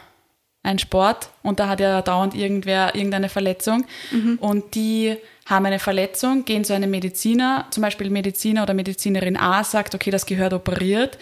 einen 0.63 0.79
Sport 0.79 1.31
und 1.43 1.59
da 1.59 1.69
hat 1.69 1.81
ja 1.81 2.03
dauernd 2.03 2.35
irgendwer 2.35 2.95
irgendeine 2.95 3.29
Verletzung 3.31 3.87
mhm. 4.11 4.39
und 4.41 4.75
die 4.75 5.17
haben 5.47 5.65
eine 5.65 5.79
Verletzung, 5.79 6.45
gehen 6.45 6.65
zu 6.65 6.75
einem 6.75 6.91
Mediziner, 6.91 7.67
zum 7.71 7.83
Beispiel 7.83 8.11
Mediziner 8.11 8.65
oder 8.65 8.75
Medizinerin 8.75 9.39
A 9.39 9.65
sagt, 9.65 9.95
okay, 9.95 10.11
das 10.11 10.27
gehört 10.27 10.53
operiert 10.53 11.19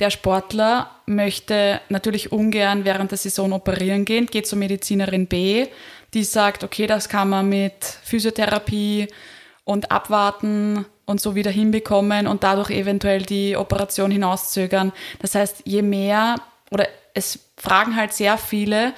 der 0.00 0.10
Sportler 0.10 0.90
möchte 1.06 1.80
natürlich 1.88 2.32
ungern 2.32 2.84
während 2.84 3.10
der 3.10 3.18
Saison 3.18 3.52
operieren 3.52 4.04
gehen, 4.04 4.26
geht 4.26 4.46
zur 4.46 4.58
Medizinerin 4.58 5.26
B, 5.26 5.66
die 6.14 6.24
sagt, 6.24 6.64
okay, 6.64 6.86
das 6.86 7.08
kann 7.08 7.28
man 7.28 7.48
mit 7.48 7.84
Physiotherapie 8.02 9.08
und 9.64 9.90
abwarten 9.90 10.86
und 11.04 11.20
so 11.20 11.34
wieder 11.34 11.50
hinbekommen 11.50 12.26
und 12.26 12.42
dadurch 12.42 12.70
eventuell 12.70 13.22
die 13.22 13.56
Operation 13.56 14.10
hinauszögern. 14.10 14.92
Das 15.20 15.34
heißt, 15.34 15.62
je 15.64 15.82
mehr 15.82 16.36
oder 16.70 16.88
es 17.14 17.38
fragen 17.56 17.96
halt 17.96 18.12
sehr 18.12 18.38
viele 18.38 18.94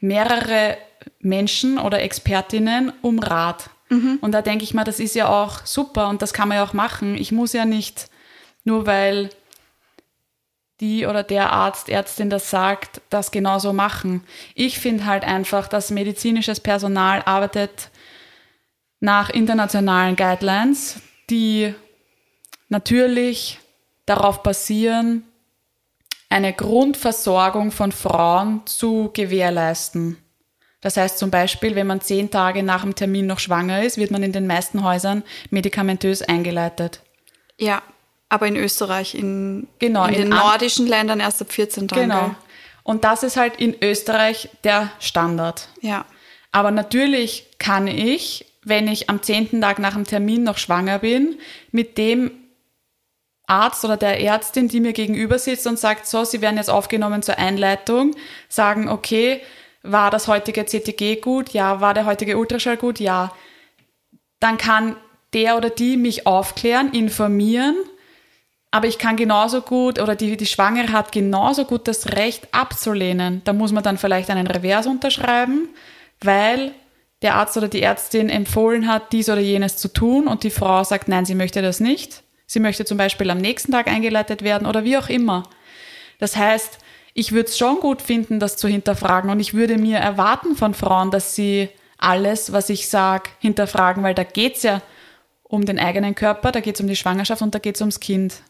mehrere 0.00 0.76
Menschen 1.20 1.78
oder 1.78 2.02
Expertinnen 2.02 2.92
um 3.02 3.18
Rat. 3.18 3.70
Mhm. 3.88 4.18
Und 4.20 4.32
da 4.32 4.42
denke 4.42 4.64
ich 4.64 4.74
mal, 4.74 4.84
das 4.84 5.00
ist 5.00 5.14
ja 5.14 5.28
auch 5.28 5.64
super 5.64 6.08
und 6.08 6.22
das 6.22 6.32
kann 6.32 6.48
man 6.48 6.58
ja 6.58 6.64
auch 6.64 6.72
machen. 6.72 7.16
Ich 7.16 7.32
muss 7.32 7.52
ja 7.52 7.64
nicht 7.64 8.08
nur 8.64 8.86
weil 8.86 9.30
die 10.80 11.06
oder 11.06 11.22
der 11.22 11.52
Arzt, 11.52 11.88
Ärztin 11.88 12.30
das 12.30 12.50
sagt, 12.50 13.00
das 13.10 13.30
genauso 13.30 13.72
machen. 13.72 14.24
Ich 14.54 14.78
finde 14.78 15.06
halt 15.06 15.24
einfach, 15.24 15.68
dass 15.68 15.90
medizinisches 15.90 16.60
Personal 16.60 17.22
arbeitet 17.24 17.90
nach 19.00 19.30
internationalen 19.30 20.16
Guidelines, 20.16 21.00
die 21.30 21.74
natürlich 22.68 23.60
darauf 24.06 24.42
basieren, 24.42 25.24
eine 26.28 26.52
Grundversorgung 26.52 27.70
von 27.70 27.92
Frauen 27.92 28.62
zu 28.66 29.10
gewährleisten. 29.12 30.16
Das 30.80 30.96
heißt 30.96 31.18
zum 31.18 31.30
Beispiel, 31.30 31.76
wenn 31.76 31.86
man 31.86 32.00
zehn 32.00 32.30
Tage 32.30 32.62
nach 32.62 32.82
dem 32.82 32.94
Termin 32.94 33.26
noch 33.26 33.38
schwanger 33.38 33.82
ist, 33.82 33.96
wird 33.96 34.10
man 34.10 34.22
in 34.22 34.32
den 34.32 34.46
meisten 34.46 34.84
Häusern 34.84 35.22
medikamentös 35.50 36.20
eingeleitet. 36.22 37.00
Ja, 37.58 37.82
aber 38.34 38.48
in 38.48 38.56
Österreich, 38.56 39.14
in, 39.14 39.68
genau, 39.78 40.06
in, 40.06 40.14
in 40.14 40.20
den 40.22 40.28
nordischen 40.30 40.88
Ländern 40.88 41.20
erst 41.20 41.40
ab 41.40 41.52
14 41.52 41.86
Tagen. 41.86 42.02
Genau. 42.02 42.34
Und 42.82 43.04
das 43.04 43.22
ist 43.22 43.36
halt 43.36 43.56
in 43.56 43.76
Österreich 43.80 44.50
der 44.64 44.90
Standard. 44.98 45.68
Ja. 45.80 46.04
Aber 46.50 46.72
natürlich 46.72 47.46
kann 47.58 47.86
ich, 47.86 48.44
wenn 48.64 48.88
ich 48.88 49.08
am 49.08 49.22
zehnten 49.22 49.60
Tag 49.60 49.78
nach 49.78 49.94
dem 49.94 50.04
Termin 50.04 50.42
noch 50.42 50.58
schwanger 50.58 50.98
bin, 50.98 51.38
mit 51.70 51.96
dem 51.96 52.32
Arzt 53.46 53.84
oder 53.84 53.96
der 53.96 54.20
Ärztin, 54.20 54.68
die 54.68 54.80
mir 54.80 54.92
gegenüber 54.92 55.38
sitzt 55.38 55.66
und 55.66 55.78
sagt, 55.78 56.06
so, 56.06 56.24
Sie 56.24 56.40
werden 56.40 56.56
jetzt 56.56 56.70
aufgenommen 56.70 57.22
zur 57.22 57.38
Einleitung, 57.38 58.16
sagen, 58.48 58.88
okay, 58.88 59.40
war 59.82 60.10
das 60.10 60.26
heutige 60.26 60.64
CTG 60.64 61.20
gut? 61.20 61.50
Ja. 61.50 61.80
War 61.80 61.94
der 61.94 62.04
heutige 62.04 62.36
Ultraschall 62.36 62.78
gut? 62.78 62.98
Ja. 62.98 63.32
Dann 64.40 64.58
kann 64.58 64.96
der 65.34 65.56
oder 65.56 65.70
die 65.70 65.96
mich 65.96 66.26
aufklären, 66.26 66.92
informieren 66.92 67.76
aber 68.74 68.88
ich 68.88 68.98
kann 68.98 69.14
genauso 69.14 69.60
gut 69.60 70.00
oder 70.00 70.16
die, 70.16 70.36
die 70.36 70.46
Schwangere 70.46 70.90
hat 70.90 71.12
genauso 71.12 71.64
gut 71.64 71.86
das 71.86 72.08
Recht 72.16 72.48
abzulehnen. 72.50 73.40
Da 73.44 73.52
muss 73.52 73.70
man 73.70 73.84
dann 73.84 73.98
vielleicht 73.98 74.30
einen 74.30 74.48
Revers 74.48 74.88
unterschreiben, 74.88 75.68
weil 76.20 76.72
der 77.22 77.36
Arzt 77.36 77.56
oder 77.56 77.68
die 77.68 77.82
Ärztin 77.82 78.28
empfohlen 78.28 78.88
hat, 78.88 79.12
dies 79.12 79.28
oder 79.28 79.40
jenes 79.40 79.76
zu 79.76 79.86
tun 79.86 80.26
und 80.26 80.42
die 80.42 80.50
Frau 80.50 80.82
sagt, 80.82 81.06
nein, 81.06 81.24
sie 81.24 81.36
möchte 81.36 81.62
das 81.62 81.78
nicht. 81.78 82.24
Sie 82.46 82.58
möchte 82.58 82.84
zum 82.84 82.98
Beispiel 82.98 83.30
am 83.30 83.38
nächsten 83.38 83.70
Tag 83.70 83.86
eingeleitet 83.86 84.42
werden 84.42 84.66
oder 84.66 84.82
wie 84.82 84.98
auch 84.98 85.08
immer. 85.08 85.44
Das 86.18 86.36
heißt, 86.36 86.78
ich 87.12 87.30
würde 87.30 87.50
es 87.50 87.56
schon 87.56 87.78
gut 87.78 88.02
finden, 88.02 88.40
das 88.40 88.56
zu 88.56 88.66
hinterfragen 88.66 89.30
und 89.30 89.38
ich 89.38 89.54
würde 89.54 89.78
mir 89.78 89.98
erwarten 89.98 90.56
von 90.56 90.74
Frauen, 90.74 91.12
dass 91.12 91.36
sie 91.36 91.68
alles, 91.96 92.50
was 92.50 92.70
ich 92.70 92.88
sage, 92.88 93.30
hinterfragen, 93.38 94.02
weil 94.02 94.14
da 94.14 94.24
geht 94.24 94.56
es 94.56 94.64
ja 94.64 94.82
um 95.44 95.64
den 95.64 95.78
eigenen 95.78 96.16
Körper, 96.16 96.50
da 96.50 96.58
geht 96.58 96.74
es 96.74 96.80
um 96.80 96.88
die 96.88 96.96
Schwangerschaft 96.96 97.40
und 97.40 97.54
da 97.54 97.60
geht 97.60 97.76
es 97.76 97.80
ums 97.80 98.00
Kind. 98.00 98.42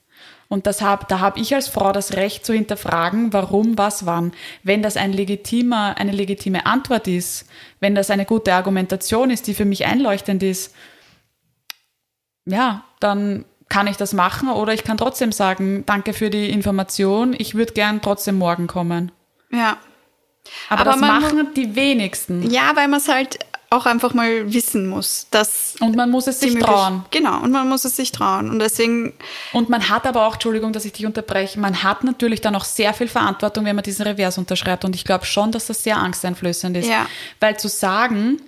Und 0.54 0.68
das 0.68 0.82
hab, 0.82 1.08
da 1.08 1.18
habe 1.18 1.40
ich 1.40 1.52
als 1.52 1.66
Frau 1.66 1.90
das 1.90 2.12
Recht 2.12 2.46
zu 2.46 2.52
hinterfragen, 2.52 3.32
warum, 3.32 3.76
was, 3.76 4.06
wann. 4.06 4.30
Wenn 4.62 4.84
das 4.84 4.96
ein 4.96 5.12
legitimer, 5.12 5.96
eine 5.98 6.12
legitime 6.12 6.64
Antwort 6.64 7.08
ist, 7.08 7.48
wenn 7.80 7.96
das 7.96 8.08
eine 8.08 8.24
gute 8.24 8.54
Argumentation 8.54 9.30
ist, 9.30 9.48
die 9.48 9.54
für 9.54 9.64
mich 9.64 9.84
einleuchtend 9.84 10.44
ist, 10.44 10.72
ja, 12.46 12.84
dann 13.00 13.44
kann 13.68 13.88
ich 13.88 13.96
das 13.96 14.12
machen 14.12 14.48
oder 14.48 14.72
ich 14.72 14.84
kann 14.84 14.96
trotzdem 14.96 15.32
sagen, 15.32 15.82
danke 15.86 16.12
für 16.12 16.30
die 16.30 16.50
Information, 16.50 17.34
ich 17.36 17.56
würde 17.56 17.72
gern 17.72 18.00
trotzdem 18.00 18.38
morgen 18.38 18.68
kommen. 18.68 19.10
Ja. 19.50 19.78
Aber, 20.68 20.82
Aber 20.82 20.92
das 20.92 21.00
machen 21.00 21.48
die 21.56 21.74
wenigsten. 21.74 22.48
Ja, 22.48 22.76
weil 22.76 22.86
man 22.86 23.00
es 23.00 23.08
halt 23.08 23.40
auch 23.74 23.86
einfach 23.86 24.14
mal 24.14 24.52
wissen 24.52 24.86
muss, 24.86 25.26
dass 25.30 25.76
und 25.80 25.96
man 25.96 26.10
muss 26.10 26.26
es 26.26 26.40
sich 26.40 26.58
trauen. 26.58 27.04
Genau, 27.10 27.42
und 27.42 27.50
man 27.50 27.68
muss 27.68 27.84
es 27.84 27.96
sich 27.96 28.12
trauen 28.12 28.50
und 28.50 28.58
deswegen 28.58 29.14
und 29.52 29.68
man 29.68 29.88
hat 29.88 30.06
aber 30.06 30.26
auch, 30.26 30.34
Entschuldigung, 30.34 30.72
dass 30.72 30.84
ich 30.84 30.92
dich 30.92 31.06
unterbreche, 31.06 31.58
man 31.58 31.82
hat 31.82 32.04
natürlich 32.04 32.40
dann 32.40 32.54
auch 32.56 32.64
sehr 32.64 32.94
viel 32.94 33.08
Verantwortung, 33.08 33.64
wenn 33.64 33.76
man 33.76 33.82
diesen 33.82 34.06
Revers 34.06 34.38
unterschreibt 34.38 34.84
und 34.84 34.94
ich 34.94 35.04
glaube 35.04 35.24
schon, 35.24 35.52
dass 35.52 35.66
das 35.66 35.82
sehr 35.82 35.96
angsteinflößend 35.96 36.76
ist, 36.76 36.88
ja. 36.88 37.06
weil 37.40 37.58
zu 37.58 37.68
sagen, 37.68 38.40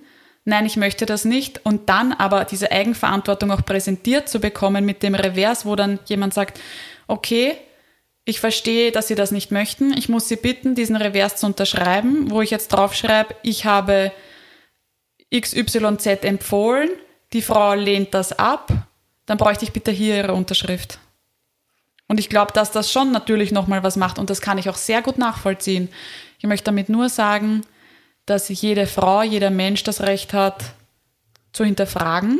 nein, 0.45 0.65
ich 0.65 0.77
möchte 0.77 1.05
das 1.05 1.25
nicht 1.25 1.65
und 1.65 1.89
dann 1.89 2.13
aber 2.13 2.45
diese 2.45 2.71
Eigenverantwortung 2.71 3.51
auch 3.51 3.65
präsentiert 3.65 4.29
zu 4.29 4.39
bekommen 4.39 4.85
mit 4.85 5.03
dem 5.03 5.15
Revers, 5.15 5.65
wo 5.65 5.75
dann 5.75 5.99
jemand 6.05 6.33
sagt, 6.33 6.59
okay, 7.07 7.57
ich 8.27 8.41
verstehe, 8.41 8.91
dass 8.91 9.07
Sie 9.07 9.15
das 9.15 9.31
nicht 9.31 9.51
möchten. 9.51 9.97
Ich 9.97 10.09
muss 10.09 10.27
Sie 10.27 10.35
bitten, 10.35 10.75
diesen 10.75 10.97
Revers 10.97 11.37
zu 11.37 11.45
unterschreiben, 11.45 12.29
wo 12.29 12.41
ich 12.41 12.49
jetzt 12.49 12.73
draufschreibe, 12.73 13.33
ich 13.41 13.63
habe 13.63 14.11
XYZ 15.33 16.23
empfohlen, 16.23 16.89
die 17.33 17.41
Frau 17.41 17.73
lehnt 17.73 18.13
das 18.13 18.37
ab, 18.37 18.71
dann 19.25 19.37
bräuchte 19.37 19.65
ich 19.65 19.73
bitte 19.73 19.91
hier 19.91 20.17
ihre 20.17 20.33
Unterschrift. 20.33 20.99
Und 22.07 22.19
ich 22.19 22.29
glaube, 22.29 22.53
dass 22.53 22.71
das 22.71 22.91
schon 22.91 23.11
natürlich 23.11 23.51
nochmal 23.51 23.83
was 23.83 23.97
macht 23.97 24.17
und 24.17 24.29
das 24.29 24.39
kann 24.39 24.57
ich 24.57 24.69
auch 24.69 24.77
sehr 24.77 25.01
gut 25.01 25.17
nachvollziehen. 25.17 25.89
Ich 26.39 26.45
möchte 26.45 26.65
damit 26.65 26.87
nur 26.87 27.09
sagen, 27.09 27.61
dass 28.25 28.47
jede 28.47 28.87
Frau, 28.87 29.23
jeder 29.23 29.49
Mensch 29.49 29.83
das 29.83 30.01
Recht 30.01 30.33
hat, 30.33 30.63
zu 31.51 31.65
hinterfragen 31.65 32.39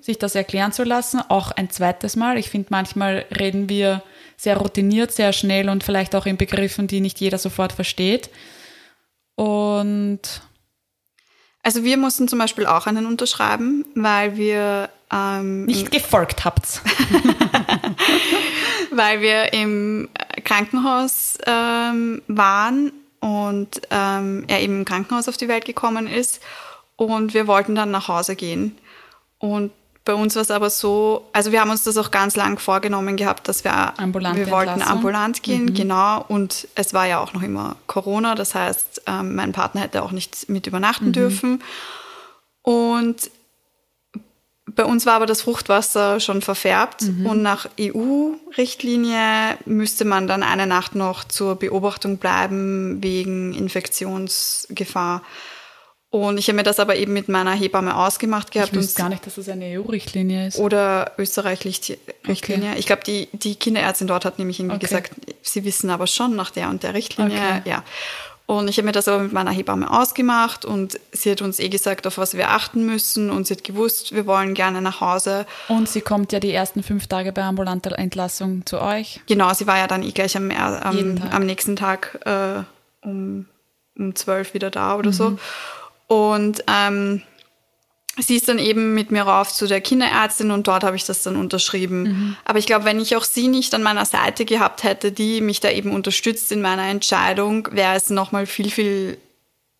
sich 0.00 0.18
das 0.18 0.34
erklären 0.34 0.72
zu 0.72 0.82
lassen, 0.84 1.20
auch 1.28 1.50
ein 1.52 1.70
zweites 1.70 2.16
Mal. 2.16 2.38
Ich 2.38 2.50
finde, 2.50 2.68
manchmal 2.70 3.26
reden 3.38 3.68
wir 3.68 4.02
sehr 4.36 4.56
routiniert, 4.56 5.12
sehr 5.12 5.32
schnell 5.32 5.68
und 5.68 5.84
vielleicht 5.84 6.14
auch 6.14 6.26
in 6.26 6.36
Begriffen, 6.36 6.86
die 6.86 7.00
nicht 7.00 7.20
jeder 7.20 7.38
sofort 7.38 7.72
versteht. 7.72 8.30
Und 9.36 10.20
Also 11.62 11.84
wir 11.84 11.96
mussten 11.96 12.26
zum 12.26 12.38
Beispiel 12.38 12.66
auch 12.66 12.86
einen 12.86 13.06
unterschreiben, 13.06 13.84
weil 13.94 14.36
wir 14.36 14.88
ähm, 15.12 15.66
nicht 15.66 15.90
gefolgt 15.90 16.44
habt. 16.44 16.80
weil 18.90 19.20
wir 19.20 19.52
im 19.52 20.08
Krankenhaus 20.44 21.38
ähm, 21.46 22.22
waren 22.26 22.92
und 23.20 23.82
ähm, 23.90 24.44
er 24.48 24.60
eben 24.60 24.80
im 24.80 24.84
Krankenhaus 24.84 25.28
auf 25.28 25.36
die 25.36 25.48
Welt 25.48 25.64
gekommen 25.64 26.08
ist 26.08 26.40
und 26.96 27.34
wir 27.34 27.46
wollten 27.46 27.74
dann 27.74 27.90
nach 27.90 28.08
Hause 28.08 28.34
gehen. 28.34 28.76
Und 29.38 29.70
bei 30.04 30.14
uns 30.14 30.34
war 30.34 30.42
es 30.42 30.50
aber 30.50 30.68
so, 30.68 31.28
also 31.32 31.52
wir 31.52 31.60
haben 31.60 31.70
uns 31.70 31.84
das 31.84 31.96
auch 31.96 32.10
ganz 32.10 32.34
lang 32.34 32.58
vorgenommen 32.58 33.16
gehabt, 33.16 33.46
dass 33.46 33.62
wir 33.62 33.98
Ambulante 33.98 34.40
wir 34.40 34.50
wollten 34.50 34.70
Entlassung. 34.70 34.96
ambulant 34.96 35.42
gehen, 35.42 35.74
genau. 35.74 36.24
Und 36.26 36.66
es 36.74 36.92
war 36.92 37.06
ja 37.06 37.20
auch 37.20 37.32
noch 37.34 37.42
immer 37.42 37.76
Corona, 37.86 38.34
das 38.34 38.54
heißt, 38.54 39.02
ähm, 39.06 39.36
mein 39.36 39.52
Partner 39.52 39.82
hätte 39.82 40.02
auch 40.02 40.10
nicht 40.10 40.48
mit 40.48 40.66
übernachten 40.66 41.12
dürfen. 41.12 41.62
Und 42.62 43.30
bei 44.66 44.84
uns 44.84 45.06
war 45.06 45.14
aber 45.14 45.26
das 45.26 45.42
Fruchtwasser 45.42 46.20
schon 46.20 46.40
verfärbt 46.40 47.02
und 47.02 47.42
nach 47.42 47.68
EU-Richtlinie 47.78 49.58
müsste 49.66 50.04
man 50.04 50.26
dann 50.26 50.42
eine 50.42 50.66
Nacht 50.66 50.94
noch 50.94 51.24
zur 51.24 51.56
Beobachtung 51.56 52.18
bleiben 52.18 53.02
wegen 53.02 53.52
Infektionsgefahr. 53.52 55.22
Und 56.12 56.36
ich 56.38 56.46
habe 56.48 56.56
mir 56.56 56.62
das 56.62 56.78
aber 56.78 56.94
eben 56.96 57.14
mit 57.14 57.28
meiner 57.28 57.52
Hebamme 57.52 57.96
ausgemacht 57.96 58.48
Ich 58.48 58.52
gehabt. 58.52 58.74
wüsste 58.74 59.00
und 59.00 59.04
gar 59.04 59.08
nicht, 59.08 59.26
dass 59.26 59.36
das 59.36 59.48
eine 59.48 59.64
EU-Richtlinie 59.80 60.48
ist. 60.48 60.58
oder 60.58 61.12
österreichlich 61.16 61.98
Richtlinie. 62.28 62.74
Ich 62.76 62.84
glaube, 62.84 63.02
die, 63.02 63.28
die 63.32 63.54
Kinderärztin 63.54 64.06
dort 64.08 64.26
hat 64.26 64.38
nämlich 64.38 64.60
irgendwie 64.60 64.76
Okay. 64.76 64.86
gesagt, 64.86 65.12
sie 65.40 65.64
wissen 65.64 65.88
aber 65.88 66.06
schon 66.06 66.36
nach 66.36 66.50
der 66.50 66.68
und 66.68 66.82
der 66.82 66.92
Richtlinie. 66.92 67.38
Okay. 67.38 67.62
Ja. 67.64 67.82
Und 68.44 68.68
ich 68.68 68.76
habe 68.76 68.84
mir 68.84 68.92
das 68.92 69.08
aber 69.08 69.22
mit 69.22 69.32
meiner 69.32 69.52
Hebamme 69.52 69.90
ausgemacht 69.90 70.66
und 70.66 71.00
sie 71.12 71.30
hat 71.30 71.40
uns 71.40 71.58
eh 71.58 71.70
gesagt, 71.70 72.06
auf 72.06 72.18
was 72.18 72.34
wir 72.36 72.50
achten 72.50 72.84
müssen 72.84 73.30
und 73.30 73.46
sie 73.46 73.54
hat 73.54 73.64
gewusst, 73.64 74.14
wir 74.14 74.26
wollen 74.26 74.52
gerne 74.52 74.82
nach 74.82 75.00
Hause. 75.00 75.46
Und 75.68 75.88
sie 75.88 76.02
kommt 76.02 76.30
ja 76.32 76.40
die 76.40 76.52
ersten 76.52 76.82
fünf 76.82 77.06
Tage 77.06 77.32
bei 77.32 77.42
ambulanter 77.42 77.98
Entlassung 77.98 78.66
zu 78.66 78.82
euch. 78.82 79.20
Genau, 79.26 79.54
sie 79.54 79.66
war 79.66 79.78
ja 79.78 79.86
dann 79.86 80.02
eh 80.02 80.10
gleich 80.10 80.36
am, 80.36 80.50
Jeden 80.50 81.22
am, 81.22 81.30
am 81.30 81.46
nächsten 81.46 81.74
Tag 81.76 82.18
äh, 82.26 82.62
um, 83.06 83.46
um 83.96 84.14
12 84.14 84.52
wieder 84.52 84.68
da 84.70 84.96
oder 84.96 85.08
Mhm. 85.08 85.14
so. 85.14 85.38
Und 86.12 86.62
ähm, 86.66 87.22
sie 88.18 88.36
ist 88.36 88.46
dann 88.48 88.58
eben 88.58 88.92
mit 88.92 89.10
mir 89.10 89.22
rauf 89.22 89.50
zu 89.52 89.66
der 89.66 89.80
Kinderärztin 89.80 90.50
und 90.50 90.68
dort 90.68 90.84
habe 90.84 90.94
ich 90.96 91.04
das 91.04 91.22
dann 91.22 91.36
unterschrieben. 91.36 92.02
Mhm. 92.02 92.36
Aber 92.44 92.58
ich 92.58 92.66
glaube, 92.66 92.84
wenn 92.84 93.00
ich 93.00 93.16
auch 93.16 93.24
sie 93.24 93.48
nicht 93.48 93.74
an 93.74 93.82
meiner 93.82 94.04
Seite 94.04 94.44
gehabt 94.44 94.82
hätte, 94.84 95.10
die 95.10 95.40
mich 95.40 95.60
da 95.60 95.70
eben 95.70 95.90
unterstützt 95.90 96.52
in 96.52 96.60
meiner 96.60 96.86
Entscheidung, 96.88 97.68
wäre 97.72 97.96
es 97.96 98.10
nochmal 98.10 98.44
viel, 98.44 98.70
viel 98.70 99.16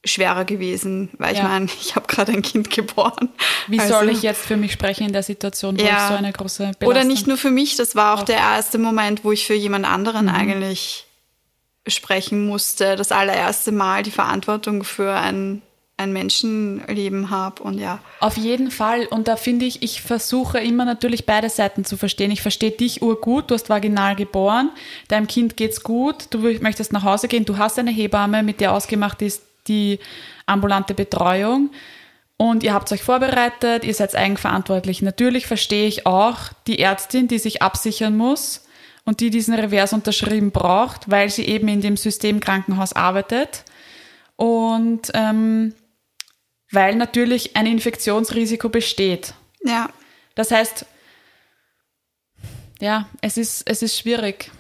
schwerer 0.05 0.45
gewesen, 0.47 1.11
weil 1.18 1.33
ich 1.35 1.39
Ja. 1.41 1.49
meine, 1.49 1.66
ich 1.80 1.95
habe 1.97 2.07
gerade 2.07 2.33
ein 2.33 2.41
Kind 2.43 2.70
geboren. 2.70 3.28
Wie 3.68 3.78
Also- 3.78 3.93
soll 3.95 4.09
ich 4.09 4.22
jetzt 4.22 4.45
für 4.45 4.57
mich 4.57 4.72
sprechen 4.72 5.07
in 5.07 5.12
der 5.12 5.22
Situation, 5.22 5.78
wo 5.78 5.83
ich 5.83 5.89
so 6.09 6.14
eine 6.14 6.33
große 6.33 6.62
Belastung 6.62 6.89
oder 6.89 7.05
nicht 7.05 7.26
nur 7.26 7.37
für 7.37 7.51
mich, 7.51 7.76
das 7.76 7.95
war 7.95 8.14
auch, 8.14 8.20
Auch. 8.20 8.24
der 8.24 8.39
erste 8.39 8.78
Moment, 8.78 9.22
wo 9.22 9.33
ich 9.33 9.47
für 9.47 9.55
jemand 9.55 9.85
anderen 9.87 10.26
Mhm. 10.26 10.35
eigentlich 10.35 11.05
sprechen 11.87 12.47
musste. 12.47 12.97
Das 12.97 13.12
allererste 13.12 13.70
Mal 13.72 14.03
die 14.03 14.11
Verantwortung 14.11 14.83
für 14.83 15.12
ein, 15.14 15.61
ein 16.03 16.12
Menschenleben 16.12 17.30
habe 17.30 17.62
und 17.62 17.78
ja. 17.78 18.00
Auf 18.20 18.36
jeden 18.36 18.70
Fall. 18.70 19.07
Und 19.07 19.28
da 19.28 19.36
finde 19.36 19.64
ich, 19.64 19.82
ich 19.82 20.03
versuche 20.03 20.59
immer 20.59 20.84
natürlich 20.84 21.26
beide 21.26 21.48
Seiten 21.48 21.84
zu 21.84 21.96
verstehen. 21.96 22.30
Ich 22.30 22.42
verstehe 22.42 22.70
dich 22.72 23.03
urgut, 23.03 23.50
du 23.50 23.55
hast 23.55 23.68
vaginal 23.70 24.16
geboren, 24.16 24.70
deinem 25.09 25.26
Kind 25.26 25.57
geht's 25.57 25.82
gut, 25.82 26.26
du 26.30 26.38
möchtest 26.61 26.92
nach 26.92 27.05
Hause 27.05 27.28
gehen, 27.28 27.44
du 27.44 27.59
hast 27.59 27.78
eine 27.78 27.90
Hebamme, 27.90 28.42
mit 28.42 28.61
der 28.61 28.72
ausgemacht 28.72 29.22
ist 29.22 29.42
die 29.68 29.98
ambulante 30.46 30.94
Betreuung. 30.94 31.70
Und 32.36 32.64
ihr 32.64 32.74
habt 32.74 32.90
euch 32.90 33.03
vorbereitet, 33.05 33.84
ihr 33.84 33.94
seid 33.94 34.16
eigenverantwortlich. 34.16 35.00
Natürlich 35.00 35.46
verstehe 35.46 35.86
ich 35.86 36.07
auch 36.07 36.38
die 36.66 36.80
Ärztin, 36.80 37.28
die 37.28 37.38
sich 37.38 37.62
absichern 37.62 38.16
muss 38.16 38.64
und 39.05 39.20
die 39.20 39.30
diesen 39.30 39.55
Revers 39.55 39.92
unterschrieben 39.92 40.50
braucht, 40.50 41.11
weil 41.11 41.30
sie 41.30 41.44
eben 41.44 41.68
in 41.68 41.80
dem 41.80 41.96
System 41.96 42.40
Krankenhaus 42.40 42.94
arbeitet. 42.94 43.64
Und 44.36 45.12
ähm, 45.14 45.74
weil 46.73 46.97
natürlich 46.97 47.57
ein 47.57 47.66
Infektionsrisiko 47.66 48.68
besteht. 48.68 49.35
Ja. 49.64 49.89
Das 50.35 50.51
heißt, 50.51 50.87
ja, 52.81 53.07
es 53.20 53.37
ist, 53.37 53.62
es 53.66 53.83
ist 53.83 53.97
schwierig. 53.97 54.51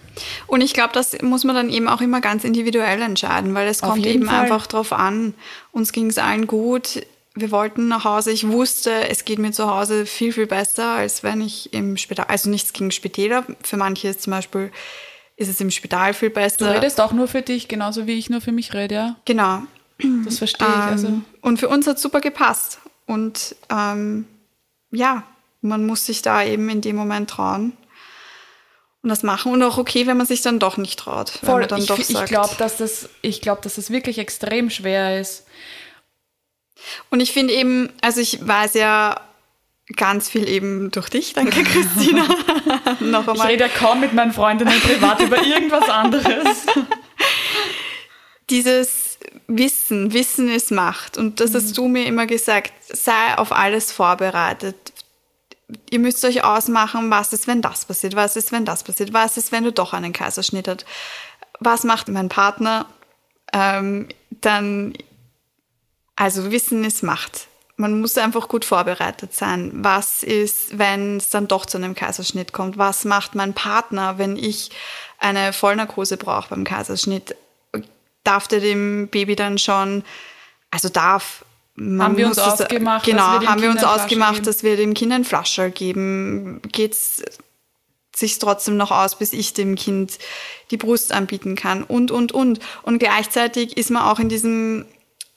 Und 0.46 0.60
ich 0.60 0.74
glaube, 0.74 0.92
das 0.92 1.20
muss 1.22 1.44
man 1.44 1.56
dann 1.56 1.70
eben 1.70 1.88
auch 1.88 2.00
immer 2.02 2.20
ganz 2.20 2.44
individuell 2.44 3.00
entscheiden, 3.02 3.54
weil 3.54 3.66
es 3.66 3.80
kommt 3.80 4.04
eben 4.06 4.26
Fall. 4.26 4.42
einfach 4.42 4.66
drauf 4.66 4.92
an. 4.92 5.34
Uns 5.72 5.92
ging 5.92 6.08
es 6.08 6.18
allen 6.18 6.46
gut. 6.46 7.04
Wir 7.34 7.50
wollten 7.50 7.88
nach 7.88 8.04
Hause. 8.04 8.30
Ich 8.30 8.46
wusste, 8.46 9.08
es 9.08 9.24
geht 9.24 9.38
mir 9.38 9.52
zu 9.52 9.66
Hause 9.68 10.04
viel, 10.04 10.34
viel 10.34 10.46
besser, 10.46 10.86
als 10.88 11.22
wenn 11.22 11.40
ich 11.40 11.72
im 11.72 11.96
Spital, 11.96 12.26
also 12.28 12.50
nichts 12.50 12.74
gegen 12.74 12.90
Spitäler. 12.90 13.46
Für 13.62 13.78
manche 13.78 14.08
ist 14.08 14.20
zum 14.20 14.32
Beispiel, 14.32 14.70
ist 15.36 15.48
es 15.48 15.58
im 15.62 15.70
Spital 15.70 16.12
viel 16.12 16.28
Du 16.28 16.34
besser. 16.34 16.74
redest 16.74 17.00
auch 17.00 17.12
nur 17.12 17.26
für 17.28 17.40
dich, 17.40 17.68
genauso 17.68 18.06
wie 18.06 18.18
ich 18.18 18.28
nur 18.28 18.42
für 18.42 18.52
mich 18.52 18.74
rede, 18.74 18.94
ja. 18.94 19.16
Genau. 19.24 19.62
Das 20.24 20.38
verstehe 20.38 20.66
ich. 20.68 20.74
Also, 20.74 21.06
Ähm, 21.08 21.24
und 21.40 21.58
für 21.58 21.68
uns 21.68 21.86
hat 21.86 21.98
super 21.98 22.20
gepasst. 22.20 22.78
Und 23.06 23.56
ähm, 23.70 24.26
ja, 24.90 25.24
man 25.60 25.86
muss 25.86 26.06
sich 26.06 26.22
da 26.22 26.42
eben 26.44 26.68
in 26.68 26.80
dem 26.80 26.96
Moment 26.96 27.30
trauen 27.30 27.72
und 29.02 29.08
das 29.08 29.22
machen. 29.22 29.52
Und 29.52 29.62
auch 29.62 29.78
okay, 29.78 30.06
wenn 30.06 30.16
man 30.16 30.26
sich 30.26 30.42
dann 30.42 30.58
doch 30.58 30.76
nicht 30.76 30.98
traut. 30.98 31.30
Voll, 31.30 31.66
dann 31.66 31.80
ich, 31.80 31.86
doch 31.86 31.98
ich 31.98 32.24
glaube, 32.24 32.54
dass 32.58 32.76
das, 32.78 33.08
ich 33.22 33.40
glaube, 33.40 33.60
dass 33.62 33.74
das 33.76 33.90
wirklich 33.90 34.18
extrem 34.18 34.70
schwer 34.70 35.20
ist. 35.20 35.44
Und 37.10 37.20
ich 37.20 37.32
finde 37.32 37.54
eben, 37.54 37.90
also 38.00 38.20
ich 38.20 38.46
weiß 38.46 38.74
ja 38.74 39.20
ganz 39.96 40.28
viel 40.28 40.48
eben 40.48 40.90
durch 40.90 41.08
dich, 41.10 41.32
danke 41.32 41.62
Christina. 41.62 42.22
Noch 43.00 43.22
Ich 43.22 43.28
einmal. 43.28 43.46
rede 43.48 43.64
ja 43.64 43.68
kaum 43.68 44.00
mit 44.00 44.14
meinen 44.14 44.32
Freundinnen 44.32 44.80
privat 44.80 45.20
über 45.20 45.42
irgendwas 45.44 45.88
anderes. 45.88 46.66
Dieses 48.50 49.01
Wissen, 49.46 50.12
Wissen 50.12 50.48
ist 50.48 50.70
Macht. 50.70 51.16
Und 51.16 51.40
das 51.40 51.50
Mhm. 51.50 51.54
hast 51.54 51.78
du 51.78 51.88
mir 51.88 52.06
immer 52.06 52.26
gesagt, 52.26 52.72
sei 52.88 53.36
auf 53.36 53.52
alles 53.52 53.92
vorbereitet. 53.92 54.92
Ihr 55.90 55.98
müsst 56.00 56.24
euch 56.24 56.44
ausmachen, 56.44 57.10
was 57.10 57.32
ist, 57.32 57.46
wenn 57.46 57.62
das 57.62 57.84
passiert, 57.86 58.14
was 58.14 58.36
ist, 58.36 58.52
wenn 58.52 58.64
das 58.64 58.84
passiert, 58.84 59.12
was 59.12 59.36
ist, 59.36 59.52
wenn 59.52 59.64
du 59.64 59.72
doch 59.72 59.92
einen 59.94 60.12
Kaiserschnitt 60.12 60.68
hast, 60.68 60.84
was 61.60 61.84
macht 61.84 62.08
mein 62.08 62.28
Partner, 62.28 62.86
ähm, 63.52 64.08
dann, 64.30 64.94
also 66.16 66.50
Wissen 66.50 66.84
ist 66.84 67.02
Macht. 67.02 67.46
Man 67.76 68.00
muss 68.00 68.18
einfach 68.18 68.48
gut 68.48 68.64
vorbereitet 68.66 69.34
sein. 69.34 69.70
Was 69.74 70.22
ist, 70.22 70.78
wenn 70.78 71.16
es 71.16 71.30
dann 71.30 71.48
doch 71.48 71.64
zu 71.64 71.78
einem 71.78 71.94
Kaiserschnitt 71.94 72.52
kommt? 72.52 72.76
Was 72.76 73.04
macht 73.04 73.34
mein 73.34 73.54
Partner, 73.54 74.18
wenn 74.18 74.36
ich 74.36 74.70
eine 75.18 75.52
Vollnarkose 75.52 76.16
brauche 76.18 76.50
beim 76.50 76.64
Kaiserschnitt? 76.64 77.34
Darf 78.24 78.48
der 78.48 78.60
dem 78.60 79.08
Baby 79.08 79.34
dann 79.36 79.58
schon, 79.58 80.04
also 80.70 80.88
darf, 80.88 81.44
man 81.74 82.02
Haben 82.08 82.16
wir 82.16 82.26
uns 82.26 82.36
das- 82.36 82.60
ausgemacht, 82.62 83.04
genau, 83.04 83.16
dass 83.18 83.32
wir 83.32 83.40
dem 83.40 83.48
haben 83.48 83.62
wir 83.62 83.68
Kind 83.70 83.82
uns 83.82 83.88
ausgemacht, 83.88 84.34
geben? 84.34 84.44
dass 84.46 84.62
wir 84.62 84.76
dem 84.76 84.94
Kind 84.94 85.12
ein 85.12 85.24
Flascherl 85.24 85.70
geben? 85.70 86.60
Geht's 86.70 87.22
sich 88.14 88.38
trotzdem 88.38 88.76
noch 88.76 88.90
aus, 88.90 89.16
bis 89.18 89.32
ich 89.32 89.54
dem 89.54 89.74
Kind 89.74 90.18
die 90.70 90.76
Brust 90.76 91.12
anbieten 91.12 91.54
kann 91.56 91.82
und, 91.82 92.10
und, 92.10 92.32
und. 92.32 92.60
Und 92.82 92.98
gleichzeitig 92.98 93.76
ist 93.78 93.90
man 93.90 94.02
auch 94.02 94.18
in 94.18 94.28
diesem 94.28 94.84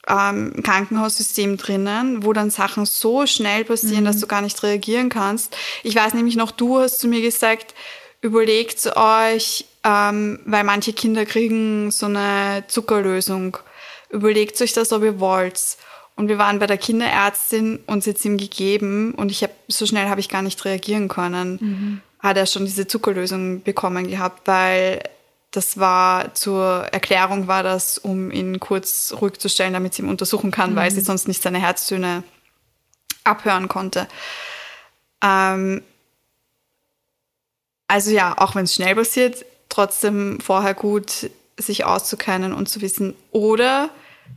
ähm, 0.06 0.62
Krankenhaussystem 0.62 1.56
drinnen, 1.56 2.22
wo 2.24 2.32
dann 2.34 2.50
Sachen 2.50 2.84
so 2.84 3.26
schnell 3.26 3.64
passieren, 3.64 4.04
dass 4.04 4.20
du 4.20 4.26
gar 4.26 4.42
nicht 4.42 4.62
reagieren 4.62 5.08
kannst. 5.08 5.56
Ich 5.82 5.96
weiß 5.96 6.12
nämlich 6.14 6.36
noch, 6.36 6.50
du 6.52 6.78
hast 6.78 7.00
zu 7.00 7.08
mir 7.08 7.22
gesagt, 7.22 7.74
überlegt 8.20 8.86
euch, 8.94 9.64
ähm, 9.86 10.40
weil 10.44 10.64
manche 10.64 10.92
Kinder 10.92 11.24
kriegen 11.24 11.92
so 11.92 12.06
eine 12.06 12.64
Zuckerlösung, 12.66 13.56
überlegt 14.10 14.60
euch 14.60 14.72
das, 14.72 14.92
ob 14.92 15.04
ihr 15.04 15.20
wollt. 15.20 15.76
Und 16.16 16.28
wir 16.28 16.38
waren 16.38 16.58
bei 16.58 16.66
der 16.66 16.78
Kinderärztin 16.78 17.78
und 17.86 18.02
sie 18.02 18.10
hat 18.10 18.24
ihm 18.24 18.36
gegeben 18.36 19.14
und 19.14 19.30
ich 19.30 19.42
habe 19.42 19.52
so 19.68 19.86
schnell 19.86 20.08
habe 20.08 20.18
ich 20.18 20.28
gar 20.28 20.42
nicht 20.42 20.64
reagieren 20.64 21.08
können. 21.08 22.02
Hat 22.18 22.36
er 22.36 22.46
schon 22.46 22.64
diese 22.64 22.88
Zuckerlösung 22.88 23.62
bekommen 23.62 24.08
gehabt, 24.08 24.48
weil 24.48 25.02
das 25.52 25.78
war 25.78 26.34
zur 26.34 26.86
Erklärung 26.90 27.46
war 27.46 27.62
das, 27.62 27.98
um 27.98 28.30
ihn 28.30 28.58
kurz 28.58 29.14
ruhig 29.20 29.38
zu 29.38 29.48
stellen, 29.48 29.74
damit 29.74 29.94
sie 29.94 30.02
ihn 30.02 30.08
untersuchen 30.08 30.50
kann, 30.50 30.74
weil 30.74 30.90
sie 30.90 31.00
sonst 31.02 31.28
nicht 31.28 31.42
seine 31.42 31.58
Herztöne 31.58 32.24
abhören 33.22 33.68
konnte. 33.68 34.08
Ähm, 35.22 35.82
also 37.88 38.10
ja, 38.10 38.36
auch 38.38 38.54
wenn 38.54 38.64
es 38.64 38.74
schnell 38.74 38.94
passiert, 38.96 39.44
trotzdem 39.76 40.40
vorher 40.40 40.72
gut 40.72 41.30
sich 41.58 41.84
auszukennen 41.84 42.54
und 42.54 42.68
zu 42.68 42.80
wissen 42.80 43.14
oder 43.30 43.90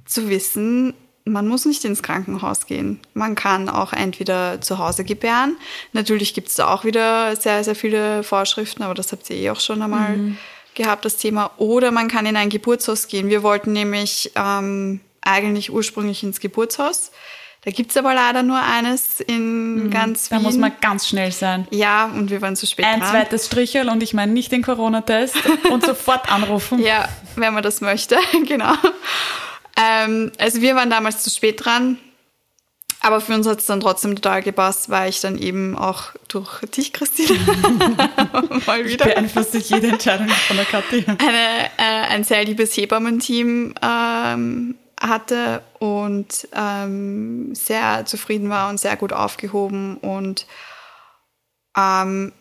zu 0.05 0.29
wissen, 0.29 0.93
man 1.23 1.47
muss 1.47 1.65
nicht 1.65 1.85
ins 1.85 2.03
Krankenhaus 2.03 2.65
gehen. 2.65 2.99
Man 3.13 3.35
kann 3.35 3.69
auch 3.69 3.93
entweder 3.93 4.59
zu 4.61 4.79
Hause 4.79 5.03
gebären. 5.05 5.55
Natürlich 5.93 6.33
gibt 6.33 6.49
es 6.49 6.55
da 6.55 6.73
auch 6.73 6.83
wieder 6.83 7.35
sehr, 7.35 7.63
sehr 7.63 7.75
viele 7.75 8.23
Vorschriften, 8.23 8.83
aber 8.83 8.93
das 8.93 9.11
habt 9.11 9.29
ihr 9.29 9.37
eh 9.37 9.49
auch 9.51 9.59
schon 9.59 9.81
einmal 9.81 10.17
mhm. 10.17 10.37
gehabt, 10.73 11.05
das 11.05 11.17
Thema. 11.17 11.51
Oder 11.57 11.91
man 11.91 12.07
kann 12.07 12.25
in 12.25 12.35
ein 12.35 12.49
Geburtshaus 12.49 13.07
gehen. 13.07 13.29
Wir 13.29 13.43
wollten 13.43 13.71
nämlich 13.71 14.31
ähm, 14.35 14.99
eigentlich 15.21 15.71
ursprünglich 15.71 16.23
ins 16.23 16.39
Geburtshaus. 16.39 17.11
Da 17.65 17.71
gibt 17.71 17.91
es 17.91 17.97
aber 17.97 18.13
leider 18.13 18.41
nur 18.41 18.61
eines 18.61 19.19
in 19.19 19.75
mhm, 19.75 19.89
ganz 19.89 20.31
Wien. 20.31 20.37
Da 20.37 20.43
muss 20.43 20.55
man 20.55 20.71
ganz 20.79 21.07
schnell 21.07 21.31
sein. 21.31 21.67
Ja, 21.71 22.05
und 22.05 22.29
wir 22.29 22.41
waren 22.41 22.55
zu 22.55 22.65
spät 22.65 22.85
Ein 22.85 23.01
dran. 23.01 23.09
zweites 23.11 23.47
Strichel 23.47 23.89
und 23.89 24.01
ich 24.01 24.13
meine 24.13 24.31
nicht 24.31 24.51
den 24.51 24.61
Corona-Test 24.61 25.35
und 25.69 25.85
sofort 25.85 26.31
anrufen. 26.31 26.79
Ja, 26.89 27.09
wenn 27.35 27.53
man 27.53 27.61
das 27.61 27.81
möchte, 27.81 28.17
genau. 28.47 28.73
Ähm, 29.75 30.31
also 30.37 30.61
wir 30.61 30.75
waren 30.75 30.89
damals 30.89 31.23
zu 31.23 31.29
spät 31.29 31.63
dran. 31.65 31.97
Aber 33.01 33.21
für 33.21 33.33
uns 33.33 33.47
hat 33.47 33.59
es 33.59 33.65
dann 33.65 33.79
trotzdem 33.79 34.15
total 34.15 34.41
gepasst, 34.41 34.89
weil 34.89 35.09
ich 35.09 35.21
dann 35.21 35.37
eben 35.37 35.77
auch 35.77 36.11
durch 36.27 36.59
dich, 36.75 36.91
Christine, 36.91 37.29
mal 38.65 38.85
wieder. 38.85 39.05
Beeinflusst 39.05 39.53
sich 39.53 39.69
jede 39.69 39.87
Entscheidung 39.87 40.27
von 40.29 40.57
der 40.57 40.65
Kathi. 40.65 41.05
Eine, 41.07 41.65
äh, 41.77 42.07
ein 42.09 42.25
sehr 42.25 42.43
liebes 42.43 42.75
Hebammenteam 42.75 43.73
ähm, 43.81 44.75
hatte 44.99 45.61
und 45.79 46.47
ähm, 46.53 47.53
sehr 47.55 48.05
zufrieden 48.05 48.49
war 48.49 48.69
und 48.69 48.79
sehr 48.79 48.97
gut 48.97 49.13
aufgehoben 49.13 49.97
und 49.97 50.45
ähm, 51.77 52.33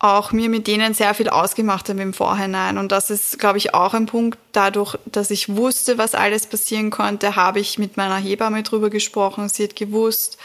auch 0.00 0.30
mir 0.30 0.48
mit 0.48 0.68
denen 0.68 0.94
sehr 0.94 1.12
viel 1.12 1.28
ausgemacht 1.28 1.88
habe 1.88 2.00
im 2.00 2.14
Vorhinein. 2.14 2.78
Und 2.78 2.92
das 2.92 3.10
ist, 3.10 3.38
glaube 3.38 3.58
ich, 3.58 3.74
auch 3.74 3.94
ein 3.94 4.06
Punkt. 4.06 4.38
Dadurch, 4.52 4.96
dass 5.06 5.30
ich 5.30 5.56
wusste, 5.56 5.98
was 5.98 6.14
alles 6.14 6.46
passieren 6.46 6.90
konnte, 6.90 7.34
habe 7.34 7.58
ich 7.58 7.78
mit 7.78 7.96
meiner 7.96 8.16
Hebamme 8.16 8.62
drüber 8.62 8.90
gesprochen. 8.90 9.48
Sie 9.48 9.64
hat 9.64 9.74
gewusst, 9.74 10.38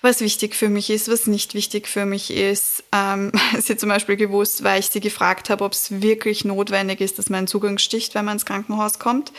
was 0.00 0.20
wichtig 0.20 0.54
für 0.54 0.70
mich 0.70 0.88
ist, 0.88 1.10
was 1.10 1.26
nicht 1.26 1.52
wichtig 1.52 1.88
für 1.88 2.06
mich 2.06 2.30
ist. 2.30 2.84
Ähm, 2.90 3.32
sie 3.58 3.74
hat 3.74 3.80
zum 3.80 3.90
Beispiel 3.90 4.16
gewusst, 4.16 4.64
weil 4.64 4.80
ich 4.80 4.86
sie 4.86 5.00
gefragt 5.00 5.50
habe, 5.50 5.62
ob 5.62 5.72
es 5.72 6.00
wirklich 6.00 6.46
notwendig 6.46 7.02
ist, 7.02 7.18
dass 7.18 7.28
man 7.28 7.38
einen 7.38 7.46
Zugang 7.48 7.76
sticht, 7.76 8.14
wenn 8.14 8.24
man 8.24 8.36
ins 8.36 8.46
Krankenhaus 8.46 8.98
kommt. 8.98 9.30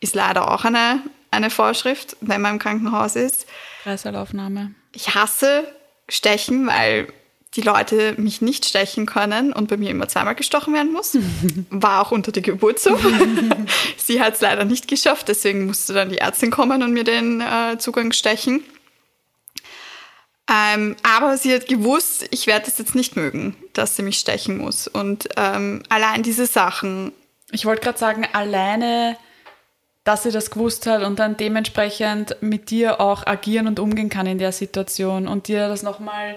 Ist 0.00 0.14
leider 0.14 0.50
auch 0.52 0.64
eine, 0.64 1.02
eine 1.30 1.50
Vorschrift, 1.50 2.16
wenn 2.20 2.40
man 2.40 2.54
im 2.54 2.58
Krankenhaus 2.58 3.16
ist. 3.16 3.46
Kreissaalaufnahme. 3.82 4.74
Ich 4.92 5.14
hasse 5.14 5.64
Stechen, 6.08 6.66
weil 6.66 7.08
die 7.54 7.62
Leute 7.62 8.14
mich 8.18 8.42
nicht 8.42 8.66
stechen 8.66 9.06
können 9.06 9.52
und 9.52 9.68
bei 9.68 9.76
mir 9.76 9.90
immer 9.90 10.08
zweimal 10.08 10.34
gestochen 10.34 10.74
werden 10.74 10.92
muss. 10.92 11.16
War 11.70 12.02
auch 12.02 12.12
unter 12.12 12.30
der 12.30 12.42
Geburt 12.42 12.78
so. 12.78 12.98
sie 13.96 14.20
hat 14.20 14.34
es 14.34 14.40
leider 14.40 14.64
nicht 14.64 14.86
geschafft, 14.86 15.28
deswegen 15.28 15.66
musste 15.66 15.94
dann 15.94 16.10
die 16.10 16.18
Ärztin 16.18 16.50
kommen 16.50 16.82
und 16.82 16.92
mir 16.92 17.04
den 17.04 17.40
äh, 17.40 17.78
Zugang 17.78 18.12
stechen. 18.12 18.62
Ähm, 20.50 20.96
aber 21.02 21.36
sie 21.36 21.54
hat 21.54 21.68
gewusst, 21.68 22.26
ich 22.30 22.46
werde 22.46 22.68
es 22.68 22.78
jetzt 22.78 22.94
nicht 22.94 23.16
mögen, 23.16 23.54
dass 23.74 23.96
sie 23.96 24.02
mich 24.02 24.18
stechen 24.18 24.58
muss. 24.58 24.88
Und 24.88 25.28
ähm, 25.36 25.82
allein 25.90 26.22
diese 26.22 26.46
Sachen. 26.46 27.12
Ich 27.50 27.66
wollte 27.66 27.82
gerade 27.82 27.98
sagen, 27.98 28.26
alleine, 28.32 29.16
dass 30.08 30.22
sie 30.22 30.30
das 30.30 30.50
gewusst 30.50 30.86
hat 30.86 31.02
und 31.02 31.18
dann 31.18 31.36
dementsprechend 31.36 32.38
mit 32.40 32.70
dir 32.70 32.98
auch 32.98 33.26
agieren 33.26 33.66
und 33.66 33.78
umgehen 33.78 34.08
kann 34.08 34.26
in 34.26 34.38
der 34.38 34.52
Situation 34.52 35.28
und 35.28 35.48
dir 35.48 35.68
das 35.68 35.82
nochmal 35.82 36.36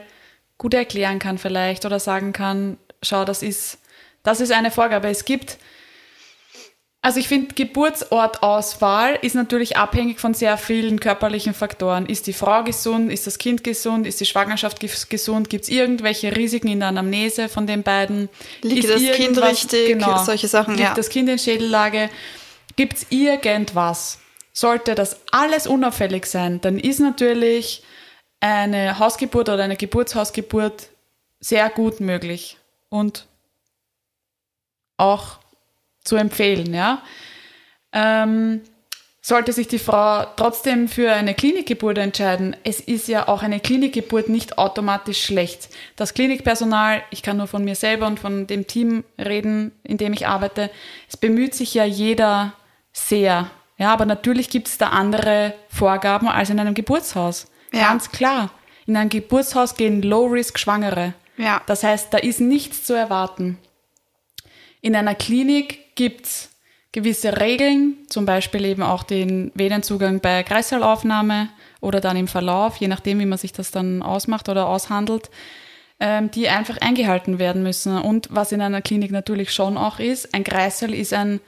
gut 0.58 0.74
erklären 0.74 1.20
kann 1.20 1.38
vielleicht 1.38 1.86
oder 1.86 1.98
sagen 1.98 2.34
kann, 2.34 2.76
schau, 3.02 3.24
das 3.24 3.42
ist, 3.42 3.78
das 4.24 4.42
ist 4.42 4.52
eine 4.52 4.72
Vorgabe. 4.72 5.08
Es 5.08 5.24
gibt, 5.24 5.58
also 7.02 7.22
ich 7.22 7.30
finde, 7.30 7.56
Geburtsortauswahl 7.56 9.18
ist 9.22 9.36
natürlich 9.36 9.78
abhängig 9.78 10.20
von 10.20 10.34
sehr 10.34 10.58
vielen 10.58 11.00
körperlichen 11.00 11.54
Faktoren. 11.54 12.08
Ist 12.08 12.28
die 12.28 12.34
Frau 12.34 12.66
gesund? 12.66 13.10
Ist 13.10 13.26
das 13.26 13.38
Kind 13.38 13.64
gesund? 13.64 14.06
Ist 14.06 14.20
die 14.20 14.26
Schwangerschaft 14.26 14.82
gesund? 15.10 15.50
Gibt 15.50 15.64
es 15.64 15.70
irgendwelche 15.70 16.36
Risiken 16.36 16.68
in 16.68 16.82
der 16.82 16.90
Anamnese 16.90 17.48
von 17.48 17.68
den 17.68 17.84
beiden? 17.84 18.28
Liegt 18.64 18.84
ist 18.84 18.94
das 18.94 19.16
Kind 19.16 19.42
richtig? 19.42 19.88
Genau, 19.88 20.22
solche 20.26 20.50
Sachen, 20.50 20.76
Liegt 20.76 20.90
ja. 20.90 20.94
das 20.94 21.08
Kind 21.08 21.30
in 21.30 21.40
Schädellage? 21.40 22.10
Gibt 22.76 22.94
es 22.94 23.08
irgendwas? 23.10 24.20
Sollte 24.54 24.96
das 24.96 25.20
alles 25.32 25.66
unauffällig 25.68 26.26
sein, 26.26 26.60
dann 26.62 26.78
ist 26.78 27.00
natürlich 27.00 27.84
eine 28.42 29.00
Hausgeburt 29.00 29.50
oder 29.50 29.64
eine 29.64 29.78
Geburtshausgeburt 29.78 30.90
sehr 31.40 31.70
gut 31.70 32.00
möglich 32.00 32.58
und 32.90 33.28
auch 34.98 35.40
zu 36.04 36.16
empfehlen, 36.16 36.74
ja. 36.74 37.02
Ähm, 37.94 38.62
sollte 39.24 39.54
sich 39.54 39.68
die 39.68 39.80
Frau 39.80 40.26
trotzdem 40.36 40.88
für 40.88 41.12
eine 41.12 41.36
Klinikgeburt 41.36 42.00
entscheiden, 42.00 42.56
es 42.64 42.80
ist 42.80 43.08
ja 43.08 43.28
auch 43.28 43.44
eine 43.44 43.60
Klinikgeburt 43.60 44.30
nicht 44.30 44.58
automatisch 44.58 45.24
schlecht. 45.24 45.70
Das 45.96 46.16
Klinikpersonal, 46.16 47.04
ich 47.12 47.22
kann 47.22 47.38
nur 47.38 47.48
von 47.48 47.64
mir 47.64 47.76
selber 47.76 48.08
und 48.08 48.20
von 48.20 48.48
dem 48.48 48.66
Team 48.66 49.04
reden, 49.20 49.72
in 49.84 49.98
dem 49.98 50.14
ich 50.14 50.28
arbeite, 50.28 50.72
es 51.08 51.18
bemüht 51.18 51.54
sich 51.54 51.76
ja 51.76 51.86
jeder 51.86 52.54
sehr. 52.94 53.50
Ja, 53.78 53.94
aber 53.94 54.06
natürlich 54.06 54.50
gibt 54.50 54.68
es 54.68 54.78
da 54.78 54.90
andere 54.90 55.54
Vorgaben 55.70 56.28
als 56.28 56.50
in 56.50 56.60
einem 56.60 56.74
Geburtshaus. 56.74 57.48
Ja. 57.72 57.90
Ganz 57.90 58.12
klar. 58.12 58.52
In 58.86 58.98
ein 58.98 59.10
Geburtshaus 59.10 59.76
gehen 59.76 60.02
Low-Risk-Schwangere. 60.02 61.14
Ja. 61.38 61.62
Das 61.66 61.84
heißt, 61.84 62.14
da 62.14 62.18
ist 62.18 62.42
nichts 62.42 62.84
zu 62.84 62.94
erwarten. 62.94 63.58
In 64.82 64.96
einer 64.96 65.16
Klinik 65.16 65.96
gibt 65.96 66.26
es 66.26 66.50
gewisse 66.92 67.40
Regeln, 67.40 67.98
zum 68.08 68.26
Beispiel 68.26 68.66
eben 68.66 68.84
auch 68.84 69.04
den 69.04 69.52
Venenzugang 69.56 70.20
bei 70.20 70.44
Kreislaufnahme 70.44 71.50
oder 71.80 72.02
dann 72.02 72.18
im 72.18 72.28
Verlauf, 72.28 72.78
je 72.78 72.88
nachdem, 72.88 73.20
wie 73.20 73.26
man 73.26 73.38
sich 73.38 73.54
das 73.54 73.72
dann 73.72 74.02
ausmacht 74.02 74.50
oder 74.50 74.68
aushandelt, 74.68 75.30
ähm, 76.00 76.32
die 76.32 76.50
einfach 76.50 76.78
eingehalten 76.80 77.40
werden 77.40 77.64
müssen. 77.64 77.98
Und 77.98 78.28
was 78.32 78.52
in 78.52 78.62
einer 78.62 78.82
Klinik 78.82 79.12
natürlich 79.12 79.54
schon 79.54 79.78
auch 79.78 80.00
ist, 80.00 80.34
ein 80.34 80.44
Kreisel 80.44 80.94
ist 80.94 81.14
ein, 81.14 81.40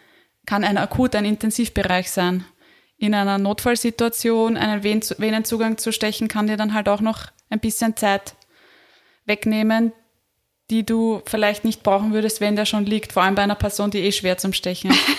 kann 0.46 0.64
ein 0.64 0.78
akut, 0.78 1.16
ein 1.16 1.26
Intensivbereich 1.26 2.12
sein 2.12 2.46
in 2.98 3.14
einer 3.14 3.38
Notfallsituation 3.38 4.56
einen 4.56 4.84
Venenzugang 4.84 5.78
zu 5.78 5.91
stechen, 5.91 6.30
kann 6.30 6.48
dir 6.48 6.58
dann 6.58 6.74
halt 6.74 6.88
auch 6.88 7.02
noch 7.02 7.26
ein 7.50 7.60
bisschen 7.60 7.98
Zeit 7.98 8.36
wegnehmen, 9.26 9.91
die 10.70 10.86
du 10.86 11.22
vielleicht 11.26 11.66
nicht 11.66 11.84
brauchen 11.84 12.14
würdest, 12.14 12.39
wenn 12.39 12.56
der 12.56 12.66
schon 12.66 12.86
liegt, 12.86 13.12
vor 13.12 13.24
allem 13.24 13.36
bei 13.36 13.41
einer 13.41 13.56
Person, 13.56 13.91
die 13.91 14.00
eh 14.00 14.12
schwer 14.12 14.38
zum 14.38 14.54
Stechen 14.54 14.91
ist. 14.91 15.00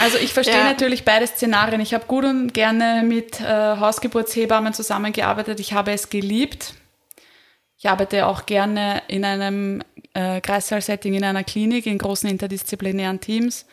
Also 0.00 0.16
ich 0.16 0.32
verstehe 0.32 0.56
ja. 0.56 0.64
natürlich 0.64 1.04
beide 1.04 1.26
Szenarien. 1.26 1.80
Ich 1.80 1.92
habe 1.92 2.06
gut 2.06 2.24
und 2.24 2.54
gerne 2.54 3.02
mit 3.04 3.40
äh, 3.40 3.44
Hausgeburtshebammen 3.44 4.72
zusammengearbeitet. 4.72 5.58
Ich 5.58 5.72
habe 5.72 5.92
es 5.92 6.08
geliebt. 6.08 6.74
Ich 7.76 7.88
arbeite 7.88 8.26
auch 8.26 8.46
gerne 8.46 9.02
in 9.08 9.24
einem 9.24 9.82
äh, 10.14 10.40
Kreissaal-Setting 10.40 11.14
in 11.14 11.24
einer 11.24 11.42
Klinik, 11.42 11.86
in 11.86 11.98
großen 11.98 12.30
interdisziplinären 12.30 13.20
Teams 13.20 13.66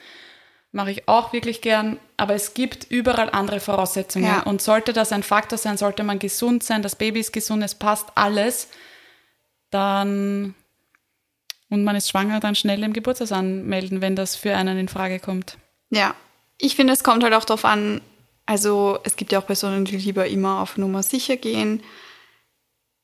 mache 0.76 0.92
ich 0.92 1.08
auch 1.08 1.32
wirklich 1.32 1.62
gern, 1.62 1.98
aber 2.18 2.36
es 2.36 2.54
gibt 2.54 2.86
überall 2.92 3.30
andere 3.30 3.62
Voraussetzungen. 3.62 4.26
Ja. 4.26 4.42
Und 4.42 4.62
sollte 4.62 4.92
das 4.92 5.14
ein 5.14 5.24
Faktor 5.24 5.58
sein, 5.58 5.78
sollte 5.78 6.04
man 6.04 6.20
gesund 6.20 6.64
sein, 6.64 6.82
das 6.82 6.98
Baby 6.98 7.22
ist 7.22 7.32
gesund, 7.32 7.64
es 7.64 7.76
passt 7.76 8.10
alles, 8.16 8.68
dann 9.72 10.54
und 11.70 11.84
man 11.84 11.96
ist 11.96 12.10
schwanger, 12.10 12.40
dann 12.42 12.56
schnell 12.56 12.84
im 12.84 12.94
Geburtshaus 12.94 13.32
anmelden, 13.32 14.02
wenn 14.02 14.16
das 14.16 14.36
für 14.36 14.56
einen 14.56 14.78
in 14.78 14.88
Frage 14.88 15.20
kommt. 15.20 15.58
Ja, 15.90 16.14
ich 16.58 16.76
finde, 16.76 16.94
es 16.94 17.04
kommt 17.04 17.24
halt 17.24 17.34
auch 17.34 17.46
darauf 17.46 17.66
an, 17.66 18.02
also 18.46 19.00
es 19.04 19.16
gibt 19.16 19.32
ja 19.32 19.40
auch 19.40 19.48
Personen, 19.48 19.86
die 19.86 19.98
lieber 19.98 20.28
immer 20.28 20.62
auf 20.62 20.78
Nummer 20.78 21.04
sicher 21.04 21.38
gehen. 21.38 21.82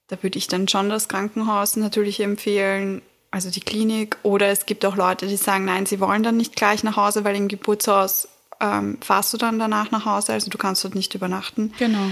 Da 0.08 0.22
würde 0.22 0.38
ich 0.38 0.48
dann 0.48 0.68
schon 0.68 0.90
das 0.90 1.08
Krankenhaus 1.08 1.78
natürlich 1.78 2.20
empfehlen 2.20 3.02
also 3.32 3.50
die 3.50 3.62
Klinik. 3.62 4.18
Oder 4.24 4.50
es 4.50 4.66
gibt 4.66 4.86
auch 4.86 4.96
Leute, 4.96 5.28
die 5.28 5.38
sagen, 5.38 5.66
nein, 5.66 5.86
sie 5.86 6.00
wollen 6.00 6.24
dann 6.24 6.38
nicht 6.38 6.56
gleich 6.56 6.84
nach 6.84 6.98
Hause, 6.98 7.24
weil 7.24 7.36
im 7.36 7.48
Geburtshaus 7.48 8.28
ähm, 8.60 8.98
fahrst 9.02 9.34
du 9.34 9.38
dann 9.38 9.58
danach 9.58 9.90
nach 9.92 10.06
Hause, 10.06 10.34
also 10.34 10.50
du 10.50 10.58
kannst 10.58 10.84
dort 10.84 10.96
nicht 10.96 11.16
übernachten. 11.16 11.74
Genau. 11.80 12.12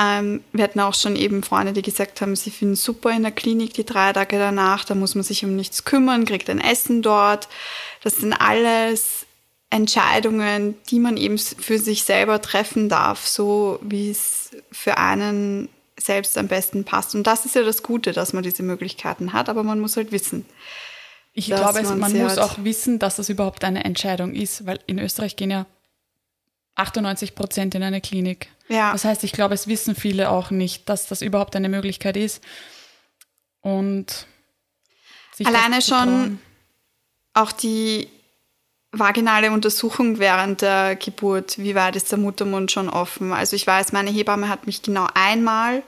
Ähm, 0.00 0.42
wir 0.52 0.64
hatten 0.64 0.80
auch 0.80 0.94
schon 0.94 1.16
eben 1.16 1.42
Freunde, 1.42 1.72
die 1.72 1.82
gesagt 1.82 2.20
haben, 2.20 2.36
sie 2.36 2.50
finden 2.50 2.76
super 2.76 3.10
in 3.10 3.22
der 3.22 3.32
Klinik 3.32 3.74
die 3.74 3.84
drei 3.84 4.12
Tage 4.12 4.38
danach, 4.38 4.84
da 4.84 4.94
muss 4.94 5.14
man 5.14 5.24
sich 5.24 5.44
um 5.44 5.56
nichts 5.56 5.84
kümmern, 5.84 6.24
kriegt 6.24 6.48
ein 6.50 6.60
Essen 6.60 7.02
dort. 7.02 7.48
Das 8.02 8.16
sind 8.16 8.32
alles 8.32 9.26
Entscheidungen, 9.70 10.76
die 10.88 10.98
man 10.98 11.16
eben 11.16 11.36
für 11.38 11.78
sich 11.78 12.04
selber 12.04 12.40
treffen 12.40 12.88
darf, 12.88 13.26
so 13.26 13.80
wie 13.82 14.10
es 14.10 14.50
für 14.70 14.98
einen 14.98 15.68
selbst 15.98 16.38
am 16.38 16.48
besten 16.48 16.84
passt. 16.84 17.14
Und 17.14 17.26
das 17.26 17.44
ist 17.44 17.54
ja 17.54 17.62
das 17.62 17.82
Gute, 17.82 18.12
dass 18.12 18.32
man 18.32 18.42
diese 18.42 18.62
Möglichkeiten 18.62 19.32
hat, 19.32 19.48
aber 19.48 19.62
man 19.62 19.80
muss 19.80 19.96
halt 19.96 20.12
wissen. 20.12 20.46
Ich 21.32 21.46
glaube, 21.46 21.82
man, 21.82 21.98
man 21.98 22.18
muss 22.18 22.38
auch 22.38 22.64
wissen, 22.64 22.98
dass 22.98 23.16
das 23.16 23.28
überhaupt 23.28 23.64
eine 23.64 23.84
Entscheidung 23.84 24.34
ist, 24.34 24.66
weil 24.66 24.80
in 24.86 24.98
Österreich 24.98 25.36
gehen 25.36 25.50
ja 25.50 25.66
98 26.74 27.34
Prozent 27.34 27.74
in 27.74 27.82
eine 27.82 28.00
Klinik. 28.00 28.48
Ja. 28.68 28.92
Das 28.92 29.04
heißt, 29.04 29.24
ich 29.24 29.32
glaube, 29.32 29.54
es 29.54 29.66
wissen 29.66 29.94
viele 29.94 30.30
auch 30.30 30.50
nicht, 30.50 30.88
dass 30.88 31.06
das 31.06 31.22
überhaupt 31.22 31.54
eine 31.56 31.68
Möglichkeit 31.68 32.16
ist. 32.16 32.42
Und 33.60 34.26
alleine 35.44 35.82
schon 35.82 36.38
auch 37.34 37.52
die 37.52 38.08
vaginale 38.92 39.52
Untersuchung 39.52 40.18
während 40.18 40.62
der 40.62 40.96
Geburt, 40.96 41.58
wie 41.58 41.74
weit 41.74 41.96
ist 41.96 42.10
der 42.10 42.18
Muttermund 42.18 42.70
schon 42.70 42.88
offen? 42.88 43.32
Also 43.32 43.56
ich 43.56 43.66
weiß, 43.66 43.92
meine 43.92 44.10
Hebamme 44.10 44.48
hat 44.48 44.66
mich 44.66 44.82
genau 44.82 45.06
einmal 45.14 45.82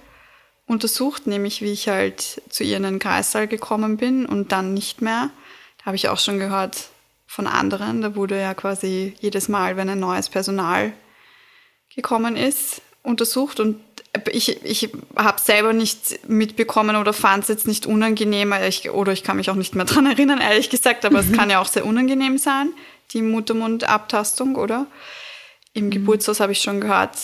untersucht, 0.67 1.27
nämlich 1.27 1.63
wie 1.63 1.73
ich 1.73 1.89
halt 1.89 2.43
zu 2.49 2.63
ihr 2.63 2.77
in 2.77 2.85
den 2.85 2.99
Kreissaal 2.99 3.49
gekommen 3.49 3.97
bin 3.97 4.27
und 4.27 4.53
dann 4.53 4.75
nicht 4.75 5.03
mehr. 5.03 5.31
Da 5.79 5.87
habe 5.87 5.97
ich 5.97 6.09
auch 6.09 6.19
schon 6.19 6.39
gehört 6.39 6.89
von 7.27 7.47
anderen. 7.47 8.03
Da 8.03 8.15
wurde 8.15 8.39
ja 8.39 8.55
quasi 8.55 9.15
jedes 9.21 9.49
Mal, 9.49 9.77
wenn 9.77 9.89
ein 9.89 10.01
neues 10.01 10.29
Personal 10.29 10.93
gekommen 11.95 12.37
ist, 12.37 12.83
untersucht 13.03 13.61
und 13.61 13.81
ich, 14.33 14.65
ich 14.65 14.91
habe 15.17 15.41
selber 15.41 15.73
nicht 15.73 16.29
mitbekommen 16.29 16.97
oder 16.97 17.13
fand 17.13 17.45
es 17.45 17.49
jetzt 17.49 17.67
nicht 17.67 17.87
unangenehm 17.87 18.53
ich, 18.67 18.91
oder 18.91 19.13
ich 19.13 19.23
kann 19.23 19.37
mich 19.37 19.51
auch 19.51 19.55
nicht 19.55 19.75
mehr 19.75 19.85
dran 19.87 20.07
erinnern, 20.07 20.41
ehrlich 20.41 20.71
gesagt, 20.71 21.05
aber 21.05 21.23
mhm. 21.23 21.31
es 21.31 21.37
kann 21.37 21.51
ja 21.51 21.61
auch 21.61 21.69
sehr 21.69 21.87
unangenehm 21.87 22.39
sein, 22.39 22.73
die 23.13 23.23
Muttermundabtastung, 23.23 24.57
oder? 24.57 24.87
Im 25.73 25.87
mhm. 25.87 25.91
Geburtshaus 25.91 26.41
habe 26.41 26.53
ich 26.53 26.61
schon 26.61 26.81
gehört, 26.81 27.17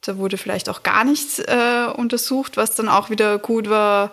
da 0.00 0.18
wurde 0.18 0.36
vielleicht 0.36 0.68
auch 0.68 0.82
gar 0.82 1.04
nichts 1.04 1.38
äh, 1.38 1.86
untersucht, 1.96 2.56
was 2.56 2.74
dann 2.74 2.88
auch 2.88 3.10
wieder 3.10 3.38
gut 3.38 3.68
war 3.68 4.12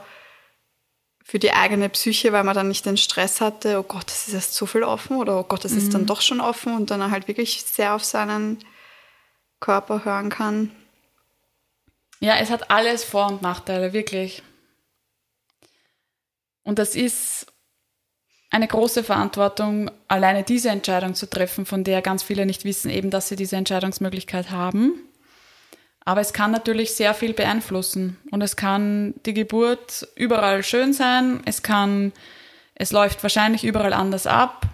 für 1.24 1.40
die 1.40 1.54
eigene 1.54 1.90
Psyche, 1.90 2.34
weil 2.34 2.44
man 2.44 2.56
dann 2.56 2.68
nicht 2.68 2.86
den 2.86 2.98
Stress 2.98 3.42
hatte, 3.42 3.80
oh 3.80 3.84
Gott, 3.84 4.06
das 4.08 4.28
ist 4.28 4.34
erst 4.34 4.54
so 4.54 4.66
viel 4.66 4.84
offen 4.84 5.18
oder 5.18 5.40
oh 5.40 5.44
Gott, 5.44 5.66
das 5.66 5.72
mhm. 5.72 5.78
ist 5.80 5.94
dann 5.94 6.02
mhm. 6.02 6.08
doch 6.08 6.22
schon 6.22 6.42
offen 6.42 6.76
und 6.76 6.92
dann 6.92 7.12
halt 7.12 7.28
wirklich 7.28 7.64
sehr 7.64 7.96
auf 7.96 8.04
seinen 8.04 8.60
Körper 9.60 10.06
hören 10.06 10.30
kann. 10.30 10.72
Ja, 12.24 12.38
es 12.38 12.50
hat 12.50 12.72
alles 12.72 13.04
Vor- 13.04 13.28
und 13.28 13.42
Nachteile, 13.42 13.92
wirklich. 13.92 14.44
Und 16.64 16.80
das 16.80 16.96
ist 16.96 17.48
eine 18.50 18.66
große 18.66 19.04
Verantwortung, 19.04 19.92
alleine 20.08 20.44
diese 20.44 20.70
Entscheidung 20.70 21.16
zu 21.16 21.30
treffen, 21.30 21.66
von 21.66 21.84
der 21.84 22.02
ganz 22.02 22.24
viele 22.24 22.46
nicht 22.46 22.64
wissen, 22.64 22.90
eben, 22.90 23.10
dass 23.10 23.28
sie 23.28 23.36
diese 23.36 23.58
Entscheidungsmöglichkeit 23.58 24.52
haben. 24.52 25.02
Aber 26.06 26.22
es 26.22 26.32
kann 26.32 26.52
natürlich 26.52 26.94
sehr 26.94 27.14
viel 27.14 27.34
beeinflussen 27.34 28.18
und 28.32 28.42
es 28.42 28.56
kann 28.56 29.16
die 29.26 29.34
Geburt 29.34 30.08
überall 30.16 30.64
schön 30.64 30.94
sein, 30.94 31.42
es 31.44 31.62
kann, 31.62 32.14
es 32.74 32.94
läuft 32.94 33.22
wahrscheinlich 33.22 33.66
überall 33.66 33.92
anders 33.92 34.28
ab. 34.28 34.68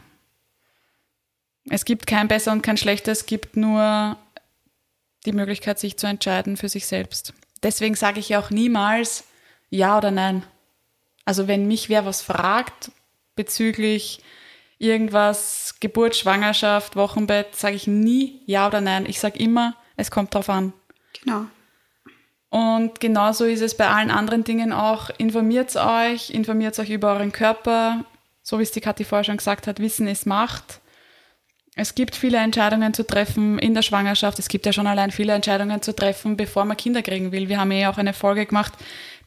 Es 1.67 1.83
gibt 1.83 2.05
kein 2.05 2.27
besser 2.27 2.51
und 2.51 2.61
kein 2.61 2.77
schlechter, 2.77 3.11
es 3.11 3.25
gibt 3.25 3.57
nur 3.57 4.17
die 5.25 5.31
Möglichkeit, 5.31 5.79
sich 5.79 5.97
zu 5.97 6.05
entscheiden 6.05 6.55
für 6.55 6.69
sich 6.69 6.85
selbst. 6.85 7.33
Deswegen 7.63 7.95
sage 7.95 8.19
ich 8.19 8.29
ja 8.29 8.39
auch 8.39 8.49
niemals 8.49 9.25
ja 9.69 9.97
oder 9.97 10.11
nein. 10.11 10.43
Also 11.25 11.47
wenn 11.47 11.67
mich 11.67 11.89
wer 11.89 12.05
was 12.05 12.21
fragt 12.21 12.91
bezüglich 13.35 14.21
irgendwas, 14.79 15.75
Geburt, 15.79 16.15
Schwangerschaft, 16.15 16.95
Wochenbett, 16.95 17.55
sage 17.55 17.75
ich 17.75 17.87
nie 17.87 18.41
ja 18.45 18.67
oder 18.67 18.81
nein. 18.81 19.05
Ich 19.05 19.19
sage 19.19 19.39
immer, 19.39 19.75
es 19.97 20.09
kommt 20.09 20.33
drauf 20.33 20.49
an. 20.49 20.73
Genau. 21.21 21.45
Und 22.49 22.99
genauso 22.99 23.45
ist 23.45 23.61
es 23.61 23.77
bei 23.77 23.87
allen 23.87 24.09
anderen 24.09 24.43
Dingen 24.43 24.73
auch. 24.73 25.11
Informiert 25.17 25.75
euch, 25.75 26.31
informiert 26.31 26.79
euch 26.79 26.89
über 26.89 27.13
euren 27.13 27.31
Körper. 27.31 28.05
So 28.41 28.57
wie 28.57 28.63
es 28.63 28.71
die 28.71 28.81
Kathi 28.81 29.03
vorher 29.03 29.23
schon 29.23 29.37
gesagt 29.37 29.67
hat, 29.67 29.79
Wissen 29.79 30.07
ist 30.07 30.25
Macht. 30.25 30.81
Es 31.79 31.95
gibt 31.95 32.17
viele 32.17 32.39
Entscheidungen 32.39 32.93
zu 32.93 33.07
treffen 33.07 33.57
in 33.57 33.73
der 33.73 33.83
Schwangerschaft. 33.83 34.37
Es 34.37 34.49
gibt 34.49 34.65
ja 34.65 34.73
schon 34.73 34.85
allein 34.85 35.11
viele 35.11 35.31
Entscheidungen 35.31 35.81
zu 35.81 35.95
treffen, 35.95 36.35
bevor 36.35 36.65
man 36.65 36.75
Kinder 36.75 37.01
kriegen 37.01 37.31
will. 37.31 37.47
Wir 37.47 37.57
haben 37.57 37.71
ja 37.71 37.89
auch 37.89 37.97
eine 37.97 38.11
Folge 38.11 38.45
gemacht, 38.45 38.73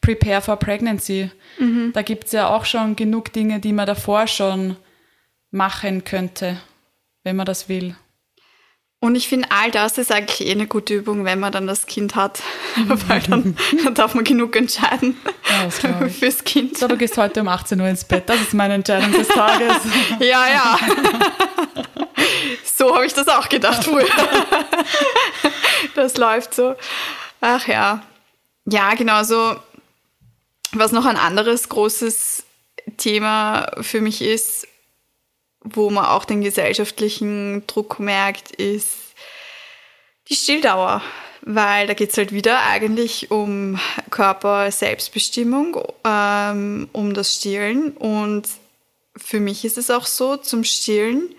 Prepare 0.02 0.42
for 0.42 0.56
Pregnancy. 0.56 1.30
Mhm. 1.58 1.92
Da 1.94 2.02
gibt 2.02 2.26
es 2.26 2.32
ja 2.32 2.48
auch 2.48 2.66
schon 2.66 2.94
genug 2.94 3.32
Dinge, 3.32 3.58
die 3.58 3.72
man 3.72 3.86
davor 3.86 4.26
schon 4.26 4.76
machen 5.50 6.04
könnte, 6.04 6.60
wenn 7.24 7.36
man 7.36 7.46
das 7.46 7.70
will. 7.70 7.96
Und 9.00 9.16
ich 9.16 9.28
finde, 9.28 9.48
all 9.50 9.70
das 9.70 9.96
ist 9.96 10.12
eigentlich 10.12 10.46
eh 10.46 10.52
eine 10.52 10.66
gute 10.66 10.94
Übung, 10.94 11.24
wenn 11.24 11.40
man 11.40 11.52
dann 11.52 11.66
das 11.66 11.86
Kind 11.86 12.16
hat. 12.16 12.42
Weil 13.08 13.20
dann, 13.22 13.56
dann 13.82 13.94
darf 13.94 14.14
man 14.14 14.24
genug 14.24 14.54
entscheiden 14.56 15.16
ja, 15.48 15.70
fürs 16.08 16.44
Kind. 16.44 16.76
So, 16.76 16.86
du 16.86 16.98
gehst 16.98 17.16
heute 17.16 17.40
um 17.40 17.48
18 17.48 17.80
Uhr 17.80 17.88
ins 17.88 18.04
Bett. 18.04 18.28
Das 18.28 18.40
ist 18.42 18.52
meine 18.52 18.74
Entscheidung 18.74 19.10
des 19.10 19.26
Tages. 19.28 19.76
ja, 20.20 20.46
ja. 20.48 20.78
So 22.82 22.96
habe 22.96 23.06
ich 23.06 23.14
das 23.14 23.28
auch 23.28 23.48
gedacht 23.48 23.84
früher. 23.84 24.08
Das 25.94 26.16
läuft 26.16 26.54
so. 26.54 26.74
Ach 27.40 27.68
ja. 27.68 28.04
Ja, 28.64 28.94
genau 28.94 29.22
so. 29.22 29.56
Was 30.72 30.90
noch 30.90 31.06
ein 31.06 31.16
anderes 31.16 31.68
großes 31.68 32.44
Thema 32.96 33.70
für 33.82 34.00
mich 34.00 34.20
ist, 34.20 34.66
wo 35.60 35.90
man 35.90 36.06
auch 36.06 36.24
den 36.24 36.40
gesellschaftlichen 36.40 37.64
Druck 37.68 38.00
merkt, 38.00 38.50
ist 38.50 38.96
die 40.28 40.34
Stilldauer. 40.34 41.02
Weil 41.42 41.86
da 41.86 41.94
geht 41.94 42.10
es 42.10 42.16
halt 42.16 42.32
wieder 42.32 42.62
eigentlich 42.66 43.30
um 43.30 43.78
Körper-Selbstbestimmung, 44.10 45.80
ähm, 46.04 46.88
um 46.92 47.14
das 47.14 47.34
Stillen. 47.34 47.92
Und 47.92 48.48
für 49.16 49.38
mich 49.38 49.64
ist 49.64 49.78
es 49.78 49.88
auch 49.90 50.06
so, 50.06 50.36
zum 50.36 50.64
Stillen 50.64 51.32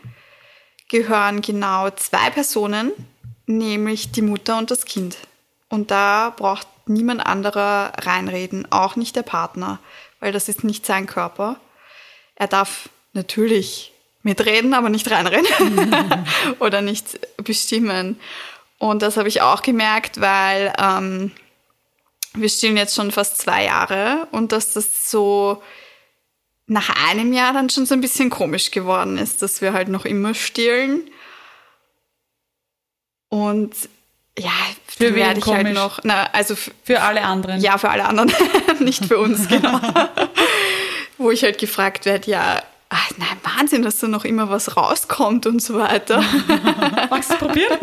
gehören 0.94 1.42
genau 1.42 1.90
zwei 1.90 2.30
Personen, 2.30 2.92
nämlich 3.48 4.12
die 4.12 4.22
Mutter 4.22 4.60
und 4.60 4.70
das 4.70 4.86
Kind. 4.86 5.18
Und 5.68 5.90
da 5.90 6.32
braucht 6.38 6.68
niemand 6.86 7.26
anderer 7.26 7.94
reinreden, 7.98 8.72
auch 8.72 8.96
nicht 8.96 9.16
der 9.16 9.24
Partner, 9.24 9.80
weil 10.20 10.32
das 10.32 10.50
ist 10.50 10.64
nicht 10.64 10.86
sein 10.86 11.08
Körper. 11.08 11.60
Er 12.36 12.46
darf 12.46 12.90
natürlich 13.14 13.92
mitreden, 14.22 14.76
aber 14.76 14.90
nicht 14.90 15.10
reinrennen 15.10 16.28
oder 16.60 16.82
nicht 16.82 17.20
bestimmen. 17.38 18.20
Und 18.78 19.02
das 19.02 19.18
habe 19.18 19.30
ich 19.30 19.42
auch 19.42 19.64
gemerkt, 19.64 20.22
weil 20.22 20.76
ähm, 20.78 21.32
wir 22.36 22.50
stillen 22.50 22.78
jetzt 22.78 22.94
schon 22.94 23.10
fast 23.10 23.40
zwei 23.40 23.64
Jahre 23.64 24.28
und 24.30 24.52
dass 24.52 24.74
das 24.74 25.10
so 25.10 25.64
nach 26.68 26.90
einem 27.08 27.34
Jahr 27.34 27.54
dann 27.54 27.70
schon 27.70 27.86
so 27.86 27.94
ein 27.94 28.02
bisschen 28.02 28.30
komisch 28.30 28.72
geworden 28.72 29.18
ist, 29.18 29.42
dass 29.42 29.62
wir 29.62 29.74
halt 29.74 29.90
noch 29.90 30.06
immer 30.06 30.34
stillen. 30.34 31.10
Und 33.30 33.76
ja, 34.38 34.52
für 34.88 35.16
werde 35.16 35.40
ich 35.40 35.46
halt 35.46 35.64
komisch? 35.64 35.66
halt 35.66 35.74
noch. 35.76 36.00
Na, 36.04 36.30
also 36.32 36.56
für 36.56 37.02
alle 37.02 37.22
anderen. 37.22 37.62
Ja, 37.62 37.78
für 37.78 37.90
alle 37.90 38.06
anderen, 38.06 38.32
nicht 38.80 39.06
für 39.06 39.20
uns, 39.20 39.48
genau. 39.48 39.80
Wo 41.18 41.32
ich 41.32 41.44
halt 41.44 41.60
gefragt 41.60 42.06
werde, 42.06 42.30
ja, 42.32 42.64
ach, 42.90 43.12
nein, 43.18 43.38
Wahnsinn, 43.44 43.84
dass 43.84 44.00
da 44.00 44.08
noch 44.08 44.26
immer 44.26 44.50
was 44.50 44.78
rauskommt 44.78 45.46
und 45.46 45.62
so 45.62 45.78
weiter. 45.78 46.24
Magst 47.10 47.30
du 47.30 47.34
es 47.34 47.40
probieren? 47.40 47.78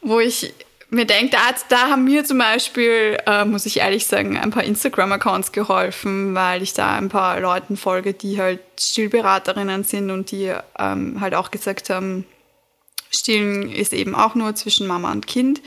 Wo 0.00 0.20
ich 0.20 0.54
mir 0.90 1.04
denke, 1.04 1.36
da, 1.36 1.54
da 1.68 1.90
haben 1.90 2.04
mir 2.04 2.24
zum 2.24 2.38
Beispiel, 2.38 3.18
äh, 3.26 3.44
muss 3.44 3.66
ich 3.66 3.78
ehrlich 3.78 4.06
sagen, 4.06 4.38
ein 4.38 4.50
paar 4.50 4.64
Instagram-Accounts 4.64 5.52
geholfen, 5.52 6.34
weil 6.34 6.62
ich 6.62 6.72
da 6.72 6.96
ein 6.96 7.08
paar 7.08 7.40
Leuten 7.40 7.76
folge, 7.76 8.14
die 8.14 8.40
halt 8.40 8.60
Stillberaterinnen 8.80 9.84
sind 9.84 10.10
und 10.10 10.30
die 10.30 10.54
ähm, 10.78 11.20
halt 11.20 11.34
auch 11.34 11.50
gesagt 11.50 11.90
haben, 11.90 12.24
Stillen 13.10 13.70
ist 13.70 13.92
eben 13.92 14.14
auch 14.14 14.34
nur 14.34 14.54
zwischen 14.54 14.86
Mama 14.86 15.12
und 15.12 15.26
Kind. 15.26 15.62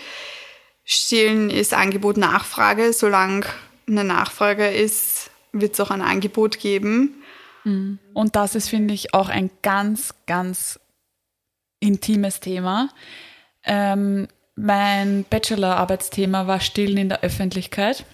Stillen 0.84 1.50
ist 1.50 1.74
Angebot-Nachfrage. 1.74 2.94
Solange 2.94 3.46
eine 3.88 4.04
Nachfrage 4.04 4.68
ist, 4.68 5.32
wird 5.52 5.74
es 5.74 5.80
auch 5.80 5.92
ein 5.92 6.02
Angebot 6.02 6.60
geben. 6.60 7.24
Mhm. 7.64 8.00
Und 8.14 8.36
das 8.36 8.56
ist, 8.56 8.70
finde 8.70 8.94
ich, 8.94 9.14
auch 9.14 9.30
ein 9.30 9.50
ganz, 9.62 10.14
ganz 10.28 10.80
intimes 11.80 12.40
Thema. 12.40 12.90
Ähm, 13.64 14.28
mein 14.56 15.26
Bachelor-Arbeitsthema 15.30 16.48
war 16.48 16.60
Stillen 16.60 16.98
in 16.98 17.10
der 17.10 17.22
Öffentlichkeit, 17.22 18.06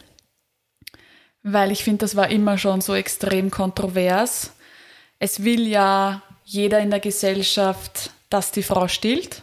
weil 1.44 1.72
ich 1.72 1.84
finde, 1.84 2.00
das 2.00 2.16
war 2.16 2.30
immer 2.30 2.58
schon 2.58 2.82
so 2.82 2.94
extrem 2.94 3.52
kontrovers. 3.52 4.54
Es 5.20 5.44
will 5.44 5.68
ja 5.68 6.22
jeder 6.44 6.80
in 6.80 6.90
der 6.90 7.00
Gesellschaft, 7.00 8.12
dass 8.30 8.52
die 8.52 8.64
Frau 8.64 8.88
stillt, 8.88 9.42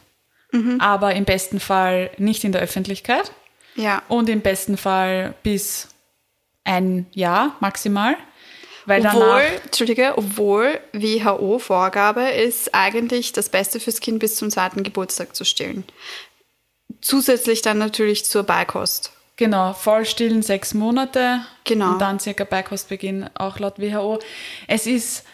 mhm. 0.53 0.81
aber 0.81 1.15
im 1.15 1.25
besten 1.25 1.61
Fall 1.61 2.11
nicht 2.19 2.45
in 2.45 2.53
der 2.53 2.63
Öffentlichkeit. 2.63 3.33
Ja. 3.77 4.03
Und 4.09 4.29
im 4.29 4.41
besten 4.41 4.77
Fall 4.77 5.35
bis 5.43 5.89
ein 6.65 7.07
Jahr 7.13 7.57
maximal. 7.61 8.17
Weil 8.87 9.07
obwohl, 9.07 9.43
Entschuldige, 9.65 10.15
obwohl 10.17 10.79
WHO-Vorgabe 10.93 12.29
ist 12.29 12.75
eigentlich 12.75 13.33
das 13.33 13.49
Beste 13.49 13.81
fürs 13.81 14.01
Kind 14.01 14.19
bis 14.19 14.37
zum 14.37 14.51
zweiten 14.51 14.83
Geburtstag 14.83 15.35
zu 15.35 15.45
stillen. 15.45 15.85
Zusätzlich 17.05 17.61
dann 17.61 17.77
natürlich 17.77 18.25
zur 18.25 18.45
Beikost. 18.45 19.13
Genau, 19.37 19.75
Vollstillen 19.75 20.43
sechs 20.43 20.73
Monate. 20.73 21.41
Genau. 21.65 21.93
Und 21.93 21.99
dann 22.01 22.19
circa 22.19 22.45
Beikostbeginn, 22.45 23.29
auch 23.35 23.59
laut 23.59 23.79
WHO. 23.79 24.21
Es 24.69 24.87
ist, 24.87 25.25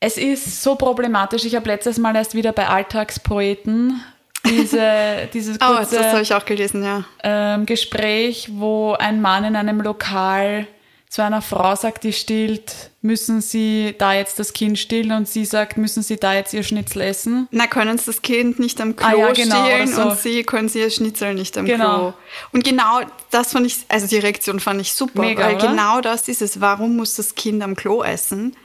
es 0.00 0.18
ist 0.18 0.62
so 0.62 0.74
problematisch. 0.74 1.44
Ich 1.46 1.56
habe 1.56 1.68
letztes 1.68 1.98
Mal 1.98 2.14
erst 2.14 2.34
wieder 2.34 2.52
bei 2.52 2.68
Alltagspoeten 2.68 4.02
diese, 4.44 5.28
dieses 5.32 5.58
kurze 5.58 5.96
oh, 5.96 6.02
das 6.02 6.20
ich 6.20 6.34
auch 6.34 6.44
gelesen, 6.44 6.84
ja. 6.84 7.04
ähm, 7.22 7.64
Gespräch, 7.64 8.50
wo 8.52 8.92
ein 8.92 9.22
Mann 9.22 9.44
in 9.44 9.56
einem 9.56 9.80
Lokal 9.80 10.66
zu 11.14 11.22
einer 11.22 11.42
Frau 11.42 11.76
sagt, 11.76 12.02
die 12.02 12.12
stillt, 12.12 12.90
müssen 13.00 13.40
sie 13.40 13.94
da 13.96 14.14
jetzt 14.14 14.40
das 14.40 14.52
Kind 14.52 14.80
stillen 14.80 15.12
und 15.12 15.28
sie 15.28 15.44
sagt, 15.44 15.76
müssen 15.76 16.02
sie 16.02 16.16
da 16.16 16.34
jetzt 16.34 16.52
ihr 16.52 16.64
Schnitzel 16.64 17.02
essen? 17.02 17.46
Na, 17.52 17.68
können 17.68 17.98
sie 17.98 18.06
das 18.06 18.20
Kind 18.20 18.58
nicht 18.58 18.80
am 18.80 18.96
Klo 18.96 19.06
Ah, 19.06 19.14
ja, 19.16 19.30
genau, 19.32 19.64
stillen 19.64 19.86
so. 19.86 20.02
und 20.08 20.18
sie 20.18 20.42
können 20.42 20.68
sie 20.68 20.80
ihr 20.80 20.90
Schnitzel 20.90 21.34
nicht 21.34 21.56
am 21.56 21.66
Genau. 21.66 21.98
Klo. 21.98 22.14
Und 22.50 22.64
genau 22.64 23.02
das 23.30 23.52
fand 23.52 23.64
ich, 23.64 23.76
also 23.88 24.08
die 24.08 24.18
Reaktion 24.18 24.58
fand 24.58 24.80
ich 24.80 24.92
super, 24.92 25.20
Mega, 25.20 25.46
weil 25.46 25.54
oder? 25.54 25.68
genau 25.68 26.00
das 26.00 26.26
ist 26.26 26.42
es. 26.42 26.60
Warum 26.60 26.96
muss 26.96 27.14
das 27.14 27.36
Kind 27.36 27.62
am 27.62 27.76
Klo 27.76 28.02
essen? 28.02 28.56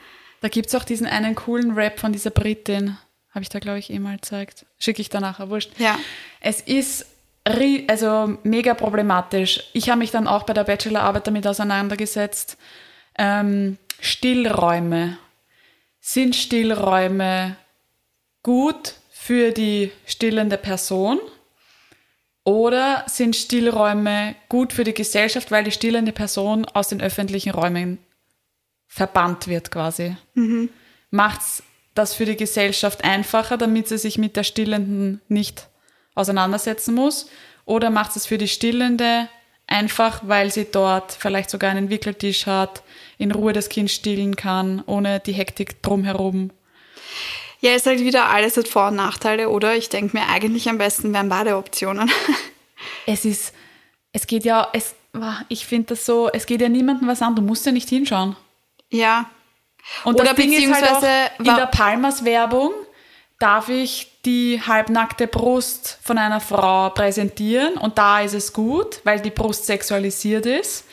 Da 0.41 0.47
gibt's 0.47 0.73
auch 0.73 0.85
diesen 0.85 1.05
einen 1.05 1.35
coolen 1.35 1.73
Rap 1.75 1.99
von 1.99 2.13
dieser 2.13 2.31
Britin. 2.31 2.97
Habe 3.29 3.43
ich 3.43 3.49
da, 3.49 3.59
glaube 3.59 3.77
ich, 3.77 3.91
eh 3.91 3.99
mal 3.99 4.15
gezeigt. 4.15 4.65
Schicke 4.79 5.03
ich 5.03 5.09
da 5.09 5.19
nachher, 5.19 5.51
wurscht. 5.51 5.69
Ja. 5.77 5.99
Es 6.41 6.61
ist 6.61 7.05
also 7.87 8.37
mega 8.43 8.73
problematisch. 8.73 9.69
Ich 9.73 9.89
habe 9.89 9.99
mich 9.99 10.11
dann 10.11 10.27
auch 10.27 10.43
bei 10.43 10.53
der 10.53 10.63
Bachelorarbeit 10.63 11.27
damit 11.27 11.47
auseinandergesetzt. 11.47 12.57
Ähm, 13.17 13.77
Stillräume. 13.99 15.17
Sind 15.99 16.35
Stillräume 16.35 17.55
gut 18.43 18.95
für 19.11 19.51
die 19.51 19.91
stillende 20.05 20.57
Person? 20.57 21.19
Oder 22.43 23.03
sind 23.07 23.35
Stillräume 23.35 24.35
gut 24.47 24.73
für 24.73 24.83
die 24.83 24.93
Gesellschaft, 24.93 25.51
weil 25.51 25.63
die 25.63 25.71
stillende 25.71 26.11
Person 26.11 26.65
aus 26.65 26.87
den 26.87 27.01
öffentlichen 27.01 27.51
Räumen 27.51 27.99
verbannt 28.87 29.47
wird 29.47 29.71
quasi? 29.71 30.15
Macht's 31.11 31.63
das 31.93 32.13
für 32.13 32.25
die 32.25 32.37
Gesellschaft 32.37 33.03
einfacher, 33.03 33.57
damit 33.57 33.87
sie 33.87 33.97
sich 33.97 34.17
mit 34.17 34.35
der 34.35 34.43
Stillenden 34.43 35.21
nicht 35.27 35.68
auseinandersetzen 36.20 36.93
muss? 36.93 37.28
Oder 37.65 37.89
macht 37.89 38.15
es 38.15 38.26
für 38.26 38.38
die 38.38 38.47
Stillende 38.47 39.28
einfach, 39.67 40.22
weil 40.26 40.51
sie 40.51 40.65
dort 40.72 41.11
vielleicht 41.11 41.49
sogar 41.49 41.72
einen 41.72 41.89
Wickeltisch 41.89 42.45
hat, 42.47 42.82
in 43.17 43.32
Ruhe 43.32 43.53
das 43.53 43.70
Kind 43.70 43.91
stillen 43.91 44.36
kann, 44.36 44.82
ohne 44.86 45.20
die 45.20 45.34
Hektik 45.34 45.82
drumherum? 45.84 46.51
Ja, 47.61 47.74
ist 47.74 47.86
halt 47.86 47.99
wieder 47.99 48.30
alles 48.30 48.55
hat 48.57 48.67
Vor- 48.67 48.88
und 48.88 48.95
Nachteile, 48.95 49.49
oder? 49.49 49.76
Ich 49.76 49.89
denke 49.89 50.17
mir 50.17 50.28
eigentlich 50.28 50.70
am 50.70 50.78
besten 50.78 51.13
wären 51.13 51.30
beide 51.30 51.57
Optionen. 51.57 52.09
Es 53.05 53.26
ist, 53.26 53.53
es 54.13 54.26
geht 54.26 54.45
ja, 54.45 54.70
es, 54.72 54.95
ich 55.49 55.65
finde 55.65 55.88
das 55.88 56.05
so, 56.05 56.30
es 56.32 56.45
geht 56.45 56.61
ja 56.61 56.70
niemandem 56.70 57.09
was 57.09 57.22
an, 57.22 57.36
du 57.36 57.41
musst 57.41 57.65
ja 57.65 57.72
nicht 57.74 57.89
hinschauen. 57.89 58.36
ja. 58.89 59.30
Und 60.03 60.15
Oder 60.15 60.26
das 60.26 60.36
Ding 60.36 60.51
halt 60.51 60.82
beziehungsweise 60.84 61.07
in 61.39 61.45
wa- 61.47 61.55
der 61.55 61.65
Palmas-Werbung 61.65 62.72
darf 63.39 63.67
ich 63.70 64.09
die 64.26 64.61
halbnackte 64.65 65.28
Brust 65.28 65.97
von 66.01 66.17
einer 66.17 66.41
Frau 66.41 66.89
präsentieren 66.89 67.76
und 67.76 67.97
da 67.97 68.22
ist 68.22 68.34
es 68.34 68.53
gut, 68.53 68.99
weil 69.03 69.22
die 69.22 69.30
Brust 69.30 69.65
sexualisiert 69.65 70.45
ist. 70.45 70.86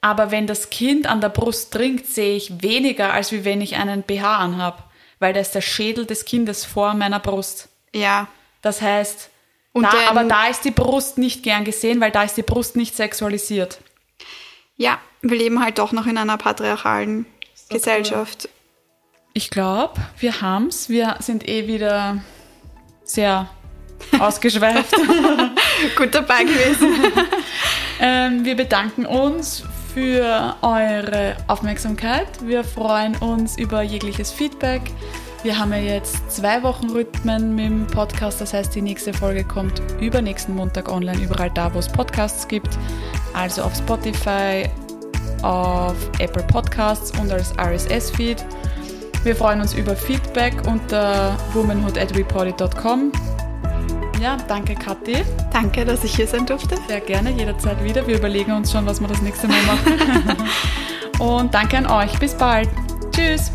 Aber 0.00 0.30
wenn 0.30 0.46
das 0.46 0.70
Kind 0.70 1.06
an 1.06 1.20
der 1.20 1.28
Brust 1.28 1.72
trinkt, 1.72 2.06
sehe 2.06 2.34
ich 2.34 2.62
weniger, 2.62 3.12
als 3.12 3.30
wie 3.30 3.44
wenn 3.44 3.60
ich 3.60 3.76
einen 3.76 4.02
BH 4.02 4.36
anhab, 4.36 4.90
weil 5.20 5.32
da 5.32 5.40
ist 5.40 5.54
der 5.54 5.60
Schädel 5.60 6.06
des 6.06 6.24
Kindes 6.24 6.64
vor 6.64 6.94
meiner 6.94 7.20
Brust. 7.20 7.68
Ja. 7.94 8.26
Das 8.62 8.80
heißt, 8.80 9.30
da, 9.74 9.90
aber 10.08 10.24
da 10.24 10.48
ist 10.48 10.64
die 10.64 10.70
Brust 10.70 11.18
nicht 11.18 11.42
gern 11.42 11.64
gesehen, 11.64 12.00
weil 12.00 12.10
da 12.10 12.24
ist 12.24 12.36
die 12.36 12.42
Brust 12.42 12.76
nicht 12.76 12.96
sexualisiert. 12.96 13.78
Ja, 14.76 14.98
wir 15.20 15.36
leben 15.36 15.62
halt 15.62 15.78
doch 15.78 15.92
noch 15.92 16.06
in 16.06 16.18
einer 16.18 16.36
patriarchalen 16.36 17.26
Gesellschaft. 17.68 18.48
Ich 19.34 19.50
glaube, 19.50 19.94
wir 20.18 20.40
haben's. 20.40 20.88
Wir 20.88 21.16
sind 21.20 21.48
eh 21.48 21.66
wieder 21.66 22.22
sehr 23.12 23.48
ausgeschweift. 24.18 24.94
Gut 25.96 26.14
dabei 26.14 26.44
gewesen. 26.44 27.12
ähm, 28.00 28.44
wir 28.44 28.56
bedanken 28.56 29.06
uns 29.06 29.64
für 29.94 30.56
eure 30.62 31.36
Aufmerksamkeit. 31.48 32.26
Wir 32.42 32.64
freuen 32.64 33.16
uns 33.16 33.58
über 33.58 33.82
jegliches 33.82 34.30
Feedback. 34.30 34.82
Wir 35.42 35.58
haben 35.58 35.72
ja 35.72 35.78
jetzt 35.78 36.30
zwei 36.30 36.62
Wochen 36.62 36.90
Rhythmen 36.90 37.54
mit 37.56 37.64
dem 37.66 37.86
Podcast. 37.86 38.40
Das 38.40 38.54
heißt, 38.54 38.74
die 38.74 38.82
nächste 38.82 39.12
Folge 39.12 39.44
kommt 39.44 39.82
übernächsten 40.00 40.54
Montag 40.54 40.88
online, 40.90 41.20
überall 41.20 41.50
da, 41.50 41.74
wo 41.74 41.80
es 41.80 41.88
Podcasts 41.88 42.46
gibt. 42.46 42.78
Also 43.34 43.62
auf 43.62 43.74
Spotify, 43.74 44.68
auf 45.42 45.96
Apple 46.20 46.44
Podcasts 46.44 47.10
und 47.18 47.32
als 47.32 47.52
RSS-Feed. 47.58 48.44
Wir 49.24 49.36
freuen 49.36 49.60
uns 49.60 49.74
über 49.74 49.94
Feedback 49.94 50.66
unter 50.66 51.36
womanhood.reported.com. 51.52 53.12
Ja, 54.20 54.36
danke 54.48 54.74
Kathi. 54.74 55.22
Danke, 55.52 55.84
dass 55.84 56.02
ich 56.02 56.16
hier 56.16 56.26
sein 56.26 56.44
durfte. 56.44 56.76
Sehr 56.88 57.00
gerne, 57.00 57.30
jederzeit 57.30 57.82
wieder. 57.84 58.06
Wir 58.06 58.18
überlegen 58.18 58.52
uns 58.52 58.72
schon, 58.72 58.84
was 58.86 59.00
wir 59.00 59.08
das 59.08 59.22
nächste 59.22 59.46
Mal 59.46 59.62
machen. 59.62 60.36
Und 61.20 61.54
danke 61.54 61.78
an 61.78 61.86
euch. 61.86 62.18
Bis 62.18 62.34
bald. 62.34 62.68
Tschüss. 63.12 63.52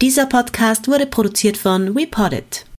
Dieser 0.00 0.26
Podcast 0.26 0.88
wurde 0.88 1.06
produziert 1.06 1.56
von 1.56 1.94
WePoddit. 1.94 2.71